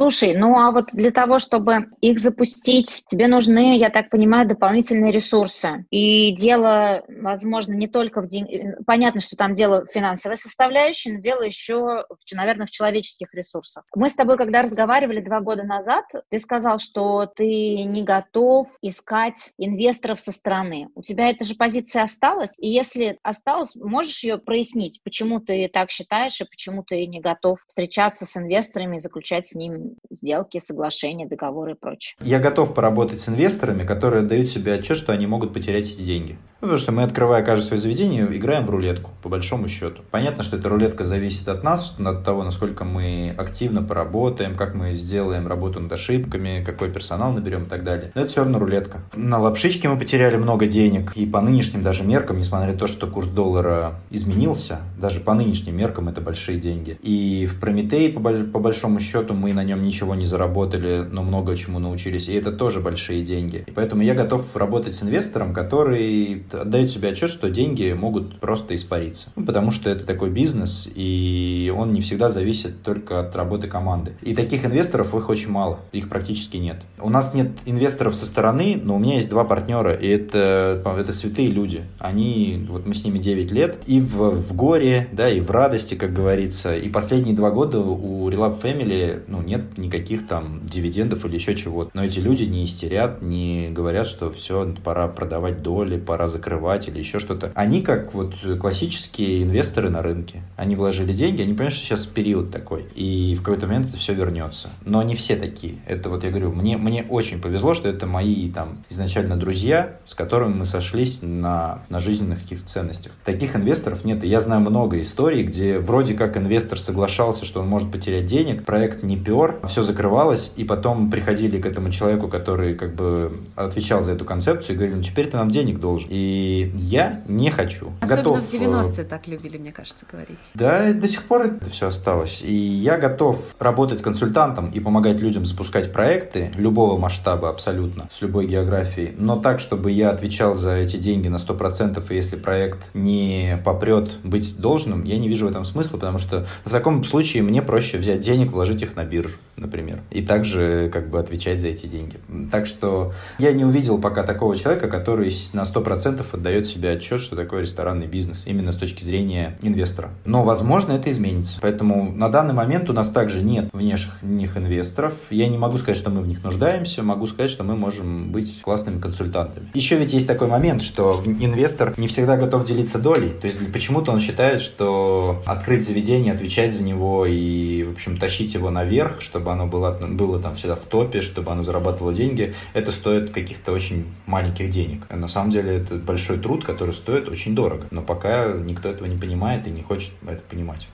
Слушай, 0.00 0.34
ну 0.34 0.56
а 0.56 0.70
вот 0.70 0.86
для 0.94 1.10
того, 1.10 1.38
чтобы 1.38 1.90
их 2.00 2.20
запустить, 2.20 3.02
тебе 3.06 3.28
нужны, 3.28 3.76
я 3.76 3.90
так 3.90 4.08
понимаю, 4.08 4.48
дополнительные 4.48 5.12
ресурсы. 5.12 5.84
И 5.90 6.34
дело, 6.34 7.04
возможно, 7.06 7.74
не 7.74 7.86
только 7.86 8.22
в 8.22 8.26
деньгах. 8.26 8.78
Понятно, 8.86 9.20
что 9.20 9.36
там 9.36 9.52
дело 9.52 9.84
в 9.84 9.90
финансовой 9.90 10.38
составляющей, 10.38 11.12
но 11.12 11.20
дело 11.20 11.42
еще, 11.42 12.06
наверное, 12.32 12.64
в 12.64 12.70
человеческих 12.70 13.34
ресурсах. 13.34 13.84
Мы 13.94 14.08
с 14.08 14.14
тобой, 14.14 14.38
когда 14.38 14.62
разговаривали 14.62 15.20
два 15.20 15.40
года 15.40 15.64
назад, 15.64 16.06
ты 16.30 16.38
сказал, 16.38 16.78
что 16.78 17.26
ты 17.26 17.84
не 17.84 18.02
готов 18.02 18.68
искать 18.80 19.52
инвесторов 19.58 20.18
со 20.18 20.32
стороны. 20.32 20.88
У 20.94 21.02
тебя 21.02 21.28
эта 21.28 21.44
же 21.44 21.56
позиция 21.56 22.04
осталась? 22.04 22.54
И 22.56 22.70
если 22.70 23.18
осталась, 23.22 23.74
можешь 23.74 24.24
ее 24.24 24.38
прояснить, 24.38 25.02
почему 25.04 25.40
ты 25.40 25.68
так 25.70 25.90
считаешь 25.90 26.40
и 26.40 26.46
почему 26.46 26.84
ты 26.84 27.06
не 27.06 27.20
готов 27.20 27.60
встречаться 27.66 28.24
с 28.24 28.34
инвесторами 28.34 28.96
и 28.96 29.00
заключать 29.00 29.46
с 29.46 29.54
ними 29.54 29.89
сделки, 30.10 30.58
соглашения, 30.58 31.26
договоры 31.26 31.72
и 31.72 31.74
прочее. 31.74 32.16
Я 32.20 32.38
готов 32.38 32.74
поработать 32.74 33.20
с 33.20 33.28
инвесторами, 33.28 33.84
которые 33.84 34.22
дают 34.22 34.48
себе 34.48 34.74
отчет, 34.74 34.96
что 34.96 35.12
они 35.12 35.26
могут 35.26 35.52
потерять 35.52 35.88
эти 35.88 36.02
деньги. 36.02 36.38
Ну, 36.60 36.66
потому 36.66 36.78
что 36.78 36.92
мы, 36.92 37.04
открывая 37.04 37.42
каждое 37.42 37.66
свое 37.66 37.80
заведение, 37.80 38.26
играем 38.36 38.66
в 38.66 38.70
рулетку, 38.70 39.12
по 39.22 39.30
большому 39.30 39.66
счету. 39.66 40.02
Понятно, 40.10 40.42
что 40.42 40.58
эта 40.58 40.68
рулетка 40.68 41.04
зависит 41.04 41.48
от 41.48 41.64
нас, 41.64 41.94
от 41.98 42.22
того, 42.22 42.44
насколько 42.44 42.84
мы 42.84 43.34
активно 43.38 43.82
поработаем, 43.82 44.54
как 44.54 44.74
мы 44.74 44.92
сделаем 44.92 45.46
работу 45.46 45.80
над 45.80 45.90
ошибками, 45.90 46.62
какой 46.62 46.90
персонал 46.90 47.32
наберем 47.32 47.64
и 47.64 47.66
так 47.66 47.82
далее. 47.82 48.12
Но 48.14 48.20
это 48.20 48.30
все 48.30 48.42
равно 48.42 48.58
рулетка. 48.58 49.00
На 49.14 49.38
лапшичке 49.38 49.88
мы 49.88 49.98
потеряли 49.98 50.36
много 50.36 50.66
денег, 50.66 51.16
и 51.16 51.24
по 51.24 51.40
нынешним 51.40 51.80
даже 51.80 52.04
меркам, 52.04 52.36
несмотря 52.36 52.72
на 52.72 52.78
то, 52.78 52.86
что 52.86 53.06
курс 53.06 53.28
доллара 53.28 53.94
изменился, 54.10 54.80
даже 54.98 55.20
по 55.20 55.32
нынешним 55.32 55.78
меркам 55.78 56.10
это 56.10 56.20
большие 56.20 56.60
деньги. 56.60 56.98
И 57.02 57.46
в 57.46 57.58
Прометей, 57.58 58.12
по, 58.12 58.20
по 58.20 58.58
большому 58.58 59.00
счету, 59.00 59.32
мы 59.32 59.54
на 59.54 59.64
нем 59.64 59.79
ничего 59.80 60.14
не 60.14 60.26
заработали, 60.26 61.06
но 61.10 61.22
много 61.22 61.56
чему 61.56 61.78
научились, 61.78 62.28
и 62.28 62.34
это 62.34 62.52
тоже 62.52 62.80
большие 62.80 63.22
деньги. 63.22 63.64
И 63.66 63.70
поэтому 63.70 64.02
я 64.02 64.14
готов 64.14 64.56
работать 64.56 64.94
с 64.94 65.02
инвестором, 65.02 65.52
который 65.52 66.44
отдает 66.52 66.90
себе 66.90 67.10
отчет, 67.10 67.30
что 67.30 67.50
деньги 67.50 67.92
могут 67.92 68.40
просто 68.40 68.74
испариться. 68.74 69.30
Ну, 69.36 69.44
потому 69.44 69.70
что 69.70 69.90
это 69.90 70.04
такой 70.04 70.30
бизнес, 70.30 70.88
и 70.94 71.72
он 71.76 71.92
не 71.92 72.00
всегда 72.00 72.28
зависит 72.28 72.82
только 72.82 73.20
от 73.20 73.34
работы 73.36 73.68
команды. 73.68 74.12
И 74.22 74.34
таких 74.34 74.64
инвесторов 74.64 75.14
их 75.14 75.28
очень 75.28 75.50
мало, 75.50 75.80
их 75.92 76.08
практически 76.08 76.56
нет. 76.56 76.82
У 77.00 77.10
нас 77.10 77.34
нет 77.34 77.50
инвесторов 77.66 78.14
со 78.14 78.26
стороны, 78.26 78.80
но 78.82 78.96
у 78.96 78.98
меня 78.98 79.14
есть 79.14 79.30
два 79.30 79.44
партнера, 79.44 79.94
и 79.94 80.06
это, 80.08 80.82
это 80.98 81.12
святые 81.12 81.48
люди. 81.48 81.84
Они, 81.98 82.66
вот 82.68 82.86
мы 82.86 82.94
с 82.94 83.04
ними 83.04 83.18
9 83.18 83.52
лет, 83.52 83.78
и 83.86 84.00
в, 84.00 84.30
в 84.30 84.54
горе, 84.54 85.08
да, 85.12 85.28
и 85.28 85.40
в 85.40 85.50
радости, 85.50 85.94
как 85.94 86.12
говорится. 86.12 86.76
И 86.76 86.88
последние 86.88 87.34
два 87.34 87.50
года 87.50 87.80
у 87.80 88.28
Relap 88.30 88.60
Family, 88.60 89.22
ну, 89.26 89.42
нет 89.42 89.69
никаких 89.78 90.26
там 90.26 90.60
дивидендов 90.64 91.24
или 91.24 91.34
еще 91.34 91.54
чего-то. 91.54 91.90
Но 91.94 92.04
эти 92.04 92.20
люди 92.20 92.44
не 92.44 92.64
истерят, 92.64 93.22
не 93.22 93.70
говорят, 93.70 94.06
что 94.06 94.30
все, 94.30 94.74
пора 94.84 95.08
продавать 95.08 95.62
доли, 95.62 95.98
пора 95.98 96.28
закрывать 96.28 96.88
или 96.88 96.98
еще 96.98 97.18
что-то. 97.18 97.52
Они 97.54 97.82
как 97.82 98.14
вот 98.14 98.34
классические 98.60 99.42
инвесторы 99.42 99.90
на 99.90 100.02
рынке. 100.02 100.42
Они 100.56 100.76
вложили 100.76 101.12
деньги, 101.12 101.42
они 101.42 101.52
понимают, 101.52 101.74
что 101.74 101.84
сейчас 101.84 102.06
период 102.06 102.50
такой, 102.50 102.86
и 102.94 103.34
в 103.34 103.42
какой-то 103.42 103.66
момент 103.66 103.88
это 103.88 103.96
все 103.96 104.14
вернется. 104.14 104.70
Но 104.84 105.02
не 105.02 105.14
все 105.14 105.36
такие. 105.36 105.76
Это 105.86 106.08
вот 106.08 106.24
я 106.24 106.30
говорю, 106.30 106.52
мне, 106.52 106.76
мне 106.76 107.04
очень 107.08 107.40
повезло, 107.40 107.74
что 107.74 107.88
это 107.88 108.06
мои 108.06 108.50
там 108.50 108.84
изначально 108.88 109.36
друзья, 109.36 109.98
с 110.04 110.14
которыми 110.14 110.54
мы 110.54 110.64
сошлись 110.64 111.20
на, 111.22 111.82
на 111.88 111.98
жизненных 111.98 112.42
каких-то 112.42 112.66
ценностях. 112.66 113.12
Таких 113.24 113.56
инвесторов 113.56 114.04
нет. 114.04 114.24
И 114.24 114.28
я 114.28 114.40
знаю 114.40 114.60
много 114.60 115.00
историй, 115.00 115.42
где 115.42 115.78
вроде 115.78 116.14
как 116.14 116.36
инвестор 116.36 116.78
соглашался, 116.78 117.44
что 117.44 117.60
он 117.60 117.68
может 117.68 117.90
потерять 117.90 118.26
денег, 118.26 118.64
проект 118.64 119.02
не 119.02 119.16
пер, 119.16 119.49
все 119.64 119.82
закрывалось, 119.82 120.52
и 120.56 120.64
потом 120.64 121.10
приходили 121.10 121.60
к 121.60 121.66
этому 121.66 121.90
человеку, 121.90 122.28
который 122.28 122.74
как 122.74 122.94
бы 122.94 123.40
отвечал 123.56 124.02
за 124.02 124.12
эту 124.12 124.24
концепцию, 124.24 124.74
и 124.74 124.78
говорили, 124.78 124.96
ну 124.96 125.02
теперь 125.02 125.28
ты 125.28 125.36
нам 125.36 125.48
денег 125.48 125.80
должен. 125.80 126.08
И 126.10 126.72
я 126.74 127.22
не 127.26 127.50
хочу. 127.50 127.92
Особенно 128.00 128.22
готов... 128.22 128.40
в 128.40 128.54
90-е 128.54 129.04
э, 129.04 129.08
так 129.08 129.26
любили, 129.26 129.58
мне 129.58 129.72
кажется, 129.72 130.06
говорить. 130.10 130.38
Да, 130.54 130.92
до 130.92 131.08
сих 131.08 131.24
пор 131.24 131.42
это 131.42 131.70
все 131.70 131.86
осталось. 131.86 132.42
И 132.42 132.54
я 132.54 132.98
готов 132.98 133.54
работать 133.58 134.02
консультантом 134.02 134.70
и 134.70 134.80
помогать 134.80 135.20
людям 135.20 135.44
запускать 135.44 135.92
проекты 135.92 136.50
любого 136.56 136.98
масштаба 136.98 137.48
абсолютно, 137.48 138.08
с 138.10 138.20
любой 138.22 138.46
географией, 138.46 139.14
но 139.16 139.36
так, 139.36 139.60
чтобы 139.60 139.90
я 139.90 140.10
отвечал 140.10 140.54
за 140.54 140.76
эти 140.76 140.96
деньги 140.96 141.28
на 141.28 141.36
100%, 141.36 142.04
и 142.08 142.14
если 142.14 142.36
проект 142.36 142.86
не 142.94 143.60
попрет 143.64 144.18
быть 144.24 144.58
должным, 144.58 145.04
я 145.04 145.18
не 145.18 145.28
вижу 145.28 145.46
в 145.46 145.50
этом 145.50 145.64
смысла, 145.64 145.96
потому 145.96 146.18
что 146.18 146.46
в 146.64 146.70
таком 146.70 147.04
случае 147.04 147.42
мне 147.42 147.62
проще 147.62 147.98
взять 147.98 148.20
денег, 148.20 148.52
вложить 148.52 148.82
их 148.82 148.96
на 148.96 149.04
биржу, 149.04 149.36
например, 149.56 150.00
и 150.10 150.22
также 150.22 150.90
как 150.92 151.10
бы 151.10 151.18
отвечать 151.18 151.60
за 151.60 151.68
эти 151.68 151.86
деньги. 151.86 152.16
Так 152.50 152.66
что 152.66 153.12
я 153.38 153.52
не 153.52 153.64
увидел 153.64 153.98
пока 153.98 154.22
такого 154.22 154.56
человека, 154.56 154.88
который 154.88 155.30
на 155.52 155.62
100% 155.62 155.82
процентов 155.82 156.34
отдает 156.34 156.66
себе 156.66 156.92
отчет, 156.92 157.20
что 157.20 157.36
такое 157.36 157.60
ресторанный 157.62 158.06
бизнес, 158.06 158.46
именно 158.46 158.72
с 158.72 158.76
точки 158.76 159.04
зрения 159.04 159.58
инвестора. 159.62 160.10
Но, 160.24 160.42
возможно, 160.42 160.92
это 160.92 161.10
изменится. 161.10 161.60
Поэтому 161.60 162.10
на 162.10 162.28
данный 162.28 162.54
момент 162.54 162.88
у 162.88 162.92
нас 162.92 163.10
также 163.10 163.42
нет 163.42 163.68
внешних 163.72 164.56
инвесторов. 164.56 165.14
Я 165.30 165.48
не 165.48 165.58
могу 165.58 165.76
сказать, 165.76 165.98
что 165.98 166.10
мы 166.10 166.22
в 166.22 166.28
них 166.28 166.42
нуждаемся, 166.42 167.02
могу 167.02 167.26
сказать, 167.26 167.50
что 167.50 167.64
мы 167.64 167.76
можем 167.76 168.32
быть 168.32 168.62
классными 168.62 169.00
консультантами. 169.00 169.68
Еще 169.74 169.96
ведь 169.96 170.14
есть 170.14 170.26
такой 170.26 170.48
момент, 170.48 170.82
что 170.82 171.22
инвестор 171.26 171.94
не 171.98 172.08
всегда 172.08 172.36
готов 172.36 172.64
делиться 172.64 172.98
долей. 172.98 173.30
То 173.30 173.46
есть 173.46 173.72
почему-то 173.72 174.12
он 174.12 174.20
считает, 174.20 174.62
что 174.62 175.42
открыть 175.46 175.86
заведение, 175.86 176.32
отвечать 176.32 176.74
за 176.74 176.82
него 176.82 177.26
и, 177.26 177.82
в 177.82 177.92
общем, 177.92 178.16
тащить 178.16 178.54
его 178.54 178.70
наверх, 178.70 179.20
чтобы 179.30 179.52
оно 179.52 179.68
было, 179.68 179.92
было 179.92 180.40
там 180.40 180.56
всегда 180.56 180.74
в 180.74 180.84
топе, 180.86 181.20
чтобы 181.20 181.52
оно 181.52 181.62
зарабатывало 181.62 182.12
деньги, 182.12 182.54
это 182.74 182.90
стоит 182.90 183.30
каких-то 183.30 183.70
очень 183.70 184.06
маленьких 184.26 184.70
денег. 184.70 185.08
На 185.08 185.28
самом 185.28 185.50
деле 185.50 185.76
это 185.76 185.94
большой 185.94 186.38
труд, 186.38 186.64
который 186.64 186.92
стоит 186.94 187.28
очень 187.28 187.54
дорого. 187.54 187.86
Но 187.92 188.02
пока 188.02 188.52
никто 188.52 188.88
этого 188.88 189.06
не 189.06 189.16
понимает 189.16 189.68
и 189.68 189.70
не 189.70 189.82
хочет 189.82 190.10
это 190.26 190.42
понимать. 190.50 190.88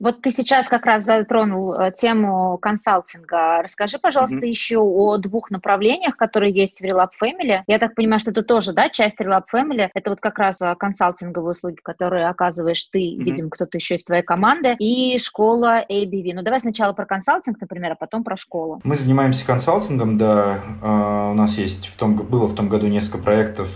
Вот 0.00 0.22
ты 0.22 0.30
сейчас 0.30 0.68
как 0.68 0.86
раз 0.86 1.04
затронул 1.04 1.74
э, 1.74 1.92
тему 1.92 2.58
консалтинга. 2.58 3.62
Расскажи, 3.62 3.98
пожалуйста, 3.98 4.38
mm-hmm. 4.38 4.48
еще 4.48 4.78
о 4.78 5.16
двух 5.16 5.50
направлениях, 5.50 6.16
которые 6.16 6.52
есть 6.52 6.80
в 6.80 6.84
Relab 6.84 7.10
Family. 7.22 7.60
Я 7.66 7.78
так 7.78 7.94
понимаю, 7.94 8.18
что 8.18 8.30
это 8.30 8.42
тоже, 8.42 8.72
да, 8.72 8.88
часть 8.88 9.20
Relab 9.20 9.44
Family. 9.52 9.88
Это 9.94 10.10
вот 10.10 10.20
как 10.20 10.38
раз 10.38 10.60
э, 10.60 10.74
консалтинговые 10.78 11.52
услуги, 11.52 11.76
которые 11.82 12.28
оказываешь 12.28 12.84
ты, 12.86 12.98
mm-hmm. 12.98 13.22
видимо, 13.22 13.50
кто-то 13.50 13.76
еще 13.76 13.94
из 13.94 14.04
твоей 14.04 14.22
команды, 14.22 14.76
и 14.78 15.18
школа 15.18 15.84
ABV. 15.88 16.32
Ну, 16.34 16.42
давай 16.42 16.60
сначала 16.60 16.92
про 16.92 17.06
консалтинг, 17.06 17.60
например, 17.60 17.92
а 17.92 17.96
потом 17.96 18.24
про 18.24 18.36
школу. 18.36 18.80
Мы 18.84 18.94
занимаемся 18.94 19.46
консалтингом, 19.46 20.18
да. 20.18 20.60
Uh, 20.82 21.30
у 21.30 21.34
нас 21.34 21.56
есть 21.58 21.86
в 21.86 21.96
том, 21.96 22.16
было 22.16 22.46
в 22.46 22.54
том 22.54 22.68
году 22.68 22.86
несколько 22.86 23.18
проектов, 23.18 23.68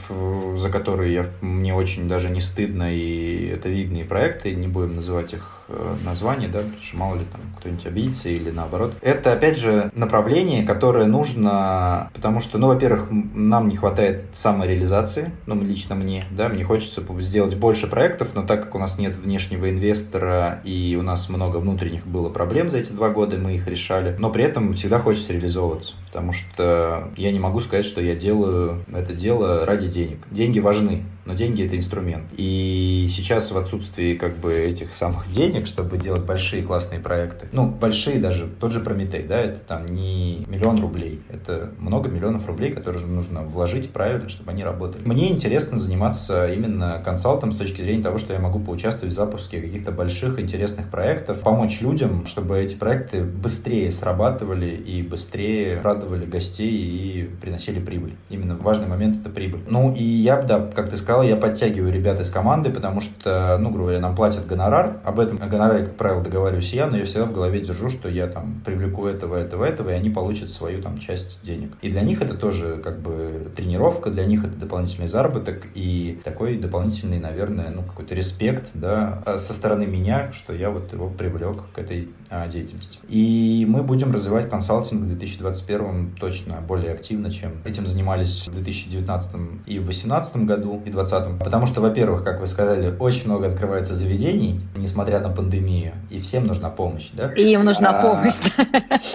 за 0.57 0.71
которые 0.71 1.15
я, 1.15 1.27
мне 1.41 1.75
очень 1.75 2.09
даже 2.09 2.31
не 2.31 2.41
стыдно, 2.41 2.95
и 2.95 3.47
это 3.47 3.69
видные 3.69 4.05
проекты, 4.05 4.55
не 4.55 4.69
будем 4.69 4.97
называть 4.97 5.33
их 5.33 5.61
Э, 5.71 5.95
название, 6.11 6.49
да, 6.49 6.59
потому 6.59 6.83
что 6.83 6.97
мало 6.97 7.15
ли 7.17 7.25
там 7.33 7.41
кто-нибудь 7.59 7.87
обидится 7.87 8.29
или 8.29 8.51
наоборот. 8.51 8.95
Это, 9.01 9.33
опять 9.33 9.59
же, 9.59 9.91
направление, 9.95 10.65
которое 10.65 11.07
нужно, 11.07 12.11
потому 12.13 12.41
что, 12.41 12.59
ну, 12.59 12.69
во-первых, 12.69 13.09
нам 13.11 13.69
не 13.69 13.77
хватает 13.77 14.25
самореализации, 14.33 15.33
ну, 15.47 15.61
лично 15.61 15.95
мне, 15.95 16.25
да, 16.31 16.49
мне 16.49 16.65
хочется 16.65 17.03
сделать 17.21 17.57
больше 17.57 17.87
проектов, 17.87 18.29
но 18.35 18.43
так 18.43 18.65
как 18.65 18.75
у 18.75 18.79
нас 18.79 18.99
нет 18.99 19.17
внешнего 19.17 19.71
инвестора 19.71 20.61
и 20.65 20.97
у 20.99 21.03
нас 21.03 21.29
много 21.29 21.59
внутренних 21.59 22.07
было 22.07 22.29
проблем 22.29 22.69
за 22.69 22.79
эти 22.79 22.93
два 22.93 23.09
года, 23.09 23.39
мы 23.39 23.55
их 23.55 23.67
решали, 23.67 24.15
но 24.19 24.31
при 24.31 24.45
этом 24.45 24.75
всегда 24.75 24.99
хочется 24.99 25.33
реализовываться, 25.33 25.95
потому 26.11 26.33
что 26.33 27.09
я 27.17 27.31
не 27.31 27.39
могу 27.39 27.61
сказать, 27.61 27.85
что 27.85 28.01
я 28.01 28.17
делаю 28.17 28.85
это 28.93 29.15
дело 29.15 29.65
ради 29.65 29.87
денег. 29.87 30.19
Деньги 30.33 30.59
важны, 30.59 31.05
но 31.25 31.35
деньги 31.35 31.65
это 31.65 31.77
инструмент. 31.77 32.25
И 32.37 33.07
сейчас 33.09 33.53
в 33.53 33.57
отсутствии 33.59 34.17
как 34.17 34.37
бы 34.39 34.53
этих 34.53 34.93
самых 34.93 35.31
денег, 35.31 35.69
чтобы 35.69 35.99
делать 35.99 36.25
большие 36.25 36.65
классные 36.65 36.99
проекты, 36.99 37.47
ну, 37.53 37.67
большие 37.67 38.19
даже, 38.19 38.49
тот 38.49 38.73
же 38.73 38.81
Прометей, 38.81 39.23
да, 39.23 39.41
это 39.41 39.61
там 39.61 39.87
не 39.87 40.45
миллион 40.49 40.81
рублей, 40.81 41.21
это 41.31 41.71
много 41.79 42.09
миллионов 42.09 42.45
рублей, 42.47 42.73
которые 42.73 43.07
нужно 43.07 43.43
вложить 43.43 43.91
правильно, 43.91 44.29
чтобы 44.29 44.51
они 44.51 44.65
работали. 44.65 45.07
Мне 45.07 45.31
интересно 45.31 45.79
заниматься 45.79 46.53
именно 46.53 47.01
консалтом 47.05 47.53
с 47.53 47.57
точки 47.57 47.83
зрения 47.83 48.03
того, 48.03 48.19
что 48.19 48.33
я 48.33 48.41
могу 48.41 48.59
поучаствовать 48.59 49.13
в 49.15 49.17
запуске 49.17 49.61
каких-то 49.61 49.93
больших 49.93 50.41
интересных 50.41 50.91
проектов, 50.91 51.39
помочь 51.41 51.81
людям, 51.81 52.27
чтобы 52.27 52.59
эти 52.59 52.75
проекты 52.75 53.23
быстрее 53.23 53.93
срабатывали 53.93 54.71
и 54.71 55.03
быстрее 55.03 55.81
радовали 55.81 56.00
гостей 56.07 56.71
и 56.71 57.31
приносили 57.41 57.81
прибыль. 57.81 58.15
Именно 58.29 58.57
важный 58.57 58.87
момент 58.87 59.21
это 59.21 59.31
прибыль. 59.31 59.61
Ну 59.69 59.95
и 59.95 60.03
я, 60.03 60.41
да, 60.43 60.71
как 60.75 60.91
ты 60.91 60.97
сказал, 60.97 61.23
я 61.23 61.37
подтягиваю 61.37 61.93
ребят 61.93 62.21
из 62.21 62.31
команды, 62.31 62.71
потому 62.71 63.01
что, 63.01 63.57
ну, 63.61 63.71
грубо 63.71 63.85
говоря, 63.85 64.01
нам 64.01 64.15
платят 64.15 64.47
гонорар. 64.47 65.01
Об 65.05 65.21
этом 65.21 65.39
гонораре, 65.39 65.87
как 65.87 65.97
правило, 65.97 66.23
договариваюсь 66.23 66.73
я, 66.73 66.87
но 66.87 66.97
я 66.97 67.05
всегда 67.05 67.25
в 67.25 67.33
голове 67.33 67.61
держу, 67.61 67.91
что 67.91 68.09
я 68.09 68.27
там 68.27 68.61
привлеку 68.65 69.07
этого, 69.07 69.37
этого, 69.37 69.65
этого, 69.65 69.91
и 69.91 69.93
они 69.93 70.11
получат 70.11 70.51
свою 70.51 70.83
там 70.83 70.99
часть 70.99 71.43
денег. 71.43 71.73
И 71.83 71.91
для 71.91 72.03
них 72.03 72.23
это 72.23 72.35
тоже 72.35 72.81
как 72.83 73.01
бы 73.01 73.51
тренировка, 73.55 74.11
для 74.11 74.25
них 74.25 74.45
это 74.45 74.57
дополнительный 74.57 75.09
заработок 75.09 75.67
и 75.75 76.21
такой 76.25 76.57
дополнительный, 76.57 77.19
наверное, 77.19 77.71
ну, 77.71 77.83
какой-то 77.83 78.15
респект, 78.15 78.71
да, 78.75 79.23
а 79.27 79.39
со 79.39 79.53
стороны 79.53 79.87
меня, 79.87 80.33
что 80.33 80.55
я 80.55 80.71
вот 80.71 80.93
его 80.93 81.09
привлек 81.09 81.59
к 81.75 81.79
этой 81.79 82.09
а, 82.29 82.47
деятельности. 82.49 82.99
И 83.09 83.67
мы 83.69 83.83
будем 83.83 84.13
развивать 84.13 84.49
консалтинг 84.49 85.03
в 85.03 85.07
2021 85.07 85.90
точно 86.19 86.61
более 86.61 86.93
активно, 86.93 87.31
чем 87.31 87.53
этим 87.65 87.87
занимались 87.87 88.47
в 88.47 88.53
2019 88.53 89.31
и 89.67 89.79
в 89.79 89.85
2018 89.85 90.37
году, 90.39 90.83
и 90.85 90.91
2020. 90.91 91.39
Потому 91.39 91.67
что, 91.67 91.81
во-первых, 91.81 92.25
как 92.25 92.41
вы 92.41 92.47
сказали, 92.47 92.95
очень 92.99 93.27
много 93.27 93.49
открывается 93.49 93.95
заведений, 93.95 94.61
несмотря 94.77 95.21
на 95.21 95.29
пандемию, 95.31 95.93
и 96.11 96.21
всем 96.21 96.47
нужна 96.47 96.71
помощь, 96.71 97.11
да? 97.13 97.33
И 97.35 97.53
им 97.53 97.65
нужна 97.65 97.99
а, 97.99 98.03
помощь, 98.03 98.35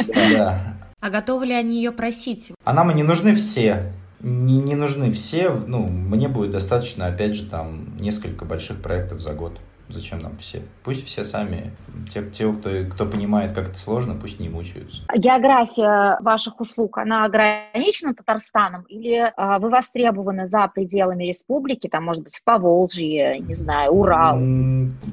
да. 0.07 0.76
А 0.99 1.09
готовы 1.09 1.45
ли 1.45 1.53
они 1.53 1.78
ее 1.78 1.91
просить? 1.91 2.51
А 2.63 2.73
нам 2.73 2.91
и 2.91 2.93
не 2.93 3.03
нужны 3.03 3.36
все. 3.36 3.91
Не, 4.21 4.57
не 4.57 4.73
нужны 4.73 5.11
все. 5.11 5.51
Ну, 5.51 5.84
мне 5.84 6.28
будет 6.28 6.51
достаточно, 6.51 7.05
опять 7.05 7.36
же, 7.36 7.45
там, 7.45 7.95
несколько 7.99 8.43
больших 8.45 8.82
проектов 8.82 9.21
за 9.21 9.34
год. 9.34 9.59
Зачем 9.90 10.20
нам 10.20 10.38
все? 10.38 10.64
Пусть 10.84 11.06
все 11.06 11.24
сами, 11.24 11.72
те, 12.12 12.24
те 12.24 12.52
кто, 12.52 12.70
кто 12.92 13.06
понимает, 13.06 13.54
как 13.54 13.70
это 13.70 13.78
сложно, 13.78 14.16
пусть 14.16 14.40
не 14.40 14.50
мучаются. 14.50 15.04
География 15.16 16.18
ваших 16.22 16.60
услуг, 16.60 16.98
она 16.98 17.26
ограничена 17.26 18.16
Татарстаном 18.16 18.84
или 18.84 19.32
а, 19.38 19.60
вы 19.60 19.70
востребованы 19.70 20.48
за 20.48 20.68
пределами 20.74 21.26
республики, 21.26 21.88
там, 21.88 22.06
может 22.06 22.24
быть, 22.24 22.36
в 22.36 22.44
Поволжье, 22.44 23.40
не 23.40 23.54
знаю, 23.54 23.92
Урал? 23.92 24.40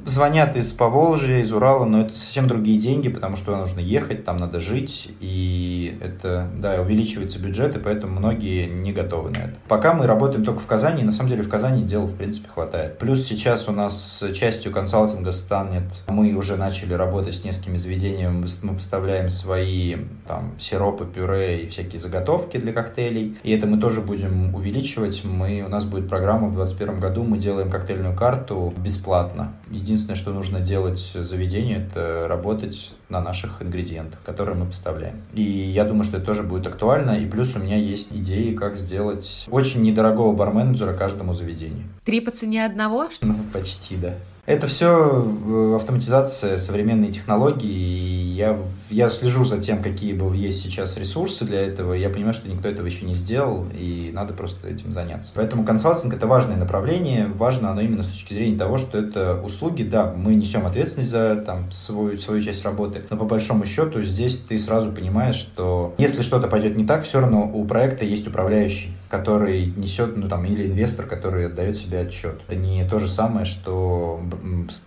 Звонят 0.07 0.57
из 0.57 0.73
Поволжья, 0.73 1.39
из 1.39 1.53
Урала, 1.53 1.85
но 1.85 2.03
это 2.03 2.17
совсем 2.17 2.49
другие 2.49 2.79
деньги, 2.79 3.09
потому 3.09 3.37
что 3.37 3.57
нужно 3.57 3.81
ехать, 3.81 4.25
там 4.25 4.39
надо 4.39 4.59
жить, 4.59 5.11
и 5.21 5.99
это, 6.01 6.49
да, 6.57 6.81
увеличивается 6.81 7.39
бюджет, 7.39 7.77
и 7.77 7.79
поэтому 7.79 8.19
многие 8.19 8.67
не 8.67 8.93
готовы 8.93 9.31
на 9.31 9.39
это. 9.39 9.55
Пока 9.69 9.95
мы 9.95 10.07
работаем 10.07 10.45
только 10.45 10.61
в 10.61 10.67
Казани, 10.67 11.03
и 11.03 11.05
на 11.05 11.13
самом 11.13 11.31
деле 11.31 11.43
в 11.43 11.49
Казани 11.49 11.83
дел, 11.83 12.07
в 12.07 12.17
принципе, 12.17 12.49
хватает. 12.49 12.99
Плюс 12.99 13.27
сейчас 13.27 13.69
у 13.69 13.73
нас 13.73 14.25
часть 14.35 14.62
частью 14.63 14.73
консалтинга 14.73 15.33
станет, 15.33 15.83
мы 16.09 16.35
уже 16.35 16.57
начали 16.57 16.95
работать 16.95 17.35
с 17.35 17.45
несколькими 17.45 17.77
заведениями, 17.77 18.47
мы 18.63 18.75
поставляем 18.75 19.29
свои 19.29 19.97
там 20.29 20.53
сиропы, 20.61 21.05
пюре 21.05 21.65
и 21.65 21.67
всякие 21.69 21.99
заготовки 21.99 22.59
для 22.59 22.73
коктейлей, 22.73 23.37
и 23.43 23.51
это 23.51 23.67
мы 23.67 23.79
тоже 23.79 24.01
будем 24.01 24.55
увеличивать. 24.55 25.25
Мы, 25.25 25.65
у 25.67 25.69
нас 25.69 25.85
будет 25.85 26.09
программа 26.09 26.49
в 26.49 26.55
2021 26.55 27.01
году, 27.01 27.25
мы 27.25 27.39
делаем 27.39 27.71
коктейльную 27.71 28.17
карту 28.17 28.73
бесплатно. 28.77 29.53
Единственное, 29.69 30.17
что 30.17 30.33
нужно 30.33 30.61
делать 30.61 30.99
заведению, 30.99 31.79
это 31.79 32.27
работать 32.29 32.95
на 33.09 33.21
наших 33.21 33.63
ингредиентах, 33.63 34.21
которые 34.25 34.57
мы 34.57 34.67
поставляем. 34.67 35.17
И 35.35 35.43
я 35.43 35.85
думаю, 35.85 36.05
что 36.05 36.19
это 36.19 36.27
тоже 36.27 36.43
будет 36.45 36.67
актуально. 36.67 37.19
И 37.19 37.27
плюс 37.27 37.57
у 37.57 37.59
меня 37.59 37.77
есть 37.77 38.13
идеи, 38.13 38.55
как 38.55 38.77
сделать 38.77 39.47
очень 39.51 39.83
недорогого 39.83 40.33
барменеджера 40.33 40.95
каждому 40.95 41.35
заведению. 41.35 41.85
Три 42.05 42.21
по 42.21 42.31
цене 42.31 42.65
одного? 42.65 43.09
Ну, 43.23 43.37
почти, 43.53 43.97
да. 43.97 44.15
Это 44.45 44.67
все 44.67 45.25
э, 45.47 45.77
автоматизация, 45.77 46.59
современные 46.59 47.13
технологии, 47.13 47.71
и 47.71 48.35
я, 48.35 48.59
я 48.93 49.09
слежу 49.09 49.45
за 49.45 49.59
тем, 49.59 49.83
какие 49.83 50.13
бы 50.13 50.37
есть 50.37 50.63
сейчас 50.63 50.97
ресурсы 50.97 51.45
для 51.45 51.61
этого, 51.61 51.95
я 51.95 52.11
понимаю, 52.11 52.35
что 52.35 52.49
никто 52.49 52.69
этого 52.69 52.87
еще 52.87 53.05
не 53.05 53.15
сделал, 53.15 53.67
и 53.73 54.11
надо 54.13 54.35
просто 54.35 54.69
этим 54.69 54.93
заняться. 54.93 55.33
Поэтому 55.35 55.65
консалтинг— 55.65 56.15
это 56.15 56.27
важное 56.27 56.57
направление, 56.57 57.27
важно 57.27 57.71
оно 57.71 57.81
именно 57.81 58.03
с 58.03 58.09
точки 58.09 58.35
зрения 58.35 58.59
того, 58.59 58.79
что 58.79 58.99
это 58.99 59.41
услуги, 59.43 59.83
да, 59.83 60.13
мы 60.15 60.35
несем 60.35 60.67
ответственность 60.67 61.11
за 61.11 61.37
там, 61.37 61.73
свою, 61.73 62.19
свою 62.19 62.43
часть 62.43 62.65
работы, 62.65 63.03
но 63.09 63.17
по 63.17 63.25
большому 63.25 63.65
счету 63.67 64.03
здесь 64.03 64.39
ты 64.39 64.59
сразу 64.59 64.93
понимаешь, 64.93 65.37
что 65.37 65.95
если 65.99 66.23
что-то 66.23 66.49
пойдет 66.49 66.77
не 66.77 66.85
так, 66.85 67.05
все 67.05 67.21
равно 67.21 67.51
у 67.53 67.65
проекта 67.65 68.05
есть 68.05 68.27
управляющий, 68.29 68.93
который 69.09 69.73
несет, 69.77 70.17
ну 70.17 70.29
там, 70.29 70.45
или 70.45 70.67
инвестор, 70.67 71.07
который 71.07 71.47
отдает 71.47 71.77
себе 71.77 72.01
отчет. 72.01 72.41
Это 72.47 72.57
не 72.57 72.85
то 72.85 72.99
же 72.99 73.09
самое, 73.09 73.47
что 73.47 74.21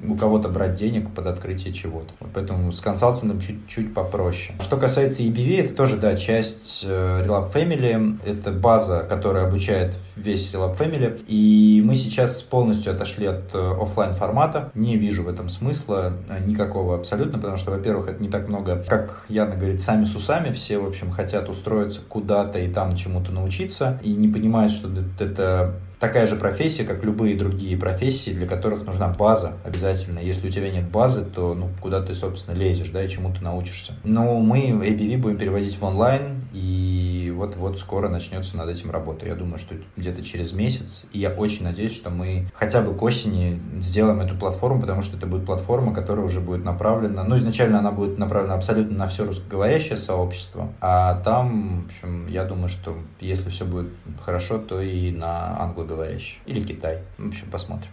у 0.08 0.16
кого-то 0.16 0.50
брать 0.50 0.76
денег 0.76 1.12
под 1.12 1.28
открытие 1.28 1.74
чего-то. 1.74 2.14
Поэтому 2.34 2.72
с 2.72 2.80
консалтингом 2.82 3.40
чуть-чуть 3.40 3.95
попроще. 3.96 4.56
Что 4.60 4.78
касается 4.78 5.24
EBV, 5.24 5.66
это 5.66 5.74
тоже, 5.74 5.98
да, 5.98 6.16
часть 6.16 6.86
э, 6.88 7.26
Relab 7.26 7.52
Family. 7.52 8.20
Это 8.26 8.52
база, 8.52 9.06
которая 9.08 9.48
обучает 9.48 9.96
весь 10.16 10.54
Relab 10.54 10.78
Family. 10.78 11.24
И 11.28 11.82
мы 11.84 11.96
сейчас 11.96 12.42
полностью 12.44 12.94
отошли 12.94 13.26
от 13.26 13.56
э, 13.56 13.78
офлайн 13.82 14.14
формата. 14.14 14.70
Не 14.76 14.98
вижу 14.98 15.24
в 15.24 15.30
этом 15.30 15.50
смысла 15.50 16.14
э, 16.30 16.46
никакого 16.46 16.96
абсолютно, 16.96 17.40
потому 17.40 17.58
что, 17.58 17.72
во-первых, 17.72 18.10
это 18.10 18.22
не 18.22 18.30
так 18.30 18.48
много, 18.50 18.84
как 18.88 19.26
Яна 19.30 19.56
говорит, 19.56 19.82
сами 19.82 20.04
с 20.04 20.14
усами. 20.14 20.54
Все, 20.54 20.78
в 20.78 20.86
общем, 20.86 21.12
хотят 21.12 21.50
устроиться 21.50 22.02
куда-то 22.08 22.60
и 22.60 22.68
там 22.68 22.96
чему-то 22.96 23.32
научиться. 23.32 24.00
И 24.04 24.14
не 24.14 24.28
понимают, 24.28 24.74
что 24.74 24.90
это 25.20 25.74
такая 26.08 26.28
же 26.28 26.36
профессия, 26.36 26.84
как 26.84 27.04
любые 27.04 27.36
другие 27.36 27.76
профессии, 27.78 28.30
для 28.30 28.46
которых 28.46 28.86
нужна 28.86 29.08
база 29.08 29.54
обязательно. 29.64 30.20
Если 30.20 30.48
у 30.48 30.52
тебя 30.52 30.70
нет 30.70 30.86
базы, 30.86 31.26
то 31.26 31.56
ну, 31.56 31.70
куда 31.82 32.02
ты, 32.02 32.14
собственно, 32.14 32.56
лезешь, 32.56 32.90
да, 32.90 33.04
и 33.04 33.10
чему 33.10 33.34
ты 33.34 33.44
научишься. 33.44 33.94
Но 34.04 34.40
мы 34.40 34.70
ABV 34.70 35.18
будем 35.18 35.38
переводить 35.38 35.76
в 35.78 35.84
онлайн, 35.84 36.44
и 36.54 37.05
вот-вот 37.36 37.80
скоро 37.80 38.10
начнется 38.10 38.58
над 38.58 38.70
этим 38.70 38.92
работа. 38.92 39.26
Я 39.26 39.36
думаю, 39.36 39.58
что 39.58 39.76
где-то 39.96 40.24
через 40.24 40.54
месяц, 40.54 41.06
и 41.14 41.20
я 41.20 41.30
очень 41.30 41.64
надеюсь, 41.64 41.96
что 41.96 42.10
мы 42.10 42.48
хотя 42.54 42.82
бы 42.82 42.94
к 42.94 43.02
осени 43.02 43.60
сделаем 43.80 44.22
эту 44.22 44.36
платформу, 44.36 44.82
потому 44.82 45.02
что 45.02 45.18
это 45.18 45.28
будет 45.28 45.46
платформа, 45.46 45.94
которая 45.94 46.26
уже 46.26 46.42
будет 46.42 46.66
направлена, 46.66 47.24
ну, 47.24 47.38
изначально 47.38 47.80
она 47.80 47.92
будет 47.92 48.18
направлена 48.18 48.56
абсолютно 48.56 48.98
на 48.98 49.08
все 49.08 49.26
русскоговорящее 49.26 49.98
сообщество, 49.98 50.74
а 50.82 51.22
там, 51.22 51.84
в 51.84 51.86
общем, 51.86 52.28
я 52.28 52.44
думаю, 52.44 52.70
что 52.70 52.98
если 53.20 53.50
все 53.50 53.66
будет 53.66 53.90
хорошо, 54.22 54.58
то 54.58 54.82
и 54.82 55.12
на 55.12 55.62
англо 55.62 55.86
русскоговорящий. 55.86 56.40
Или 56.46 56.62
Китай. 56.62 57.00
В 57.18 57.28
общем, 57.28 57.48
посмотрим. 57.52 57.90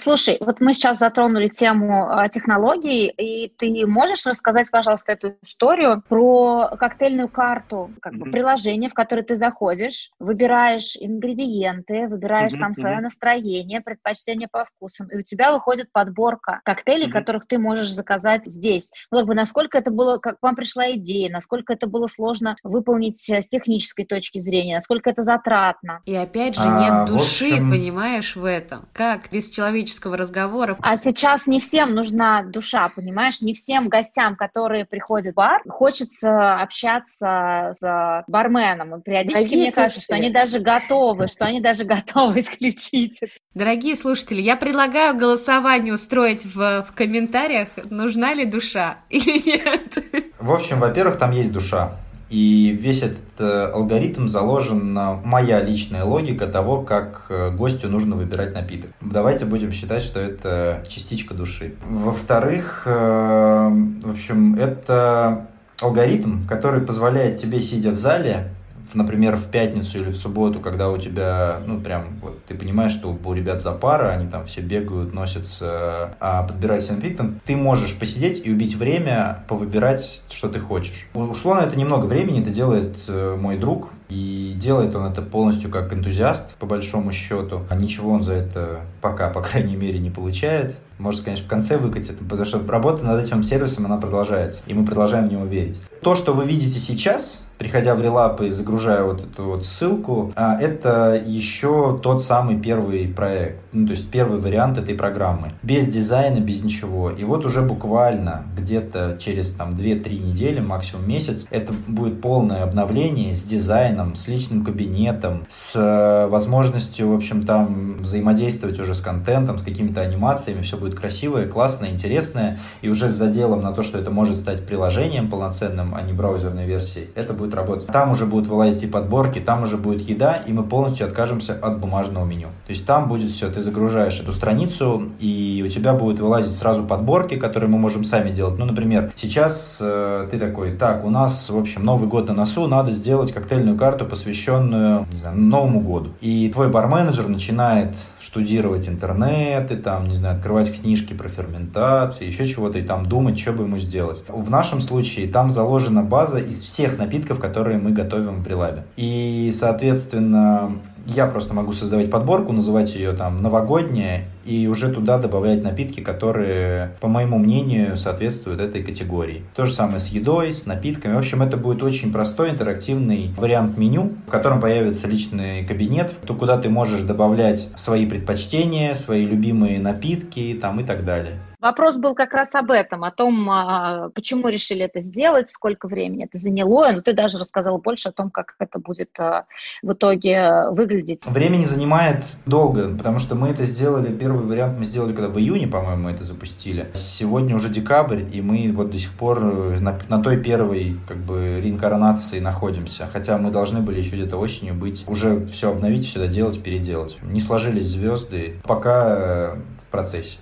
Слушай, 0.00 0.38
вот 0.40 0.60
мы 0.60 0.72
сейчас 0.72 0.98
затронули 0.98 1.48
тему 1.48 2.08
а, 2.08 2.26
технологий, 2.30 3.08
и 3.08 3.48
ты 3.48 3.86
можешь 3.86 4.24
рассказать, 4.24 4.70
пожалуйста, 4.70 5.12
эту 5.12 5.36
историю 5.42 6.02
про 6.08 6.68
коктейльную 6.78 7.28
карту, 7.28 7.90
как 8.00 8.14
бы 8.14 8.26
mm-hmm. 8.26 8.30
приложение, 8.30 8.88
в 8.88 8.94
которое 8.94 9.22
ты 9.22 9.34
заходишь, 9.34 10.10
выбираешь 10.18 10.96
ингредиенты, 10.96 12.08
выбираешь 12.08 12.52
mm-hmm. 12.52 12.60
там 12.60 12.74
свое 12.74 13.00
настроение, 13.00 13.82
предпочтение 13.82 14.48
по 14.50 14.64
вкусам, 14.64 15.08
и 15.08 15.18
у 15.18 15.22
тебя 15.22 15.52
выходит 15.52 15.92
подборка 15.92 16.60
коктейлей, 16.64 17.08
mm-hmm. 17.08 17.12
которых 17.12 17.46
ты 17.46 17.58
можешь 17.58 17.92
заказать 17.92 18.46
здесь. 18.46 18.90
Ну, 19.10 19.18
как 19.18 19.26
бы 19.26 19.34
насколько 19.34 19.76
это 19.76 19.90
было, 19.90 20.16
как 20.16 20.36
вам 20.40 20.56
пришла 20.56 20.92
идея, 20.92 21.30
насколько 21.30 21.74
это 21.74 21.86
было 21.86 22.06
сложно 22.06 22.56
выполнить 22.62 23.18
с 23.20 23.48
технической 23.48 24.06
точки 24.06 24.38
зрения, 24.38 24.76
насколько 24.76 25.10
это 25.10 25.24
затратно. 25.24 26.00
И 26.06 26.14
опять 26.14 26.56
же, 26.56 26.66
нет 26.66 26.90
а, 26.90 27.06
души, 27.06 27.50
общем... 27.50 27.70
понимаешь, 27.70 28.34
в 28.34 28.46
этом. 28.46 28.88
Как 28.94 29.30
без 29.30 29.50
человеческого 29.90 30.16
разговора. 30.16 30.76
А 30.80 30.96
сейчас 30.96 31.46
не 31.46 31.60
всем 31.60 31.94
нужна 31.94 32.42
душа, 32.42 32.88
понимаешь? 32.88 33.40
Не 33.40 33.54
всем 33.54 33.88
гостям, 33.88 34.36
которые 34.36 34.84
приходят 34.84 35.32
в 35.32 35.36
бар, 35.36 35.62
хочется 35.68 36.60
общаться 36.60 37.72
с 37.78 38.24
барменом. 38.28 38.96
И 38.96 39.02
периодически 39.02 39.42
Дорогие 39.44 39.62
мне 39.62 39.72
кажется, 39.72 40.02
что 40.02 40.14
они 40.14 40.30
даже 40.30 40.60
готовы, 40.60 41.26
что 41.26 41.44
они 41.44 41.60
даже 41.60 41.84
готовы 41.84 42.40
исключить. 42.40 43.20
Дорогие 43.54 43.96
слушатели, 43.96 44.40
я 44.40 44.56
предлагаю 44.56 45.16
голосование 45.16 45.94
устроить 45.94 46.46
в, 46.46 46.82
в 46.82 46.92
комментариях, 46.94 47.68
нужна 47.90 48.34
ли 48.34 48.44
душа 48.44 48.98
или 49.08 49.42
нет. 49.44 49.98
В 50.38 50.52
общем, 50.52 50.78
во-первых, 50.80 51.18
там 51.18 51.32
есть 51.32 51.52
душа. 51.52 51.96
И 52.30 52.78
весь 52.80 53.02
этот 53.02 53.18
э, 53.38 53.70
алгоритм 53.74 54.28
заложен 54.28 54.94
на 54.94 55.14
моя 55.14 55.60
личная 55.60 56.04
логика 56.04 56.46
того, 56.46 56.82
как 56.82 57.26
э, 57.28 57.50
гостю 57.50 57.88
нужно 57.88 58.14
выбирать 58.14 58.54
напиток. 58.54 58.90
Давайте 59.00 59.46
будем 59.46 59.72
считать, 59.72 60.04
что 60.04 60.20
это 60.20 60.84
частичка 60.88 61.34
души. 61.34 61.74
Во-вторых, 61.88 62.82
э, 62.86 63.68
в 64.02 64.10
общем, 64.10 64.54
это 64.54 65.48
алгоритм, 65.80 66.46
который 66.46 66.82
позволяет 66.82 67.38
тебе, 67.38 67.60
сидя 67.60 67.90
в 67.90 67.96
зале, 67.96 68.50
например, 68.94 69.36
в 69.36 69.50
пятницу 69.50 69.98
или 69.98 70.10
в 70.10 70.16
субботу, 70.16 70.60
когда 70.60 70.90
у 70.90 70.98
тебя, 70.98 71.60
ну, 71.66 71.80
прям, 71.80 72.04
вот, 72.22 72.44
ты 72.44 72.54
понимаешь, 72.54 72.92
что 72.92 73.16
у 73.22 73.32
ребят 73.34 73.62
за 73.62 73.72
пара, 73.72 74.10
они 74.10 74.28
там 74.28 74.46
все 74.46 74.60
бегают, 74.60 75.14
носятся, 75.14 76.14
а 76.20 76.42
подбирают 76.42 76.84
себе 76.84 76.96
напиток, 76.96 77.26
ты 77.44 77.56
можешь 77.56 77.98
посидеть 77.98 78.44
и 78.44 78.52
убить 78.52 78.76
время, 78.76 79.44
повыбирать, 79.48 80.22
что 80.30 80.48
ты 80.48 80.58
хочешь. 80.58 81.06
Ушло 81.14 81.54
на 81.54 81.60
это 81.60 81.76
немного 81.76 82.06
времени, 82.06 82.40
это 82.40 82.50
делает 82.50 82.96
э, 83.08 83.36
мой 83.40 83.56
друг, 83.56 83.88
и 84.10 84.54
делает 84.56 84.94
он 84.96 85.06
это 85.10 85.22
полностью 85.22 85.70
как 85.70 85.92
энтузиаст, 85.92 86.56
по 86.56 86.66
большому 86.66 87.12
счету. 87.12 87.62
А 87.70 87.76
ничего 87.76 88.10
он 88.10 88.22
за 88.22 88.34
это 88.34 88.80
пока, 89.00 89.30
по 89.30 89.40
крайней 89.40 89.76
мере, 89.76 89.98
не 90.00 90.10
получает. 90.10 90.74
Может, 90.98 91.22
конечно, 91.22 91.46
в 91.46 91.48
конце 91.48 91.78
выкатит, 91.78 92.18
потому 92.18 92.44
что 92.44 92.60
работа 92.66 93.04
над 93.04 93.24
этим 93.24 93.42
сервисом, 93.42 93.86
она 93.86 93.96
продолжается, 93.96 94.62
и 94.66 94.74
мы 94.74 94.84
продолжаем 94.84 95.28
в 95.28 95.32
него 95.32 95.44
верить. 95.44 95.80
То, 96.02 96.14
что 96.14 96.34
вы 96.34 96.44
видите 96.44 96.78
сейчас, 96.78 97.46
приходя 97.60 97.94
в 97.94 98.00
релап 98.00 98.40
и 98.40 98.50
загружая 98.50 99.04
вот 99.04 99.20
эту 99.20 99.44
вот 99.44 99.66
ссылку, 99.66 100.32
а, 100.34 100.58
это 100.58 101.22
еще 101.26 102.00
тот 102.02 102.24
самый 102.24 102.58
первый 102.58 103.06
проект, 103.06 103.60
ну, 103.72 103.86
то 103.86 103.92
есть 103.92 104.10
первый 104.10 104.40
вариант 104.40 104.78
этой 104.78 104.94
программы. 104.94 105.52
Без 105.62 105.86
дизайна, 105.86 106.40
без 106.40 106.64
ничего. 106.64 107.10
И 107.10 107.22
вот 107.22 107.44
уже 107.44 107.60
буквально 107.60 108.44
где-то 108.56 109.18
через 109.20 109.52
там 109.52 109.72
2-3 109.72 110.30
недели, 110.30 110.60
максимум 110.60 111.06
месяц, 111.06 111.46
это 111.50 111.74
будет 111.86 112.22
полное 112.22 112.62
обновление 112.62 113.34
с 113.34 113.42
дизайном, 113.42 114.16
с 114.16 114.26
личным 114.26 114.64
кабинетом, 114.64 115.44
с 115.48 115.76
э, 115.76 116.28
возможностью, 116.28 117.10
в 117.10 117.14
общем, 117.14 117.44
там 117.44 117.98
взаимодействовать 118.00 118.80
уже 118.80 118.94
с 118.94 119.02
контентом, 119.02 119.58
с 119.58 119.62
какими-то 119.62 120.00
анимациями. 120.00 120.62
Все 120.62 120.78
будет 120.78 120.98
красивое, 120.98 121.46
классное, 121.46 121.90
интересное. 121.90 122.58
И 122.80 122.88
уже 122.88 123.10
с 123.10 123.12
заделом 123.12 123.60
на 123.60 123.72
то, 123.72 123.82
что 123.82 123.98
это 123.98 124.10
может 124.10 124.38
стать 124.38 124.64
приложением 124.64 125.28
полноценным, 125.28 125.94
а 125.94 126.00
не 126.00 126.14
браузерной 126.14 126.64
версией, 126.64 127.10
это 127.14 127.34
будет 127.34 127.49
будет 127.50 127.54
работать. 127.54 127.86
Там 127.88 128.12
уже 128.12 128.26
будут 128.26 128.48
вылазить 128.48 128.84
и 128.84 128.86
подборки, 128.86 129.38
там 129.38 129.64
уже 129.64 129.76
будет 129.76 130.08
еда, 130.08 130.36
и 130.36 130.52
мы 130.52 130.62
полностью 130.62 131.06
откажемся 131.06 131.58
от 131.60 131.78
бумажного 131.78 132.24
меню. 132.24 132.48
То 132.66 132.72
есть 132.72 132.86
там 132.86 133.08
будет 133.08 133.30
все, 133.30 133.50
ты 133.50 133.60
загружаешь 133.60 134.20
эту 134.20 134.32
страницу, 134.32 135.10
и 135.18 135.62
у 135.64 135.68
тебя 135.68 135.92
будут 135.92 136.20
вылазить 136.20 136.56
сразу 136.56 136.84
подборки, 136.84 137.36
которые 137.36 137.70
мы 137.70 137.78
можем 137.78 138.04
сами 138.04 138.30
делать. 138.30 138.58
Ну, 138.58 138.64
например, 138.64 139.12
сейчас 139.16 139.80
э, 139.82 140.28
ты 140.30 140.38
такой, 140.38 140.72
так, 140.72 141.04
у 141.04 141.10
нас, 141.10 141.50
в 141.50 141.58
общем, 141.58 141.84
Новый 141.84 142.08
год 142.08 142.28
на 142.28 142.34
носу, 142.34 142.66
надо 142.66 142.92
сделать 142.92 143.32
коктейльную 143.32 143.76
карту, 143.76 144.04
посвященную, 144.04 145.06
не 145.12 145.18
знаю, 145.18 145.36
Новому 145.36 145.80
году. 145.80 146.10
И 146.20 146.50
твой 146.52 146.68
барменеджер 146.68 147.28
начинает 147.28 147.94
штудировать 148.20 148.88
интернет, 148.88 149.72
и 149.72 149.76
там, 149.76 150.08
не 150.08 150.14
знаю, 150.14 150.36
открывать 150.36 150.80
книжки 150.80 151.14
про 151.14 151.28
ферментации, 151.28 152.26
еще 152.26 152.46
чего-то, 152.46 152.78
и 152.78 152.82
там 152.82 153.04
думать, 153.04 153.38
что 153.38 153.52
бы 153.52 153.64
ему 153.64 153.78
сделать. 153.78 154.22
В 154.28 154.50
нашем 154.50 154.80
случае 154.80 155.28
там 155.28 155.50
заложена 155.50 156.02
база 156.02 156.38
из 156.38 156.62
всех 156.62 156.98
напитков, 156.98 157.39
которые 157.40 157.78
мы 157.78 157.90
готовим 157.90 158.40
в 158.40 158.44
прилабе. 158.44 158.84
И, 158.96 159.50
соответственно, 159.52 160.72
я 161.06 161.26
просто 161.26 161.54
могу 161.54 161.72
создавать 161.72 162.10
подборку, 162.10 162.52
называть 162.52 162.94
ее 162.94 163.12
там 163.12 163.42
новогодняя, 163.42 164.24
и 164.44 164.66
уже 164.68 164.90
туда 164.90 165.18
добавлять 165.18 165.62
напитки, 165.62 166.00
которые, 166.00 166.92
по 167.00 167.08
моему 167.08 167.38
мнению, 167.38 167.96
соответствуют 167.96 168.60
этой 168.60 168.82
категории. 168.82 169.42
То 169.54 169.66
же 169.66 169.72
самое 169.72 169.98
с 169.98 170.08
едой, 170.08 170.52
с 170.52 170.66
напитками. 170.66 171.14
В 171.14 171.18
общем, 171.18 171.42
это 171.42 171.56
будет 171.56 171.82
очень 171.82 172.12
простой 172.12 172.50
интерактивный 172.50 173.30
вариант 173.36 173.76
меню, 173.76 174.12
в 174.26 174.30
котором 174.30 174.60
появится 174.60 175.08
личный 175.08 175.64
кабинет, 175.64 176.12
то 176.26 176.34
куда 176.34 176.58
ты 176.58 176.68
можешь 176.68 177.02
добавлять 177.02 177.68
свои 177.76 178.06
предпочтения, 178.06 178.94
свои 178.94 179.26
любимые 179.26 179.78
напитки 179.78 180.58
там 180.60 180.80
и 180.80 180.84
так 180.84 181.04
далее. 181.04 181.38
Вопрос 181.60 181.96
был 181.96 182.14
как 182.14 182.32
раз 182.32 182.54
об 182.54 182.70
этом, 182.70 183.04
о 183.04 183.10
том, 183.10 183.50
а, 183.50 184.08
почему 184.14 184.48
решили 184.48 184.82
это 184.82 185.00
сделать, 185.00 185.50
сколько 185.50 185.88
времени 185.88 186.24
это 186.24 186.38
заняло. 186.38 186.88
Но 186.88 186.96
ну, 186.96 187.02
ты 187.02 187.12
даже 187.12 187.38
рассказал 187.38 187.76
больше 187.78 188.08
о 188.08 188.12
том, 188.12 188.30
как 188.30 188.54
это 188.58 188.78
будет 188.78 189.10
а, 189.20 189.44
в 189.82 189.92
итоге 189.92 190.70
выглядеть. 190.70 191.26
Времени 191.26 191.66
занимает 191.66 192.24
долго, 192.46 192.96
потому 192.96 193.18
что 193.18 193.34
мы 193.34 193.48
это 193.48 193.64
сделали, 193.64 194.10
первый 194.10 194.46
вариант 194.46 194.78
мы 194.78 194.86
сделали, 194.86 195.12
когда 195.12 195.28
в 195.28 195.38
июне, 195.38 195.66
по-моему, 195.66 196.04
мы 196.04 196.12
это 196.12 196.24
запустили. 196.24 196.90
Сегодня 196.94 197.54
уже 197.54 197.68
декабрь, 197.68 198.22
и 198.32 198.40
мы 198.40 198.72
вот 198.72 198.90
до 198.90 198.96
сих 198.96 199.12
пор 199.12 199.40
на, 199.40 199.98
на 200.08 200.22
той 200.22 200.42
первой 200.42 200.96
как 201.06 201.18
бы 201.18 201.60
реинкарнации 201.62 202.40
находимся. 202.40 203.06
Хотя 203.12 203.36
мы 203.36 203.50
должны 203.50 203.80
были 203.80 203.98
еще 203.98 204.16
где-то 204.16 204.38
осенью 204.38 204.74
быть, 204.74 205.04
уже 205.06 205.46
все 205.46 205.70
обновить, 205.70 206.06
все 206.06 206.20
доделать, 206.20 206.62
переделать. 206.62 207.18
Не 207.22 207.40
сложились 207.40 207.88
звезды, 207.88 208.56
пока 208.64 209.06
э, 209.08 209.56
в 209.86 209.90
процессе. 209.90 210.38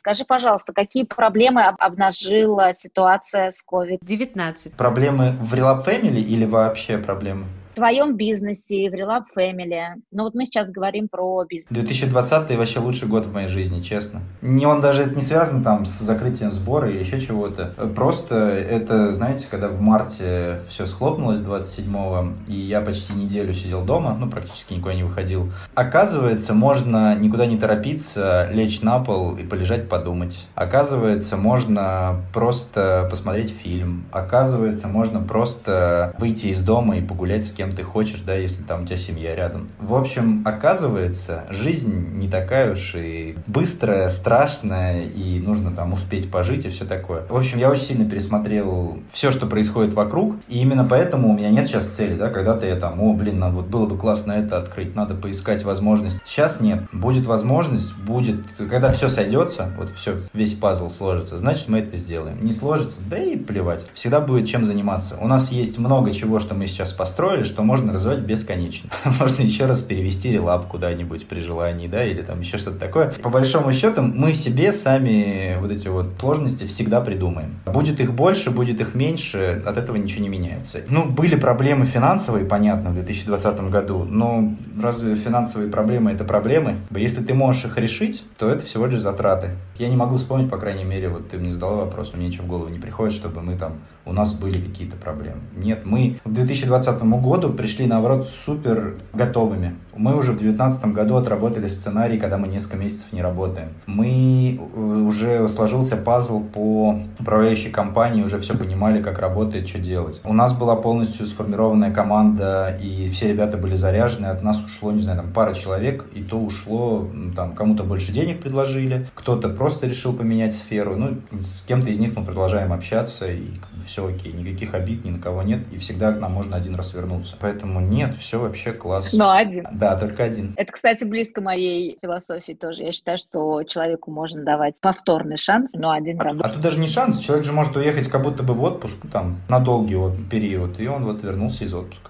Скажи, 0.00 0.24
пожалуйста, 0.24 0.72
какие 0.72 1.04
проблемы 1.04 1.62
обнажила 1.62 2.72
ситуация 2.72 3.50
с 3.50 3.62
COVID-19? 3.70 4.70
Проблемы 4.74 5.36
в 5.42 5.52
Relab 5.52 5.84
Family 5.84 6.22
или 6.22 6.46
вообще 6.46 6.96
проблемы? 6.96 7.44
Твоем 7.74 8.16
бизнесе, 8.16 8.88
в 8.90 8.94
Relab 8.94 9.24
Family. 9.36 10.02
Но 10.10 10.24
вот 10.24 10.34
мы 10.34 10.44
сейчас 10.46 10.70
говорим 10.70 11.08
про 11.08 11.44
бизнес. 11.44 11.68
2020 11.70 12.56
вообще 12.56 12.80
лучший 12.80 13.08
год 13.08 13.26
в 13.26 13.32
моей 13.32 13.48
жизни, 13.48 13.80
честно. 13.80 14.20
Не 14.42 14.66
он 14.66 14.80
даже 14.80 15.04
не 15.14 15.22
связан 15.22 15.62
там 15.62 15.86
с 15.86 15.98
закрытием 15.98 16.50
сбора 16.50 16.90
или 16.90 16.98
еще 16.98 17.20
чего-то. 17.20 17.74
Просто 17.94 18.36
это, 18.36 19.12
знаете, 19.12 19.46
когда 19.50 19.68
в 19.68 19.80
марте 19.80 20.60
все 20.68 20.86
схлопнулось 20.86 21.38
27-го, 21.38 22.32
и 22.48 22.54
я 22.54 22.80
почти 22.80 23.12
неделю 23.12 23.54
сидел 23.54 23.84
дома, 23.84 24.16
ну, 24.18 24.28
практически 24.28 24.74
никуда 24.74 24.94
не 24.94 25.04
выходил. 25.04 25.50
Оказывается, 25.74 26.54
можно 26.54 27.14
никуда 27.16 27.46
не 27.46 27.56
торопиться, 27.56 28.48
лечь 28.52 28.82
на 28.82 28.98
пол 28.98 29.36
и 29.36 29.42
полежать 29.42 29.88
подумать. 29.88 30.46
Оказывается, 30.54 31.36
можно 31.36 32.20
просто 32.32 33.06
посмотреть 33.10 33.50
фильм. 33.50 34.04
Оказывается, 34.10 34.88
можно 34.88 35.20
просто 35.20 36.14
выйти 36.18 36.48
из 36.48 36.62
дома 36.62 36.96
и 36.96 37.02
погулять 37.02 37.44
с 37.44 37.52
кем 37.60 37.72
ты 37.72 37.82
хочешь, 37.82 38.22
да, 38.22 38.34
если 38.34 38.62
там 38.62 38.84
у 38.84 38.86
тебя 38.86 38.96
семья 38.96 39.34
рядом. 39.34 39.68
В 39.78 39.94
общем, 39.94 40.40
оказывается, 40.46 41.44
жизнь 41.50 42.16
не 42.16 42.26
такая 42.26 42.72
уж 42.72 42.94
и 42.94 43.36
быстрая, 43.46 44.08
страшная, 44.08 45.02
и 45.02 45.38
нужно 45.40 45.70
там 45.70 45.92
успеть 45.92 46.30
пожить 46.30 46.64
и 46.64 46.70
все 46.70 46.86
такое. 46.86 47.26
В 47.28 47.36
общем, 47.36 47.58
я 47.58 47.68
очень 47.68 47.84
сильно 47.84 48.08
пересмотрел 48.08 49.00
все, 49.12 49.30
что 49.30 49.46
происходит 49.46 49.92
вокруг, 49.92 50.36
и 50.48 50.58
именно 50.62 50.86
поэтому 50.86 51.28
у 51.28 51.36
меня 51.36 51.50
нет 51.50 51.68
сейчас 51.68 51.86
цели, 51.88 52.14
да, 52.14 52.30
когда-то 52.30 52.66
я 52.66 52.76
там, 52.76 52.98
о, 52.98 53.12
блин, 53.12 53.44
вот 53.52 53.66
было 53.66 53.84
бы 53.84 53.98
классно 53.98 54.32
это 54.32 54.56
открыть, 54.56 54.94
надо 54.94 55.14
поискать 55.14 55.62
возможность. 55.62 56.22
Сейчас 56.24 56.62
нет. 56.62 56.84
Будет 56.92 57.26
возможность, 57.26 57.94
будет, 57.94 58.40
когда 58.56 58.90
все 58.90 59.10
сойдется, 59.10 59.70
вот 59.76 59.90
все, 59.90 60.18
весь 60.32 60.54
пазл 60.54 60.88
сложится, 60.88 61.36
значит, 61.36 61.68
мы 61.68 61.80
это 61.80 61.94
сделаем. 61.98 62.42
Не 62.42 62.52
сложится, 62.52 63.02
да 63.10 63.18
и 63.18 63.36
плевать. 63.36 63.86
Всегда 63.92 64.22
будет 64.22 64.48
чем 64.48 64.64
заниматься. 64.64 65.18
У 65.20 65.26
нас 65.26 65.52
есть 65.52 65.76
много 65.76 66.10
чего, 66.14 66.40
что 66.40 66.54
мы 66.54 66.66
сейчас 66.66 66.92
построили, 66.92 67.44
что 67.50 67.62
можно 67.62 67.92
развивать 67.92 68.20
бесконечно. 68.20 68.90
можно 69.20 69.42
еще 69.42 69.66
раз 69.66 69.82
перевести 69.82 70.32
релап 70.32 70.66
куда-нибудь 70.66 71.26
при 71.26 71.40
желании, 71.40 71.88
да, 71.88 72.04
или 72.04 72.22
там 72.22 72.40
еще 72.40 72.58
что-то 72.58 72.78
такое. 72.78 73.12
По 73.22 73.28
большому 73.28 73.72
счету, 73.72 74.02
мы 74.02 74.34
себе 74.34 74.72
сами 74.72 75.56
вот 75.60 75.70
эти 75.70 75.88
вот 75.88 76.06
сложности 76.18 76.66
всегда 76.66 77.00
придумаем. 77.00 77.56
Будет 77.66 78.00
их 78.00 78.14
больше, 78.14 78.50
будет 78.50 78.80
их 78.80 78.94
меньше, 78.94 79.62
от 79.66 79.76
этого 79.76 79.96
ничего 79.96 80.22
не 80.22 80.28
меняется. 80.28 80.80
Ну, 80.88 81.04
были 81.04 81.34
проблемы 81.34 81.86
финансовые, 81.86 82.44
понятно, 82.44 82.90
в 82.90 82.94
2020 82.94 83.60
году, 83.70 84.04
но 84.04 84.54
разве 84.80 85.14
финансовые 85.14 85.70
проблемы 85.70 86.12
это 86.12 86.24
проблемы? 86.24 86.76
Если 86.90 87.22
ты 87.22 87.34
можешь 87.34 87.64
их 87.64 87.76
решить, 87.78 88.24
то 88.38 88.48
это 88.48 88.64
всего 88.64 88.86
лишь 88.86 89.00
затраты. 89.00 89.50
Я 89.76 89.88
не 89.88 89.96
могу 89.96 90.16
вспомнить, 90.16 90.50
по 90.50 90.58
крайней 90.58 90.84
мере, 90.84 91.08
вот 91.08 91.28
ты 91.28 91.38
мне 91.38 91.52
задал 91.52 91.76
вопрос, 91.76 92.14
мне 92.14 92.28
ничего 92.28 92.44
в 92.44 92.48
голову 92.48 92.68
не 92.68 92.78
приходит, 92.78 93.14
чтобы 93.14 93.42
мы 93.42 93.56
там 93.56 93.74
у 94.04 94.12
нас 94.12 94.32
были 94.32 94.60
какие-то 94.60 94.96
проблемы. 94.96 95.40
Нет, 95.56 95.80
мы 95.84 96.18
к 96.24 96.28
2020 96.28 97.02
году 97.02 97.50
пришли, 97.52 97.86
наоборот, 97.86 98.26
супер 98.26 98.94
готовыми. 99.12 99.74
Мы 99.96 100.16
уже 100.16 100.32
в 100.32 100.38
2019 100.38 100.86
году 100.86 101.16
отработали 101.16 101.68
сценарий, 101.68 102.18
когда 102.18 102.38
мы 102.38 102.48
несколько 102.48 102.76
месяцев 102.76 103.12
не 103.12 103.22
работаем. 103.22 103.68
Мы 103.86 104.58
э, 104.58 104.80
уже 104.80 105.48
сложился 105.48 105.96
пазл 105.96 106.40
по 106.40 106.98
управляющей 107.18 107.70
компании, 107.70 108.22
уже 108.22 108.38
все 108.38 108.56
понимали, 108.56 109.02
как 109.02 109.18
работает, 109.18 109.68
что 109.68 109.78
делать. 109.78 110.20
У 110.24 110.32
нас 110.32 110.56
была 110.56 110.76
полностью 110.76 111.26
сформированная 111.26 111.92
команда, 111.92 112.78
и 112.80 113.08
все 113.08 113.28
ребята 113.28 113.58
были 113.58 113.74
заряжены. 113.74 114.26
От 114.26 114.42
нас 114.42 114.62
ушло, 114.64 114.92
не 114.92 115.02
знаю, 115.02 115.18
там 115.18 115.32
пара 115.32 115.54
человек, 115.54 116.06
и 116.14 116.22
то 116.22 116.38
ушло, 116.38 117.08
там 117.36 117.54
кому-то 117.54 117.84
больше 117.84 118.12
денег 118.12 118.40
предложили, 118.40 119.08
кто-то 119.14 119.48
просто 119.48 119.86
решил 119.86 120.12
поменять 120.14 120.54
сферу. 120.54 120.96
Ну, 120.96 121.18
с 121.42 121.62
кем-то 121.62 121.90
из 121.90 122.00
них 122.00 122.16
мы 122.16 122.24
продолжаем 122.24 122.72
общаться, 122.72 123.30
и 123.30 123.48
все 123.90 124.06
окей, 124.06 124.32
никаких 124.32 124.74
обид 124.74 125.04
ни 125.04 125.10
на 125.10 125.18
кого 125.18 125.42
нет, 125.42 125.60
и 125.72 125.78
всегда 125.78 126.12
к 126.12 126.20
нам 126.20 126.32
можно 126.32 126.56
один 126.56 126.76
раз 126.76 126.94
вернуться. 126.94 127.36
Поэтому 127.40 127.80
нет, 127.80 128.14
все 128.14 128.38
вообще 128.38 128.72
класс. 128.72 129.12
Но 129.12 129.32
один. 129.32 129.66
Да, 129.72 129.96
только 129.96 130.22
один. 130.22 130.54
Это, 130.56 130.70
кстати, 130.72 131.02
близко 131.02 131.40
моей 131.40 131.98
философии 132.00 132.52
тоже. 132.52 132.82
Я 132.82 132.92
считаю, 132.92 133.18
что 133.18 133.64
человеку 133.64 134.12
можно 134.12 134.44
давать 134.44 134.76
повторный 134.80 135.36
шанс, 135.36 135.72
но 135.74 135.90
один 135.90 136.20
а, 136.20 136.24
раз. 136.24 136.40
А 136.40 136.48
тут 136.50 136.60
даже 136.60 136.78
не 136.78 136.86
шанс, 136.86 137.18
человек 137.18 137.44
же 137.44 137.52
может 137.52 137.76
уехать 137.76 138.08
как 138.08 138.22
будто 138.22 138.44
бы 138.44 138.54
в 138.54 138.62
отпуск, 138.62 138.96
там, 139.12 139.40
на 139.48 139.58
долгий 139.58 139.98
период, 140.30 140.78
и 140.78 140.86
он 140.86 141.04
вот 141.04 141.22
вернулся 141.24 141.64
из 141.64 141.74
отпуска. 141.74 142.09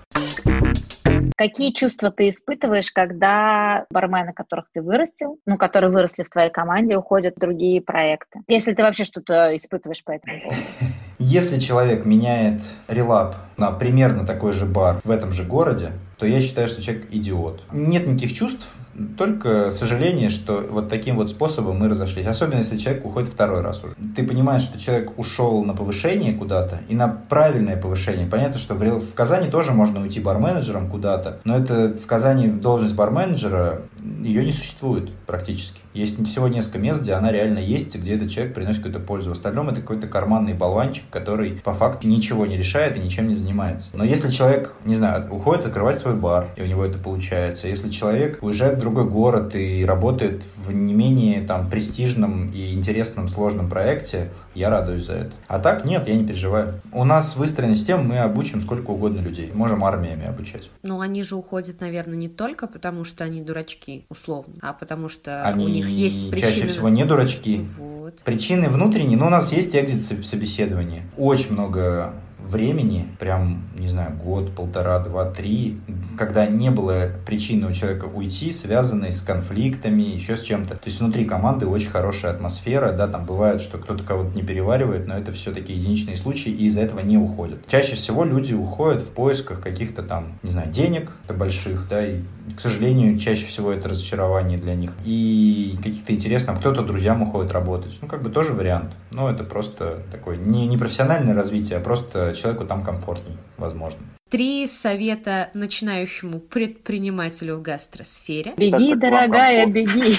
Какие 1.37 1.73
чувства 1.73 2.11
ты 2.11 2.29
испытываешь, 2.29 2.91
когда 2.93 3.87
бармены, 3.91 4.33
которых 4.33 4.67
ты 4.73 4.83
вырастил, 4.83 5.39
ну, 5.47 5.57
которые 5.57 5.91
выросли 5.91 6.23
в 6.23 6.31
твоей 6.31 6.51
команде, 6.51 6.97
уходят 6.97 7.37
в 7.37 7.41
другие 7.41 7.81
проекты? 7.81 8.41
Если 8.47 8.75
ты 8.75 8.83
вообще 8.83 9.05
что-то 9.05 9.57
испытываешь 9.57 10.05
по 10.05 10.13
этому 10.13 10.41
поводу. 10.43 10.61
Если 11.19 11.59
человек 11.59 12.05
меняет 12.07 12.61
релап 12.89 13.37
на 13.57 13.71
примерно 13.71 14.27
такой 14.27 14.53
же 14.53 14.67
бар 14.67 15.01
в 15.05 15.11
этом 15.11 15.33
же 15.33 15.45
городе, 15.45 15.93
то 16.19 16.27
я 16.27 16.41
считаю, 16.41 16.69
что 16.69 16.83
человек 16.83 17.09
идиот. 17.11 17.63
Нет 17.73 18.07
никаких 18.07 18.35
чувств, 18.35 18.67
только 19.17 19.71
сожаление, 19.71 20.31
что 20.31 20.67
вот 20.69 20.89
таким 20.89 21.17
вот 21.17 21.31
способом 21.31 21.79
мы 21.79 21.89
разошлись. 21.89 22.27
Особенно, 22.27 22.59
если 22.59 22.79
человек 22.79 23.05
уходит 23.05 23.31
второй 23.31 23.61
раз 23.61 23.83
уже. 23.85 23.95
Ты 24.17 24.27
понимаешь, 24.27 24.63
что 24.63 24.79
человек 24.79 25.19
ушел 25.19 25.65
на 25.65 25.75
повышение 25.75 26.35
куда-то 26.35 26.81
и 26.89 26.95
на 26.95 27.09
правильное 27.09 27.77
повышение. 27.77 28.27
Понятно, 28.27 28.59
что 28.59 28.75
в, 28.75 29.01
в 29.01 29.15
Казани 29.15 29.49
тоже 29.49 29.73
можно 29.73 30.01
уйти 30.01 30.21
барменеджером 30.21 30.91
куда-то, 30.91 31.41
но 31.45 31.57
это 31.57 31.97
в 31.97 32.07
Казани 32.07 32.49
должность 32.49 32.95
барменеджера, 32.95 33.83
ее 34.23 34.45
не 34.45 34.53
существует 34.53 35.11
практически. 35.27 35.80
Есть 35.93 36.25
всего 36.29 36.49
несколько 36.49 36.79
мест, 36.79 37.03
где 37.03 37.15
она 37.15 37.33
реально 37.33 37.59
есть, 37.59 37.97
где 37.97 38.15
этот 38.15 38.31
человек 38.31 38.55
приносит 38.55 38.79
какую-то 38.79 39.01
пользу. 39.01 39.31
В 39.31 39.33
остальном 39.33 39.69
это 39.69 39.81
какой-то 39.81 40.07
карманный 40.07 40.55
болванчик, 40.55 41.05
который 41.11 41.61
по 41.65 41.75
факту 41.75 42.07
ничего 42.07 42.47
не 42.47 42.57
решает 42.57 42.97
и 42.97 43.01
ничем 43.01 43.29
не 43.29 43.35
занимается. 43.35 43.91
Но 43.95 44.05
если 44.05 44.31
человек, 44.31 44.75
не 44.85 44.95
знаю, 44.95 45.33
уходит 45.33 45.67
открывать 45.67 45.99
свой 45.99 46.15
бар, 46.15 46.49
и 46.57 46.63
у 46.63 46.67
него 46.67 46.85
это 46.85 46.99
получается, 46.99 47.67
если 47.67 47.91
человек 47.91 48.39
уезжает 48.43 48.77
в 48.77 48.81
другой 48.81 49.05
город 49.05 49.55
и 49.57 49.85
работает 49.85 50.45
в 50.57 50.73
не 50.73 50.95
менее 50.95 51.43
там 51.43 51.69
престижном 51.69 52.51
и 52.53 52.73
интересном 52.73 53.29
сложном 53.29 53.69
проекте, 53.69 54.31
я 54.55 54.71
радуюсь 54.71 55.07
за 55.07 55.15
это. 55.15 55.33
А 55.49 55.59
так 55.59 55.85
нет, 55.85 56.07
я 56.07 56.15
не 56.15 56.25
переживаю. 56.25 56.81
У 56.93 57.05
нас 57.05 57.37
выстроена 57.37 57.75
система, 57.75 58.03
мы 58.03 58.19
обучим 58.19 58.61
сколько 58.61 58.91
угодно 58.91 59.21
людей. 59.21 59.51
Можем 59.53 59.85
армиями 59.85 60.27
обучать. 60.27 60.71
Ну, 60.83 61.01
они 61.01 61.23
же 61.23 61.37
уходят, 61.37 61.81
наверное, 61.81 62.17
не 62.17 62.29
только 62.29 62.67
потому, 62.67 63.05
что 63.05 63.25
они 63.25 63.43
дурачки, 63.43 64.07
условно, 64.09 64.55
а 64.61 64.73
потому 64.73 65.09
что 65.09 65.43
они 65.45 65.65
у 65.65 65.69
них 65.69 65.80
есть 65.87 66.31
причины. 66.31 66.51
Чаще 66.51 66.67
всего 66.67 66.89
не 66.89 67.05
дурачки. 67.05 67.67
Вот. 67.79 68.19
Причины 68.25 68.69
внутренние, 68.69 69.17
но 69.19 69.27
у 69.27 69.31
нас 69.31 69.53
есть 69.53 69.75
экзит 69.75 70.05
собеседование. 70.05 71.03
Очень 71.17 71.53
много 71.53 72.15
времени, 72.45 73.07
прям, 73.19 73.65
не 73.79 73.89
знаю, 73.89 74.13
год, 74.23 74.55
полтора, 74.55 74.99
два, 75.01 75.31
три, 75.31 75.81
когда 76.19 76.47
не 76.47 76.71
было 76.71 77.11
причины 77.27 77.69
у 77.69 77.73
человека 77.73 78.05
уйти, 78.05 78.53
связанной 78.53 79.13
с 79.13 79.23
конфликтами, 79.23 80.03
еще 80.03 80.37
с 80.37 80.43
чем-то. 80.43 80.75
То 80.75 80.87
есть 80.87 81.01
внутри 81.01 81.25
команды 81.25 81.67
очень 81.67 81.91
хорошая 81.91 82.33
атмосфера, 82.33 82.93
да, 82.93 83.09
там 83.09 83.25
бывает, 83.25 83.61
что 83.61 83.79
кто-то 83.79 84.05
кого-то 84.05 84.35
не 84.37 84.43
переваривает, 84.43 85.07
но 85.07 85.17
это 85.17 85.33
все-таки 85.33 85.73
единичные 85.73 86.17
случаи, 86.17 86.51
и 86.51 86.67
из-за 86.67 86.83
этого 86.83 87.01
не 87.01 87.17
уходят. 87.17 87.67
Чаще 87.69 87.97
всего 87.97 88.25
люди 88.25 88.55
уходят 88.55 89.03
в 89.03 89.09
поисках 89.09 89.61
каких-то 89.61 90.03
там, 90.03 90.39
не 90.43 90.51
знаю, 90.51 90.71
денег 90.71 91.11
больших, 91.41 91.87
да, 91.89 92.07
и, 92.07 92.21
к 92.55 92.61
сожалению, 92.61 93.19
чаще 93.19 93.47
всего 93.47 93.73
это 93.73 93.89
разочарование 93.89 94.59
для 94.59 94.75
них. 94.75 94.91
И 95.05 95.77
каких-то 95.79 96.13
интересных, 96.13 96.59
кто-то 96.59 96.83
друзьям 96.83 97.23
уходит 97.23 97.53
работать. 97.53 97.97
Ну, 98.03 98.09
как 98.09 98.23
бы 98.23 98.31
тоже 98.31 98.53
вариант. 98.53 98.93
Но 99.13 99.31
это 99.31 99.43
просто 99.43 100.03
такое 100.13 100.37
не, 100.37 100.67
не 100.67 100.77
профессиональное 100.77 101.35
развитие, 101.35 101.79
а 101.79 101.81
просто 101.81 102.30
человеку 102.35 102.65
там 102.65 102.83
комфортней, 102.83 103.37
возможно. 103.59 103.99
Три 104.31 104.69
совета 104.69 105.51
начинающему 105.55 106.39
предпринимателю 106.39 107.57
в 107.57 107.63
гастросфере. 107.63 108.55
Беги, 108.57 108.95
дорогая, 108.95 109.67
беги. 109.67 110.17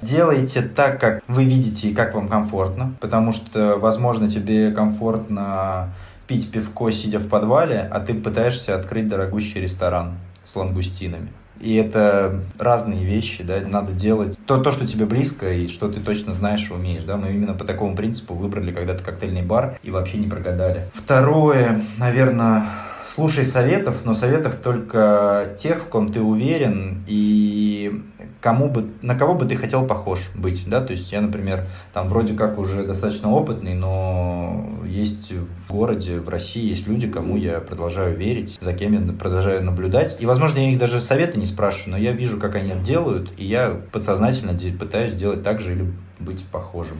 Делайте 0.02 0.62
так, 0.62 0.98
как 0.98 1.22
вы 1.28 1.44
видите 1.44 1.90
и 1.90 1.94
как 1.94 2.14
вам 2.14 2.28
комфортно, 2.28 2.94
потому 3.00 3.34
что, 3.34 3.76
возможно, 3.76 4.30
тебе 4.30 4.70
комфортно 4.70 5.92
пить 6.26 6.50
пивко, 6.50 6.90
сидя 6.92 7.18
в 7.18 7.28
подвале, 7.28 7.80
а 7.90 8.00
ты 8.00 8.14
пытаешься 8.14 8.74
открыть 8.74 9.08
дорогущий 9.08 9.60
ресторан 9.60 10.14
с 10.44 10.56
лангустинами. 10.56 11.28
И 11.60 11.74
это 11.74 12.40
разные 12.58 13.04
вещи, 13.04 13.42
да, 13.42 13.60
надо 13.66 13.92
делать 13.92 14.38
то, 14.46 14.58
то, 14.58 14.72
что 14.72 14.86
тебе 14.86 15.04
близко 15.04 15.52
и 15.52 15.68
что 15.68 15.88
ты 15.90 16.00
точно 16.00 16.34
знаешь 16.34 16.70
и 16.70 16.72
умеешь, 16.72 17.04
да. 17.04 17.16
Мы 17.16 17.32
именно 17.32 17.54
по 17.54 17.64
такому 17.64 17.94
принципу 17.94 18.34
выбрали 18.34 18.72
когда-то 18.72 19.04
коктейльный 19.04 19.42
бар 19.42 19.78
и 19.82 19.90
вообще 19.90 20.18
не 20.18 20.26
прогадали. 20.26 20.82
Второе, 20.94 21.82
наверное, 21.98 22.64
слушай 23.06 23.44
советов, 23.44 23.98
но 24.04 24.14
советов 24.14 24.58
только 24.62 25.54
тех, 25.58 25.78
в 25.78 25.84
ком 25.88 26.08
ты 26.10 26.20
уверен 26.20 27.02
и 27.06 28.02
кому 28.40 28.68
бы, 28.68 28.88
на 29.02 29.14
кого 29.14 29.34
бы 29.34 29.44
ты 29.44 29.56
хотел 29.56 29.86
похож 29.86 30.20
быть, 30.34 30.68
да, 30.68 30.80
то 30.80 30.92
есть 30.92 31.12
я, 31.12 31.20
например, 31.20 31.66
там 31.92 32.08
вроде 32.08 32.34
как 32.34 32.58
уже 32.58 32.84
достаточно 32.84 33.30
опытный, 33.30 33.74
но 33.74 34.66
есть 34.86 35.32
в 35.32 35.72
городе, 35.72 36.20
в 36.20 36.28
России 36.28 36.68
есть 36.68 36.88
люди, 36.88 37.08
кому 37.08 37.36
я 37.36 37.60
продолжаю 37.60 38.16
верить, 38.16 38.56
за 38.60 38.72
кем 38.72 38.92
я 38.92 39.12
продолжаю 39.12 39.62
наблюдать, 39.64 40.16
и, 40.20 40.26
возможно, 40.26 40.58
я 40.58 40.70
их 40.70 40.78
даже 40.78 41.00
советы 41.00 41.38
не 41.38 41.46
спрашиваю, 41.46 41.92
но 41.92 41.98
я 41.98 42.12
вижу, 42.12 42.38
как 42.38 42.54
они 42.54 42.70
это 42.70 42.80
делают, 42.80 43.30
и 43.36 43.44
я 43.44 43.80
подсознательно 43.92 44.58
пытаюсь 44.78 45.12
делать 45.12 45.42
так 45.42 45.60
же 45.60 45.72
или 45.72 45.92
быть 46.18 46.44
похожим, 46.44 46.98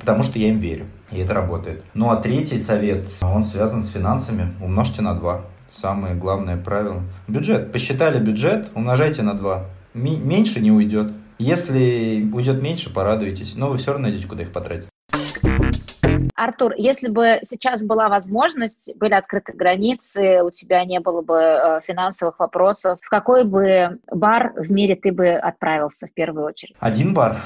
потому 0.00 0.22
что 0.22 0.38
я 0.38 0.48
им 0.48 0.58
верю, 0.58 0.86
и 1.10 1.18
это 1.18 1.34
работает. 1.34 1.82
Ну 1.94 2.10
а 2.10 2.16
третий 2.16 2.58
совет, 2.58 3.06
он 3.20 3.44
связан 3.44 3.82
с 3.82 3.88
финансами, 3.88 4.52
умножьте 4.60 5.02
на 5.02 5.14
два. 5.14 5.42
Самое 5.70 6.14
главное 6.14 6.58
правило. 6.58 7.00
Бюджет. 7.28 7.72
Посчитали 7.72 8.22
бюджет, 8.22 8.70
умножайте 8.74 9.22
на 9.22 9.32
два 9.32 9.64
меньше 9.94 10.60
не 10.60 10.70
уйдет. 10.70 11.12
Если 11.38 12.28
уйдет 12.32 12.62
меньше, 12.62 12.92
порадуйтесь. 12.92 13.56
Но 13.56 13.70
вы 13.70 13.78
все 13.78 13.92
равно 13.92 14.08
найдете, 14.08 14.28
куда 14.28 14.42
их 14.42 14.52
потратить. 14.52 14.88
Артур, 16.34 16.74
если 16.76 17.08
бы 17.08 17.38
сейчас 17.42 17.84
была 17.84 18.08
возможность, 18.08 18.90
были 18.96 19.14
открыты 19.14 19.52
границы, 19.52 20.42
у 20.42 20.50
тебя 20.50 20.84
не 20.84 20.98
было 20.98 21.22
бы 21.22 21.36
э, 21.36 21.80
финансовых 21.84 22.40
вопросов, 22.40 22.98
в 23.00 23.08
какой 23.08 23.44
бы 23.44 24.00
бар 24.10 24.52
в 24.56 24.70
мире 24.70 24.96
ты 24.96 25.12
бы 25.12 25.28
отправился 25.28 26.08
в 26.08 26.12
первую 26.12 26.46
очередь? 26.46 26.74
Один 26.80 27.14
бар. 27.14 27.36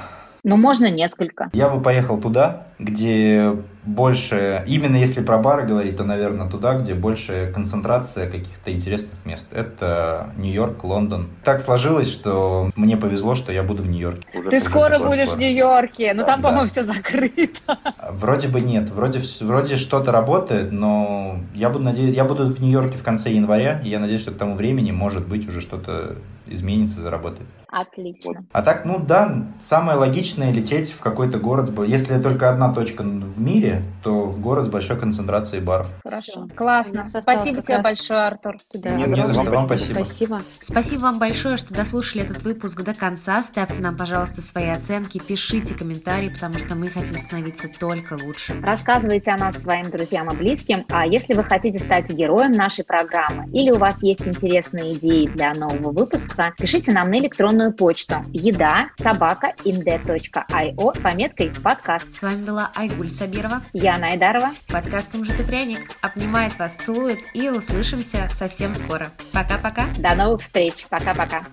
Ну, 0.47 0.57
можно 0.57 0.88
несколько. 0.88 1.51
Я 1.55 1.68
бы 1.68 1.82
поехал 1.82 2.20
туда, 2.20 2.68
где 2.78 3.57
больше, 3.82 4.62
именно 4.68 4.94
если 4.94 5.20
про 5.20 5.38
бары 5.38 5.66
говорить, 5.66 5.97
то, 5.97 6.05
наверное, 6.05 6.49
туда, 6.49 6.78
где 6.78 6.94
больше 6.94 7.51
концентрация 7.53 8.30
каких-то 8.30 8.72
интересных 8.72 9.14
мест. 9.24 9.49
Это 9.53 10.30
Нью-Йорк, 10.36 10.84
Лондон. 10.84 11.30
Так 11.42 11.61
сложилось, 11.61 12.09
что 12.12 12.70
мне 12.76 12.97
повезло, 12.97 13.34
что 13.34 13.51
я 13.51 13.64
буду 13.64 13.82
в 13.82 13.88
Нью-Йорке. 13.88 14.24
Ты 14.49 14.61
скоро 14.61 15.01
будешь 15.01 15.26
скоро. 15.26 15.36
в 15.36 15.40
Нью-Йорке, 15.40 16.14
но 16.14 16.22
да, 16.22 16.28
там, 16.28 16.42
по-моему, 16.42 16.68
все 16.68 16.84
закрыто. 16.84 17.80
Вроде 18.12 18.47
бы 18.47 18.61
нет, 18.61 18.88
вроде, 18.90 19.22
вроде 19.40 19.74
что-то 19.74 20.12
работает, 20.12 20.70
но 20.70 21.40
я 21.57 21.70
буду, 21.70 21.86
надеяться, 21.86 22.14
я 22.14 22.24
буду 22.24 22.47
в 22.47 22.61
Нью-Йорке 22.61 22.99
в 22.99 23.03
конце 23.03 23.32
января, 23.32 23.80
и 23.80 23.88
я 23.88 23.99
надеюсь, 23.99 24.22
что 24.22 24.30
к 24.30 24.36
тому 24.36 24.55
времени, 24.55 24.92
может 24.92 25.26
быть, 25.26 25.49
уже 25.49 25.61
что-то 25.61 26.18
изменится, 26.47 27.01
заработает. 27.01 27.49
Отлично. 27.68 28.40
Вот. 28.40 28.44
А 28.53 28.62
так, 28.62 28.84
ну 28.84 28.99
да, 28.99 29.49
самое 29.61 29.99
логичное 29.99 30.53
лететь 30.53 30.92
в 30.92 31.01
какой-то 31.01 31.38
город. 31.38 31.70
Если 31.86 32.18
только 32.22 32.49
одна 32.49 32.72
точка 32.72 33.03
в 33.03 33.40
мире, 33.40 33.82
то 34.03 34.26
в 34.26 34.40
город 34.40 34.66
с 34.66 34.68
большой 34.68 34.99
концентрацией 34.99 35.62
баров. 35.62 35.88
Хорошо. 36.03 36.49
Классно. 36.55 37.05
Спасибо 37.05 37.61
тебе 37.61 37.82
большое, 37.82 38.20
Артур. 38.20 38.57
Да, 38.72 38.90
не, 38.92 39.05
не 39.05 39.32
за 39.32 39.42
вам 39.42 39.66
спасибо. 39.66 39.94
спасибо. 39.94 40.40
Спасибо 40.61 41.01
вам 41.01 41.18
большое, 41.18 41.57
что 41.57 41.74
дослушали 41.74 42.24
этот 42.24 42.42
выпуск 42.44 42.82
до 42.82 42.94
конца. 42.94 43.40
Ставьте 43.42 43.82
нам, 43.82 43.97
пожалуйста, 43.97 44.42
свои 44.42 44.68
оценки, 44.68 45.18
пишите 45.18 45.74
комментарии, 45.74 46.28
потому 46.28 46.55
что 46.55 46.76
мы 46.76 46.88
хотим 46.88 47.18
становиться 47.18 47.68
только 47.78 48.16
лучше. 48.24 48.59
Рассказывайте 48.62 49.32
о 49.32 49.38
нас 49.38 49.59
своим 49.59 49.90
друзьям 49.90 50.30
и 50.30 50.36
близким. 50.36 50.84
А 50.88 51.07
если 51.07 51.34
вы 51.34 51.42
хотите 51.42 51.78
стать 51.78 52.09
героем 52.11 52.53
нашей 52.53 52.84
программы 52.84 53.51
или 53.53 53.70
у 53.70 53.78
вас 53.78 54.03
есть 54.03 54.26
интересные 54.26 54.94
идеи 54.94 55.26
для 55.26 55.53
нового 55.53 55.90
выпуска, 55.90 56.36
пишите 56.59 56.93
нам 56.93 57.11
на 57.11 57.18
электронную 57.18 57.72
почту 57.72 58.24
еда 58.32 58.89
собака 58.97 59.55
inde.io 59.64 61.03
пометкой 61.03 61.53
подкаст. 61.62 62.14
С 62.14 62.22
вами 62.22 62.45
была 62.45 62.70
Айгуль 62.74 63.09
Сабирова. 63.09 63.62
Я 63.72 63.99
Найдарова. 63.99 64.51
Подкаст 64.68 65.14
«Ужин 65.14 65.41
и 65.41 65.43
пряник» 65.45 65.80
обнимает 66.01 66.59
вас, 66.59 66.74
целует 66.74 67.18
и 67.34 67.49
услышимся 67.49 68.28
совсем 68.34 68.74
скоро. 68.74 69.09
Пока-пока. 69.32 69.87
До 69.99 70.14
новых 70.14 70.43
встреч. 70.43 70.87
Пока-пока. 70.89 71.45